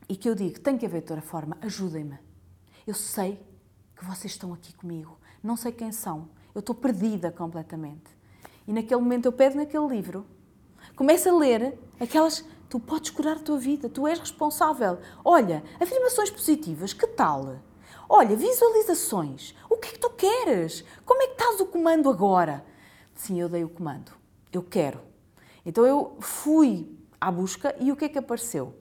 e 0.09 0.16
que 0.16 0.29
eu 0.29 0.35
digo: 0.35 0.61
tem 0.61 0.77
que 0.79 0.87
haver 0.87 1.03
de 1.03 1.12
outra 1.12 1.23
forma, 1.23 1.57
ajudem-me. 1.61 2.19
Eu 2.87 2.95
sei 2.95 3.40
que 3.97 4.05
vocês 4.05 4.33
estão 4.33 4.53
aqui 4.53 4.75
comigo, 4.75 5.19
não 5.42 5.57
sei 5.57 5.73
quem 5.73 5.90
são, 5.92 6.29
eu 6.55 6.61
estou 6.61 6.75
perdida 6.75 7.31
completamente. 7.31 8.16
E 8.66 8.73
naquele 8.73 9.01
momento 9.01 9.27
eu 9.27 9.33
pego 9.33 9.57
naquele 9.57 9.87
livro, 9.87 10.27
começo 10.95 11.29
a 11.29 11.37
ler 11.37 11.79
aquelas. 12.01 12.45
Tu 12.69 12.81
podes 12.81 13.11
curar 13.11 13.37
a 13.37 13.40
tua 13.40 13.59
vida, 13.59 13.88
tu 13.88 14.09
és 14.09 14.19
responsável. 14.19 14.99
Olha, 15.25 15.62
afirmações 15.81 16.31
positivas, 16.31 16.92
que 16.92 17.07
tal? 17.07 17.61
Olha, 18.09 18.37
visualizações, 18.37 19.54
o 19.71 19.77
que 19.77 19.88
é 19.88 19.92
que 19.92 20.00
tu 20.00 20.11
queres? 20.11 20.85
Como 21.04 21.23
é 21.23 21.29
que 21.29 21.33
estás 21.35 21.61
o 21.61 21.67
comando 21.67 22.11
agora? 22.11 22.65
Sim, 23.15 23.40
eu 23.40 23.48
dei 23.48 23.63
o 23.63 23.69
comando. 23.69 24.13
Eu 24.52 24.65
quero. 24.65 25.00
Então 25.65 25.87
eu 25.87 26.17
fui 26.21 26.96
à 27.21 27.31
busca 27.31 27.75
e 27.79 27.92
o 27.92 27.96
que 27.96 28.07
é 28.07 28.09
que 28.09 28.19
apareceu? 28.19 28.75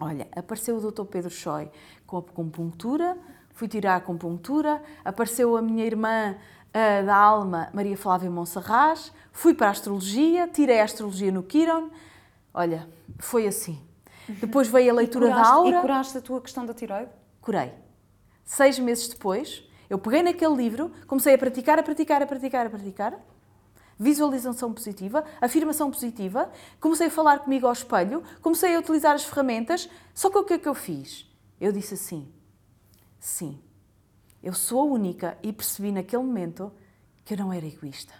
Olha, 0.00 0.26
apareceu 0.34 0.78
o 0.78 0.90
Dr. 0.90 1.04
Pedro 1.04 1.30
Choi 1.30 1.70
com 2.06 2.16
a 2.16 2.20
acupuntura, 2.20 3.18
fui 3.50 3.68
tirar 3.68 3.92
a 3.92 3.96
acupuntura, 3.96 4.82
apareceu 5.04 5.56
a 5.58 5.60
minha 5.62 5.84
irmã 5.84 6.34
uh, 6.34 7.06
da 7.06 7.14
alma 7.14 7.68
Maria 7.74 7.98
Flávia 7.98 8.30
Monserrat, 8.30 9.12
fui 9.30 9.52
para 9.52 9.68
a 9.68 9.70
astrologia, 9.70 10.48
tirei 10.48 10.80
a 10.80 10.84
astrologia 10.84 11.30
no 11.30 11.42
Quiron. 11.42 11.90
Olha, 12.54 12.88
foi 13.18 13.46
assim. 13.46 13.78
Depois 14.26 14.68
veio 14.68 14.90
a 14.90 14.94
leitura 14.94 15.26
curaste, 15.26 15.44
da 15.44 15.54
aura. 15.54 15.76
E 15.76 15.80
curaste 15.80 16.18
a 16.18 16.20
tua 16.22 16.40
questão 16.40 16.64
da 16.64 16.72
tiroide? 16.72 17.10
Curei. 17.42 17.72
Seis 18.44 18.78
meses 18.78 19.08
depois, 19.08 19.62
eu 19.88 19.98
peguei 19.98 20.22
naquele 20.22 20.54
livro, 20.54 20.90
comecei 21.06 21.34
a 21.34 21.38
praticar, 21.38 21.78
a 21.78 21.82
praticar, 21.82 22.22
a 22.22 22.26
praticar, 22.26 22.66
a 22.66 22.70
praticar. 22.70 23.20
Visualização 24.02 24.72
positiva, 24.72 25.22
afirmação 25.42 25.90
positiva, 25.90 26.50
comecei 26.80 27.08
a 27.08 27.10
falar 27.10 27.40
comigo 27.40 27.66
ao 27.66 27.72
espelho, 27.74 28.22
comecei 28.40 28.74
a 28.74 28.78
utilizar 28.78 29.14
as 29.14 29.24
ferramentas. 29.24 29.90
Só 30.14 30.30
que 30.30 30.38
o 30.38 30.44
que 30.44 30.54
é 30.54 30.58
que 30.58 30.66
eu 30.66 30.74
fiz? 30.74 31.30
Eu 31.60 31.70
disse 31.70 31.92
assim: 31.92 32.26
Sim, 33.18 33.60
eu 34.42 34.54
sou 34.54 34.80
a 34.80 34.84
única 34.84 35.36
e 35.42 35.52
percebi 35.52 35.92
naquele 35.92 36.22
momento 36.22 36.72
que 37.26 37.34
eu 37.34 37.38
não 37.38 37.52
era 37.52 37.66
egoísta. 37.66 38.14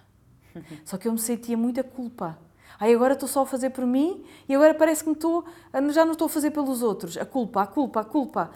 Só 0.85 0.99
que 0.99 1.09
eu 1.09 1.13
me 1.13 1.19
sentia 1.19 1.57
muita 1.57 1.83
culpa. 1.83 2.39
Ai, 2.79 2.95
agora 2.95 3.15
estou 3.15 3.29
só 3.29 3.43
a 3.43 3.47
fazer 3.47 3.71
por 3.71 3.85
mim 3.85 4.25
e 4.49 4.55
agora 4.55 4.75
parece 4.75 5.03
que 5.03 5.11
me 5.11 5.15
estou, 5.15 5.45
já 5.93 6.05
não 6.05 6.13
estou 6.13 6.27
a 6.27 6.29
fazer 6.29 6.51
pelos 6.51 6.83
outros. 6.83 7.17
A 7.17 7.27
culpa, 7.27 7.63
a 7.63 7.67
culpa, 7.67 8.01
a 8.01 8.05
culpa. 8.05 8.51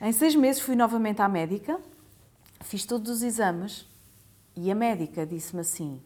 Em 0.00 0.12
seis 0.12 0.34
meses 0.34 0.62
fui 0.62 0.74
novamente 0.74 1.20
à 1.22 1.28
médica, 1.28 1.78
fiz 2.60 2.84
todos 2.84 3.10
os 3.10 3.22
exames 3.22 3.86
e 4.56 4.70
a 4.70 4.74
médica 4.74 5.26
disse-me 5.26 5.60
assim: 5.60 6.00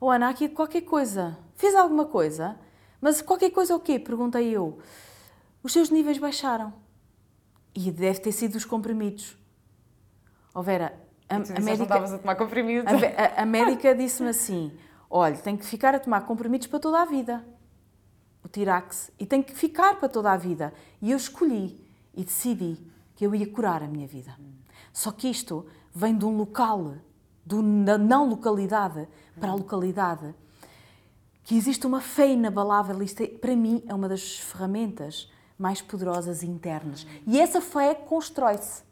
Oh 0.00 0.10
Ana, 0.10 0.30
aqui 0.30 0.48
qualquer 0.48 0.80
coisa. 0.80 1.38
Fez 1.54 1.74
alguma 1.74 2.06
coisa? 2.06 2.58
Mas 3.00 3.20
qualquer 3.20 3.50
coisa 3.50 3.76
o 3.76 3.80
quê? 3.80 3.98
Perguntei 3.98 4.50
eu. 4.50 4.78
Os 5.62 5.72
seus 5.72 5.90
níveis 5.90 6.16
baixaram. 6.16 6.72
E 7.74 7.90
deve 7.90 8.18
ter 8.20 8.32
sido 8.32 8.54
os 8.56 8.64
comprimidos. 8.64 9.36
Oh 10.54 10.62
Vera, 10.62 10.98
a, 11.28 11.36
a 11.36 11.38
médica... 11.38 11.64
não 11.64 11.82
estavas 11.82 12.12
a 12.14 12.18
tomar 12.18 12.34
comprimidos. 12.34 12.90
A, 12.90 13.40
a, 13.40 13.42
a 13.42 13.46
médica 13.46 13.94
disse-me 13.94 14.30
assim, 14.30 14.72
olha, 15.08 15.36
tem 15.36 15.56
que 15.56 15.66
ficar 15.66 15.94
a 15.94 16.00
tomar 16.00 16.22
comprimidos 16.22 16.66
para 16.66 16.80
toda 16.80 17.02
a 17.02 17.04
vida. 17.04 17.44
O 18.42 18.48
Tirax. 18.48 19.12
E 19.18 19.26
tem 19.26 19.42
que 19.42 19.54
ficar 19.54 20.00
para 20.00 20.08
toda 20.08 20.32
a 20.32 20.36
vida. 20.36 20.72
E 21.02 21.10
eu 21.10 21.16
escolhi 21.16 21.78
e 22.14 22.24
decidi 22.24 22.78
que 23.14 23.26
eu 23.26 23.34
ia 23.34 23.46
curar 23.46 23.82
a 23.82 23.86
minha 23.86 24.06
vida. 24.06 24.34
Só 24.92 25.12
que 25.12 25.28
isto 25.28 25.66
vem 25.94 26.16
de 26.16 26.24
um 26.24 26.36
local, 26.36 26.94
da 27.84 27.98
não 27.98 28.28
localidade 28.28 29.06
para 29.40 29.50
a 29.50 29.54
localidade. 29.54 30.34
Que 31.42 31.56
existe 31.56 31.86
uma 31.86 32.00
fé 32.00 32.30
inabalável. 32.30 33.02
Isto, 33.02 33.22
é, 33.22 33.26
para 33.26 33.56
mim, 33.56 33.82
é 33.88 33.94
uma 33.94 34.08
das 34.08 34.38
ferramentas 34.38 35.30
mais 35.58 35.82
poderosas 35.82 36.42
internas. 36.42 37.06
E 37.26 37.40
essa 37.40 37.60
fé 37.60 37.94
constrói-se. 37.94 38.82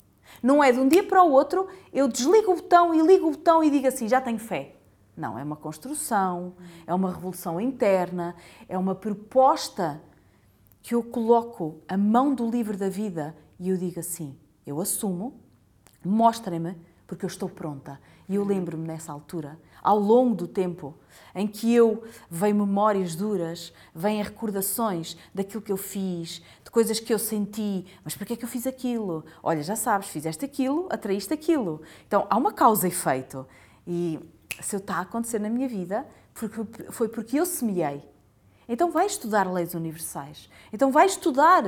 Não 0.42 0.62
é 0.62 0.72
de 0.72 0.78
um 0.78 0.88
dia 0.88 1.02
para 1.02 1.22
o 1.22 1.30
outro 1.30 1.68
eu 1.92 2.06
desligo 2.06 2.52
o 2.52 2.56
botão 2.56 2.94
e 2.94 3.00
ligo 3.00 3.28
o 3.28 3.30
botão 3.30 3.64
e 3.64 3.70
digo 3.70 3.86
assim, 3.86 4.08
já 4.08 4.20
tenho 4.20 4.38
fé. 4.38 4.74
Não, 5.16 5.38
é 5.38 5.42
uma 5.42 5.56
construção, 5.56 6.54
é 6.86 6.94
uma 6.94 7.10
revolução 7.10 7.60
interna, 7.60 8.36
é 8.68 8.78
uma 8.78 8.94
proposta 8.94 10.00
que 10.80 10.94
eu 10.94 11.02
coloco 11.02 11.80
a 11.88 11.96
mão 11.96 12.34
do 12.34 12.48
livro 12.48 12.76
da 12.76 12.88
vida 12.88 13.34
e 13.58 13.68
eu 13.68 13.76
digo 13.76 13.98
assim: 13.98 14.38
eu 14.64 14.80
assumo, 14.80 15.40
mostrem-me, 16.04 16.76
porque 17.06 17.24
eu 17.24 17.28
estou 17.28 17.48
pronta. 17.48 18.00
E 18.28 18.36
eu 18.36 18.44
lembro-me 18.44 18.86
nessa 18.86 19.10
altura, 19.10 19.58
ao 19.82 19.98
longo 19.98 20.34
do 20.34 20.46
tempo, 20.46 20.94
em 21.34 21.46
que 21.46 21.72
eu 21.72 22.02
vem 22.30 22.52
memórias 22.52 23.14
duras, 23.14 23.72
vêm 23.94 24.22
recordações 24.22 25.16
daquilo 25.34 25.62
que 25.62 25.70
eu 25.70 25.76
fiz, 25.76 26.42
de 26.64 26.70
coisas 26.70 26.98
que 26.98 27.12
eu 27.12 27.18
senti, 27.18 27.86
mas 28.04 28.16
porquê 28.16 28.32
é 28.32 28.36
que 28.36 28.44
eu 28.44 28.48
fiz 28.48 28.66
aquilo? 28.66 29.24
Olha, 29.42 29.62
já 29.62 29.76
sabes, 29.76 30.08
fizeste 30.08 30.44
aquilo, 30.44 30.88
atraíste 30.90 31.32
aquilo. 31.32 31.80
Então, 32.06 32.26
há 32.28 32.36
uma 32.36 32.52
causa 32.52 32.86
e 32.86 32.90
efeito. 32.90 33.46
E 33.86 34.18
se 34.60 34.74
eu 34.74 34.78
está 34.78 34.96
a 34.96 35.00
acontecer 35.02 35.38
na 35.38 35.48
minha 35.48 35.68
vida, 35.68 36.06
foi 36.90 37.08
porque 37.08 37.38
eu 37.38 37.46
semeei. 37.46 38.02
Então 38.68 38.90
vai 38.90 39.06
estudar 39.06 39.50
leis 39.50 39.74
universais. 39.74 40.50
Então 40.72 40.92
vai 40.92 41.06
estudar 41.06 41.64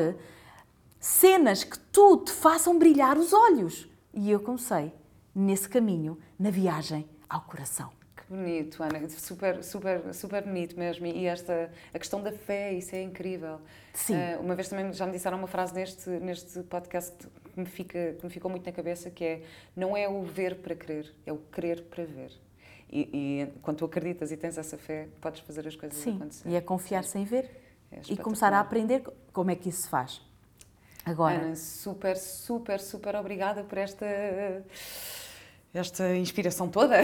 cenas 0.99 1.65
que 1.65 1.79
tu 1.79 2.19
te 2.19 2.31
façam 2.31 2.79
brilhar 2.79 3.17
os 3.17 3.33
olhos. 3.33 3.89
E 4.13 4.31
eu 4.31 4.41
comecei 4.41 4.93
nesse 5.35 5.69
caminho, 5.69 6.19
na 6.39 6.51
viagem 6.51 7.09
ao 7.29 7.41
coração 7.43 8.00
bonito, 8.31 8.83
Ana, 8.83 9.09
super, 9.09 9.63
super, 9.65 10.15
super 10.15 10.45
bonito 10.45 10.79
mesmo. 10.79 11.07
E 11.07 11.27
esta, 11.27 11.71
a 11.93 11.99
questão 11.99 12.23
da 12.23 12.33
fé, 12.33 12.73
isso 12.73 12.95
é 12.95 13.03
incrível. 13.03 13.61
Sim. 13.93 14.15
Uh, 14.15 14.41
uma 14.41 14.55
vez 14.55 14.69
também 14.69 14.93
já 14.93 15.05
me 15.05 15.13
disseram 15.13 15.37
uma 15.37 15.49
frase 15.49 15.75
neste, 15.75 16.09
neste 16.09 16.63
podcast 16.63 17.17
que 17.53 17.61
me, 17.61 17.67
fica, 17.67 18.15
que 18.19 18.25
me 18.25 18.31
ficou 18.31 18.51
muito 18.51 18.65
na 18.65 18.73
cabeça, 18.73 19.11
que 19.11 19.25
é, 19.25 19.43
não 19.77 19.97
é 19.97 20.09
o 20.09 20.23
ver 20.23 20.57
para 20.57 20.77
crer, 20.77 21.13
é 21.27 21.33
o 21.33 21.39
crer 21.39 21.83
para 21.83 22.05
ver. 22.05 22.33
E, 22.89 23.09
e 23.13 23.61
quando 23.63 23.79
tu 23.79 23.85
acreditas 23.85 24.31
e 24.31 24.37
tens 24.37 24.57
essa 24.57 24.79
fé, 24.79 25.09
podes 25.21 25.41
fazer 25.41 25.67
as 25.67 25.75
coisas 25.75 25.99
Sim, 25.99 26.17
acontecer. 26.17 26.49
e 26.49 26.55
é 26.55 26.61
confiar 26.61 27.05
sem 27.05 27.25
ver 27.25 27.51
é 27.91 28.01
e 28.09 28.17
começar 28.17 28.53
a 28.53 28.61
aprender 28.61 29.03
como 29.33 29.51
é 29.51 29.57
que 29.57 29.69
isso 29.69 29.83
se 29.83 29.89
faz. 29.89 30.23
Agora. 31.05 31.35
Ana, 31.35 31.57
super, 31.57 32.17
super, 32.17 32.79
super 32.79 33.17
obrigada 33.17 33.65
por 33.65 33.79
esta 33.79 34.07
esta 35.73 36.17
inspiração 36.17 36.69
toda. 36.69 36.97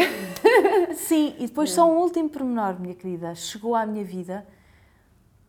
Sim, 0.97 1.35
e 1.39 1.47
depois 1.47 1.71
só 1.73 1.89
um 1.89 1.99
último 1.99 2.29
pormenor, 2.29 2.79
minha 2.81 2.95
querida. 2.95 3.35
Chegou 3.35 3.75
à 3.75 3.87
minha 3.87 4.05
vida 4.05 4.47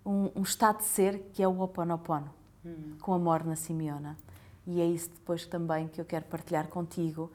um, 0.06 0.32
um 0.36 0.42
estado 0.44 0.80
de 0.80 0.86
ser 0.86 1.30
que 1.34 1.42
é 1.42 1.48
o 1.48 1.60
Oponopono, 1.62 2.34
hum. 2.64 2.98
com 3.02 3.14
a 3.14 3.20
Morna 3.20 3.56
Simeona. 3.56 4.18
E 4.66 4.82
é 4.82 4.86
isso 4.86 5.10
depois 5.10 5.46
também 5.46 5.88
que 5.88 6.00
eu 6.00 6.06
quero 6.06 6.26
partilhar 6.26 6.68
contigo 6.68 7.32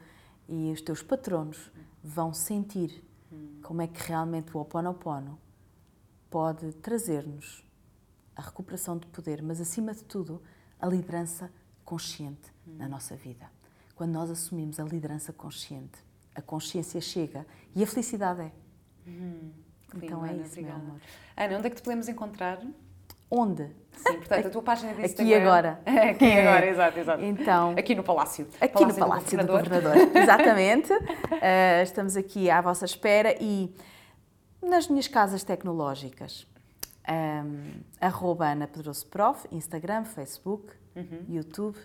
e 0.49 0.71
os 0.71 0.81
teus 0.81 1.03
patronos 1.03 1.71
vão 2.03 2.33
sentir 2.33 3.03
hum. 3.33 3.61
como 3.63 3.83
é 3.83 3.87
que 3.87 4.01
realmente 4.07 4.57
o 4.57 4.61
Oponopono 4.61 5.39
pode 6.31 6.73
trazer-nos 6.75 7.65
a 8.37 8.43
recuperação 8.43 8.97
de 8.97 9.07
poder, 9.07 9.43
mas 9.43 9.61
acima 9.61 9.93
de 9.93 10.05
tudo, 10.05 10.41
a 10.81 10.87
liderança 10.87 11.51
consciente 11.85 12.51
hum. 12.67 12.77
na 12.79 12.89
nossa 12.89 13.17
vida 13.17 13.51
quando 13.95 14.13
nós 14.13 14.31
assumimos 14.31 14.81
a 14.81 14.85
liderança 14.85 15.33
consciente. 15.33 15.99
A 16.35 16.41
consciência 16.41 17.01
chega 17.01 17.47
e 17.75 17.83
a 17.83 17.87
felicidade 17.87 18.43
é. 18.43 18.53
Hum, 19.07 19.51
então 19.97 20.25
é 20.25 20.35
isso, 20.35 20.53
obrigada. 20.53 20.79
meu 20.79 20.87
amor. 20.87 21.01
Ana, 21.37 21.59
onde 21.59 21.67
é 21.67 21.71
que 21.71 21.77
te 21.77 21.83
podemos 21.83 22.09
encontrar? 22.09 22.61
Onde? 23.31 23.67
Sim, 23.97 24.15
portanto, 24.15 24.47
a 24.47 24.51
tua 24.51 24.63
página 24.63 24.93
de 24.95 25.03
Instagram... 25.07 25.25
Aqui 25.25 25.43
agora. 25.43 25.81
Aqui 26.11 26.33
agora, 26.33 26.67
exato, 26.67 26.99
exato. 26.99 27.25
Então, 27.25 27.75
aqui 27.79 27.95
no 27.95 28.03
Palácio. 28.03 28.47
Aqui 28.61 28.75
Palácio 28.75 29.01
no 29.01 29.09
Palácio 29.09 29.39
do 29.39 29.47
Governador. 29.47 29.93
Do 29.93 29.99
governador. 29.99 30.17
Exatamente. 30.23 30.93
Uh, 30.93 31.83
estamos 31.83 32.17
aqui 32.17 32.51
à 32.51 32.61
vossa 32.61 32.85
espera 32.85 33.35
e 33.41 33.75
nas 34.63 34.89
minhas 34.89 35.09
casas 35.09 35.43
tecnológicas. 35.45 36.47
Um, 37.09 37.81
arroba 38.01 38.47
Ana 38.47 38.69
Pedroso 38.69 39.07
Prof, 39.07 39.47
Instagram, 39.51 40.05
Facebook, 40.05 40.73
uhum. 40.95 41.25
YouTube, 41.29 41.77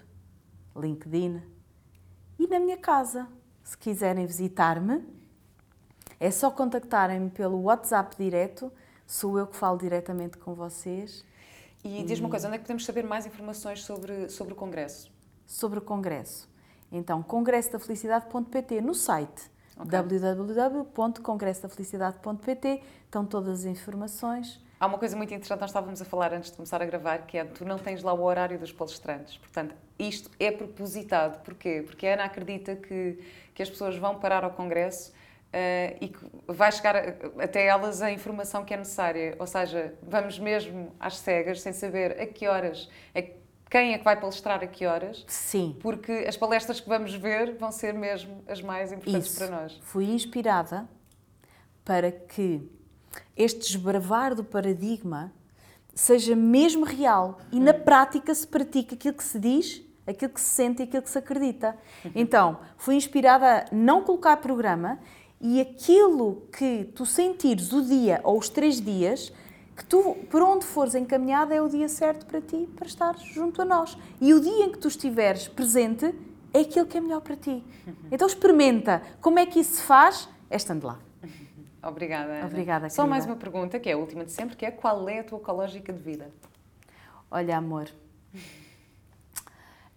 LinkedIn, 0.75 1.41
e 2.39 2.47
na 2.47 2.59
minha 2.59 2.77
casa. 2.77 3.27
Se 3.63 3.77
quiserem 3.77 4.25
visitar-me, 4.25 5.05
é 6.19 6.31
só 6.31 6.49
contactarem-me 6.49 7.29
pelo 7.29 7.61
WhatsApp 7.63 8.15
direto, 8.17 8.71
sou 9.05 9.37
eu 9.37 9.45
que 9.45 9.55
falo 9.55 9.77
diretamente 9.77 10.35
com 10.37 10.55
vocês. 10.55 11.23
E, 11.83 12.01
diz-me 12.03 12.25
uma 12.25 12.31
coisa, 12.31 12.47
onde 12.47 12.55
é 12.55 12.59
que 12.59 12.65
podemos 12.65 12.85
saber 12.85 13.03
mais 13.03 13.25
informações 13.25 13.83
sobre, 13.83 14.29
sobre 14.29 14.53
o 14.53 14.55
Congresso? 14.55 15.11
Sobre 15.45 15.79
o 15.79 15.81
Congresso. 15.81 16.49
Então, 16.91 17.21
congressodafelicidade.pt 17.21 18.81
no 18.81 18.95
site 18.95 19.51
okay. 19.75 19.91
www.congressodafelicidade.pt 19.91 22.83
estão 23.05 23.25
todas 23.25 23.59
as 23.59 23.65
informações. 23.65 24.65
Há 24.79 24.85
uma 24.85 24.99
coisa 24.99 25.17
muito 25.17 25.33
interessante, 25.33 25.59
nós 25.59 25.71
estávamos 25.71 26.01
a 26.01 26.05
falar 26.05 26.33
antes 26.33 26.51
de 26.51 26.55
começar 26.55 26.81
a 26.81 26.85
gravar, 26.85 27.25
que 27.25 27.37
é 27.37 27.43
tu 27.43 27.65
não 27.65 27.79
tens 27.79 28.03
lá 28.03 28.13
o 28.13 28.21
horário 28.21 28.59
dos 28.59 28.71
palestrantes. 28.71 29.35
Portanto, 29.37 29.73
isto 29.97 30.29
é 30.39 30.51
propositado. 30.51 31.39
Porquê? 31.39 31.83
Porque 31.83 32.05
a 32.05 32.13
Ana 32.13 32.25
acredita 32.25 32.75
que, 32.75 33.17
que 33.55 33.63
as 33.63 33.69
pessoas 33.69 33.97
vão 33.97 34.19
parar 34.19 34.43
ao 34.43 34.51
Congresso 34.51 35.11
uh, 35.11 35.97
e 35.99 36.09
que 36.09 36.19
vai 36.45 36.71
chegar 36.71 36.95
até 37.39 37.65
elas 37.65 38.03
a 38.03 38.11
informação 38.11 38.63
que 38.63 38.71
é 38.71 38.77
necessária. 38.77 39.35
Ou 39.39 39.47
seja, 39.47 39.95
vamos 40.03 40.37
mesmo 40.37 40.93
às 40.99 41.17
cegas, 41.17 41.61
sem 41.61 41.73
saber 41.73 42.21
a 42.21 42.27
que 42.27 42.47
horas, 42.47 42.87
quem 43.71 43.93
é 43.93 43.97
que 43.97 44.03
vai 44.03 44.19
palestrar 44.19 44.63
a 44.63 44.67
que 44.67 44.85
horas. 44.85 45.25
Sim. 45.27 45.75
Porque 45.81 46.11
as 46.27 46.37
palestras 46.37 46.79
que 46.79 46.87
vamos 46.87 47.15
ver 47.15 47.55
vão 47.55 47.71
ser 47.71 47.95
mesmo 47.95 48.43
as 48.47 48.61
mais 48.61 48.91
importantes 48.91 49.31
Isso. 49.31 49.39
para 49.39 49.61
nós. 49.61 49.79
Fui 49.81 50.05
inspirada 50.05 50.87
para 51.83 52.11
que 52.11 52.76
este 53.35 53.59
desbravar 53.59 54.35
do 54.35 54.43
paradigma 54.43 55.31
seja 55.93 56.35
mesmo 56.35 56.85
real 56.85 57.39
e 57.51 57.59
na 57.59 57.73
prática 57.73 58.33
se 58.33 58.45
pratica 58.45 58.95
aquilo 58.95 59.15
que 59.15 59.23
se 59.23 59.39
diz, 59.39 59.81
aquilo 60.05 60.31
que 60.31 60.41
se 60.41 60.49
sente 60.49 60.81
e 60.81 60.83
aquilo 60.83 61.01
que 61.01 61.09
se 61.09 61.17
acredita. 61.17 61.75
Então, 62.15 62.59
fui 62.77 62.95
inspirada 62.95 63.65
a 63.71 63.75
não 63.75 64.03
colocar 64.03 64.37
programa 64.37 64.99
e 65.41 65.59
aquilo 65.59 66.47
que 66.55 66.85
tu 66.95 67.05
sentires 67.05 67.73
o 67.73 67.81
dia 67.81 68.21
ou 68.23 68.37
os 68.37 68.49
três 68.49 68.79
dias, 68.81 69.31
que 69.75 69.85
tu, 69.85 70.15
por 70.29 70.41
onde 70.41 70.65
fores 70.65 70.95
encaminhada, 70.95 71.53
é 71.53 71.61
o 71.61 71.69
dia 71.69 71.87
certo 71.87 72.25
para 72.25 72.41
ti, 72.41 72.67
para 72.75 72.87
estar 72.87 73.15
junto 73.17 73.61
a 73.61 73.65
nós. 73.65 73.97
E 74.19 74.33
o 74.33 74.39
dia 74.39 74.65
em 74.65 74.71
que 74.71 74.79
tu 74.79 74.87
estiveres 74.87 75.47
presente 75.47 76.13
é 76.53 76.61
aquilo 76.61 76.85
que 76.85 76.97
é 76.97 77.01
melhor 77.01 77.21
para 77.21 77.35
ti. 77.35 77.63
Então 78.11 78.27
experimenta 78.27 79.01
como 79.21 79.37
é 79.37 79.45
que 79.45 79.59
isso 79.59 79.75
se 79.75 79.83
faz, 79.83 80.27
é 80.49 80.55
estando 80.57 80.85
lá. 80.85 81.06
Obrigada. 81.87 82.33
Ana. 82.33 82.45
Obrigada, 82.45 82.89
Só 82.89 83.07
mais 83.07 83.25
uma 83.25 83.35
pergunta, 83.35 83.79
que 83.79 83.89
é 83.89 83.93
a 83.93 83.97
última 83.97 84.25
de 84.25 84.31
sempre, 84.31 84.55
que 84.55 84.65
é 84.65 84.71
qual 84.71 85.07
é 85.07 85.19
a 85.19 85.23
tua 85.23 85.39
ecológica 85.39 85.93
de 85.93 85.99
vida? 85.99 86.29
Olha, 87.31 87.57
amor, 87.57 87.89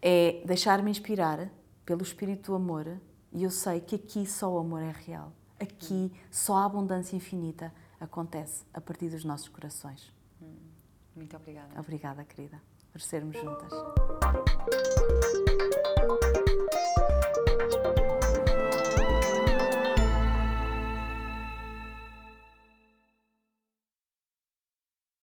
é 0.00 0.42
deixar-me 0.44 0.90
inspirar 0.90 1.48
pelo 1.84 2.02
espírito 2.02 2.52
do 2.52 2.56
amor 2.56 2.98
e 3.32 3.42
eu 3.42 3.50
sei 3.50 3.80
que 3.80 3.96
aqui 3.96 4.26
só 4.26 4.52
o 4.52 4.58
amor 4.58 4.82
é 4.82 4.92
real. 5.06 5.32
Aqui 5.58 6.12
só 6.30 6.56
a 6.56 6.64
abundância 6.64 7.14
infinita 7.14 7.72
acontece 8.00 8.64
a 8.72 8.80
partir 8.80 9.08
dos 9.08 9.24
nossos 9.24 9.48
corações. 9.48 10.12
Muito 11.14 11.36
obrigada. 11.36 11.68
Obrigada, 11.78 12.24
querida. 12.24 12.60
por 12.92 13.00
sermos 13.00 13.36
juntas. 13.36 13.70